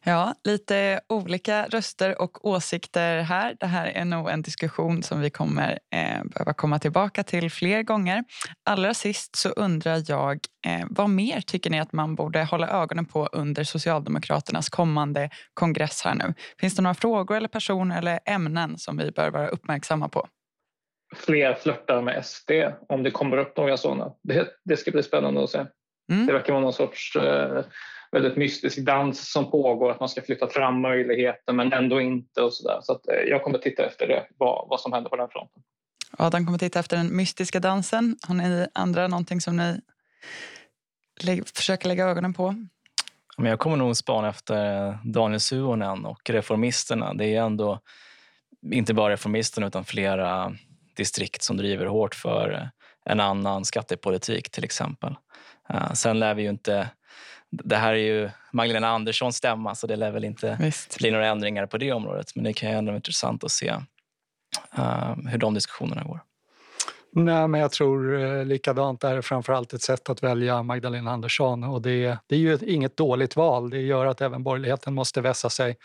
Ja, 0.06 0.36
lite 0.44 1.02
olika 1.10 1.66
röster 1.66 2.22
och 2.22 2.46
åsikter 2.46 3.22
här. 3.22 3.58
Det 3.60 3.66
här 3.66 3.86
är 3.86 4.06
nog 4.06 4.30
en 4.30 4.42
diskussion 4.42 5.04
som 5.04 5.22
vi 5.22 5.30
kommer 5.30 5.80
eh, 5.96 6.24
behöva 6.24 6.54
komma 6.54 6.80
tillbaka 6.80 7.24
till 7.24 7.52
fler 7.52 7.84
gånger. 7.84 8.24
Allra 8.66 8.94
sist 8.94 9.36
så 9.36 9.50
undrar 9.50 10.04
jag, 10.08 10.40
eh, 10.66 10.86
vad 10.90 11.10
mer 11.10 11.42
tycker 11.42 11.70
ni 11.70 11.80
att 11.80 11.94
man 11.94 12.16
borde 12.16 12.44
hålla 12.44 12.68
ögonen 12.68 13.06
på 13.06 13.26
under 13.26 13.64
Socialdemokraternas 13.64 14.70
kommande 14.70 15.30
kongress 15.54 16.02
här 16.06 16.16
nu? 16.16 16.34
Finns 16.60 16.76
det 16.76 16.82
några 16.82 16.94
frågor 16.94 17.38
eller 17.38 17.48
personer 17.48 17.98
eller 17.98 18.20
ämnen 18.26 18.78
som 18.78 18.98
vi 18.98 19.12
bör 19.12 19.32
vara 19.32 19.48
uppmärksamma 19.48 20.10
på? 20.10 20.28
Fler 21.16 21.54
flörtar 21.54 22.02
med 22.02 22.26
SD, 22.26 22.52
om 22.90 23.04
det 23.04 23.12
kommer 23.12 23.38
upp 23.38 23.58
några 23.58 23.78
sådana. 23.78 24.12
Det, 24.24 24.48
det 24.66 24.78
ska 24.78 24.92
bli 24.92 25.04
spännande 25.04 25.44
att 25.44 25.50
se. 25.50 25.66
Mm. 26.12 26.26
Det 26.26 26.34
verkar 26.34 26.54
vara 26.54 26.64
någon 26.64 26.74
sorts 26.74 27.16
eh, 27.16 27.66
väldigt 28.12 28.38
mystisk 28.38 28.78
dans 28.78 29.32
som 29.32 29.52
pågår, 29.52 29.92
att 29.92 30.00
man 30.00 30.10
ska 30.10 30.22
flytta 30.22 30.48
fram 30.48 30.82
möjligheten 30.82 31.56
men 31.56 31.74
ändå 31.74 32.02
inte 32.02 32.42
och 32.42 32.54
sådär. 32.54 32.80
Så 32.82 32.94
att, 32.94 33.08
eh, 33.08 33.16
jag 33.16 33.44
kommer 33.44 33.58
titta 33.58 33.86
efter 33.86 34.08
det, 34.08 34.28
vad, 34.38 34.68
vad 34.70 34.80
som 34.80 34.94
händer 34.94 35.10
på 35.10 35.16
den 35.16 35.30
fronten. 35.30 35.64
Adam 36.18 36.46
kommer 36.46 36.58
titta 36.58 36.80
efter 36.80 36.98
den 36.98 37.16
mystiska 37.16 37.60
dansen. 37.60 38.18
Har 38.28 38.36
ni 38.36 38.68
andra 38.74 39.08
någonting 39.08 39.42
som 39.42 39.58
ni 39.58 39.82
lä 41.22 41.42
försöker 41.56 41.88
lägga 41.88 42.06
ögonen 42.06 42.34
på? 42.34 42.56
Jag 43.38 43.60
kommer 43.60 43.78
nog 43.78 43.98
spana 43.98 44.30
efter 44.30 44.98
Daniel 45.04 45.40
Suonen 45.40 46.06
och 46.06 46.30
reformisterna. 46.30 47.14
Det 47.14 47.36
är 47.36 47.42
ändå 47.42 47.80
inte 48.72 48.94
bara 48.94 49.14
reformisterna 49.14 49.68
utan 49.68 49.86
flera 49.86 50.56
distrikt 50.96 51.44
som 51.44 51.58
driver 51.58 51.86
hårt 51.86 52.16
för 52.16 52.70
en 53.06 53.20
annan 53.20 53.66
skattepolitik 53.66 54.52
till 54.52 54.64
exempel. 54.64 55.16
Eh, 55.70 55.94
sen 55.94 56.20
lär 56.20 56.34
vi 56.34 56.44
ju 56.44 56.50
inte 56.50 56.90
det 57.64 57.76
här 57.76 57.94
är 57.94 57.98
ju 57.98 58.30
Magdalena 58.52 58.88
Anderssons 58.88 59.36
stämma 59.36 59.76
så 59.76 59.88
det 59.88 59.96
lär 59.96 60.12
väl 60.12 60.24
inte 60.24 60.58
Visst. 60.60 60.98
bli 60.98 61.12
några 61.12 61.28
ändringar 61.28 61.66
på 61.66 61.78
det 61.78 61.92
området. 61.92 62.36
Men 62.36 62.44
det 62.44 62.54
kan 62.54 62.70
ju 62.70 62.76
ändå 62.76 62.92
vara 62.92 62.96
intressant 62.96 63.44
att 63.44 63.52
se 63.52 63.74
uh, 64.78 65.16
hur 65.28 65.38
de 65.38 65.54
diskussionerna 65.54 66.04
går. 66.04 66.20
Nej, 67.16 67.48
men 67.48 67.62
jag 67.62 67.72
tror 67.72 68.24
eh, 68.24 68.46
likadant. 68.46 69.02
Det 69.02 69.08
är 69.08 69.22
framförallt 69.22 69.74
ett 69.74 69.82
sätt 69.82 70.10
att 70.10 70.24
välja 70.24 70.64
Magdalena 70.64 71.12
Andersson. 71.12 71.64
Och 71.64 71.82
det, 71.82 72.18
det 72.28 72.36
är 72.36 72.40
ju 72.40 72.58
inget 72.62 72.98
dåligt 72.98 73.36
val. 73.36 73.70
Det 73.70 73.82
gör 73.82 74.06
att 74.06 74.22
även 74.22 74.44
borgerligheten 74.44 74.94
måste 74.94 75.22
vässa 75.22 75.50
sig. 75.50 75.78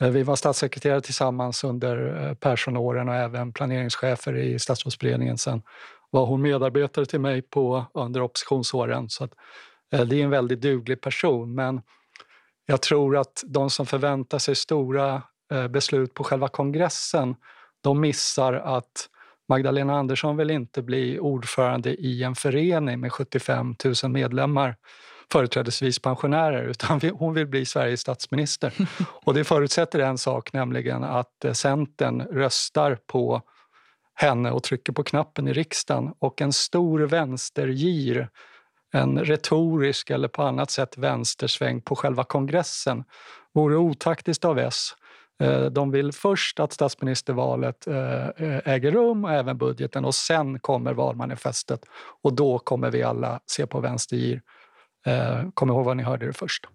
Eh, 0.00 0.08
vi 0.08 0.22
var 0.22 0.36
statssekreterare 0.36 1.00
tillsammans 1.00 1.64
under 1.64 2.34
Perssonåren 2.34 3.08
och 3.08 3.14
även 3.14 3.52
planeringschefer 3.52 4.36
i 4.36 4.58
statsrådsberedningen. 4.58 5.38
Sen 5.38 5.62
var 6.14 6.26
hon 6.26 6.42
medarbetare 6.42 7.06
till 7.06 7.20
mig 7.20 7.42
på, 7.42 7.86
under 7.94 8.22
oppositionsåren. 8.22 9.08
Så 9.08 9.24
att 9.24 9.34
Eh, 9.94 10.06
det 10.06 10.20
är 10.20 10.24
en 10.24 10.30
väldigt 10.30 10.60
duglig 10.60 11.00
person, 11.00 11.54
men 11.54 11.82
jag 12.66 12.82
tror 12.82 13.16
att 13.16 13.44
de 13.46 13.70
som 13.70 13.86
förväntar 13.86 14.38
sig 14.38 14.54
stora 14.54 15.22
eh, 15.52 15.68
beslut 15.68 16.14
på 16.14 16.24
själva 16.24 16.48
kongressen, 16.48 17.36
de 17.80 18.00
missar 18.00 18.52
att 18.52 19.08
Magdalena 19.48 19.98
Andersson 19.98 20.36
vill 20.36 20.50
inte 20.50 20.82
bli 20.82 21.18
ordförande 21.18 21.94
i 21.94 22.22
en 22.22 22.34
förening 22.34 23.00
med 23.00 23.12
75 23.12 23.74
000 24.02 24.12
medlemmar, 24.12 24.76
företrädesvis 25.32 25.98
pensionärer, 25.98 26.62
utan 26.62 27.00
hon 27.00 27.34
vill 27.34 27.46
bli 27.46 27.66
Sveriges 27.66 28.00
statsminister. 28.00 28.74
Och 29.24 29.34
det 29.34 29.44
förutsätter 29.44 29.98
en 29.98 30.18
sak, 30.18 30.52
nämligen 30.52 31.04
att 31.04 31.44
eh, 31.44 31.52
Centern 31.52 32.20
röstar 32.20 32.98
på 33.06 33.42
henne 34.14 34.50
och 34.50 34.62
trycker 34.62 34.92
på 34.92 35.02
knappen 35.02 35.48
i 35.48 35.52
riksdagen 35.52 36.14
och 36.18 36.40
en 36.40 36.52
stor 36.52 37.00
vänstergir 37.00 38.28
en 38.94 39.18
retorisk 39.18 40.10
eller 40.10 40.28
på 40.28 40.42
annat 40.42 40.70
sätt 40.70 40.98
vänstersväng 40.98 41.80
på 41.80 41.96
själva 41.96 42.24
kongressen 42.24 43.04
vore 43.54 43.76
otaktiskt 43.76 44.44
av 44.44 44.58
S. 44.58 44.90
Eh, 45.40 45.64
de 45.64 45.90
vill 45.90 46.12
först 46.12 46.60
att 46.60 46.72
statsministervalet 46.72 47.86
eh, 47.86 48.28
äger 48.64 48.90
rum 48.90 49.24
och 49.24 49.32
även 49.32 49.58
budgeten 49.58 50.04
och 50.04 50.14
sen 50.14 50.60
kommer 50.60 50.92
valmanifestet 50.92 51.80
och 52.22 52.32
då 52.32 52.58
kommer 52.58 52.90
vi 52.90 53.02
alla 53.02 53.40
se 53.46 53.66
på 53.66 53.80
vänstergir. 53.80 54.42
Eh, 55.06 55.50
kom 55.54 55.68
ihåg 55.68 55.84
vad 55.84 55.96
ni 55.96 56.02
hörde 56.02 56.26
det 56.26 56.32
först. 56.32 56.66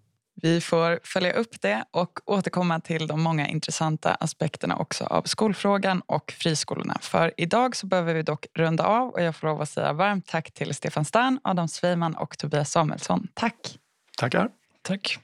Vi 0.42 0.62
får 0.62 1.00
följa 1.04 1.34
upp 1.34 1.62
det 1.62 1.84
och 1.92 2.20
återkomma 2.26 2.80
till 2.80 3.08
de 3.08 3.22
många 3.22 3.48
intressanta 3.48 4.14
aspekterna 4.14 4.78
också 4.78 5.04
av 5.04 5.24
skolfrågan 5.24 6.02
och 6.06 6.32
friskolorna. 6.32 6.98
För 7.02 7.34
idag 7.38 7.76
så 7.76 7.88
behöver 7.88 8.14
vi 8.14 8.22
dock 8.22 8.46
runda 8.54 8.84
av 8.86 9.10
och 9.10 9.22
jag 9.22 9.36
får 9.36 9.48
lov 9.48 9.62
att 9.62 9.70
säga 9.70 9.94
varmt 9.94 10.28
tack 10.28 10.52
till 10.52 10.74
Stefan 10.74 11.06
Stern, 11.06 11.40
Adam 11.44 11.68
Sveiman 11.68 12.16
och 12.16 12.38
Tobias 12.38 12.72
Samuelsson. 12.72 13.28
Tack! 13.34 13.78
Tackar. 14.18 14.50
Tack. 14.82 15.20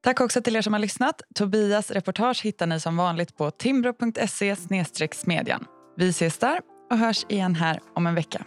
Tack 0.00 0.20
också 0.20 0.42
till 0.42 0.56
er 0.56 0.62
som 0.62 0.72
har 0.72 0.80
lyssnat. 0.80 1.22
Tobias 1.34 1.90
reportage 1.90 2.44
hittar 2.44 2.66
ni 2.66 2.80
som 2.80 2.96
vanligt 2.96 3.36
på 3.36 3.50
timbro.se 3.50 4.56
smedjan. 5.12 5.64
Vi 5.96 6.08
ses 6.08 6.38
där 6.38 6.60
och 6.90 6.98
hörs 6.98 7.26
igen 7.28 7.54
här 7.54 7.80
om 7.94 8.06
en 8.06 8.14
vecka. 8.14 8.44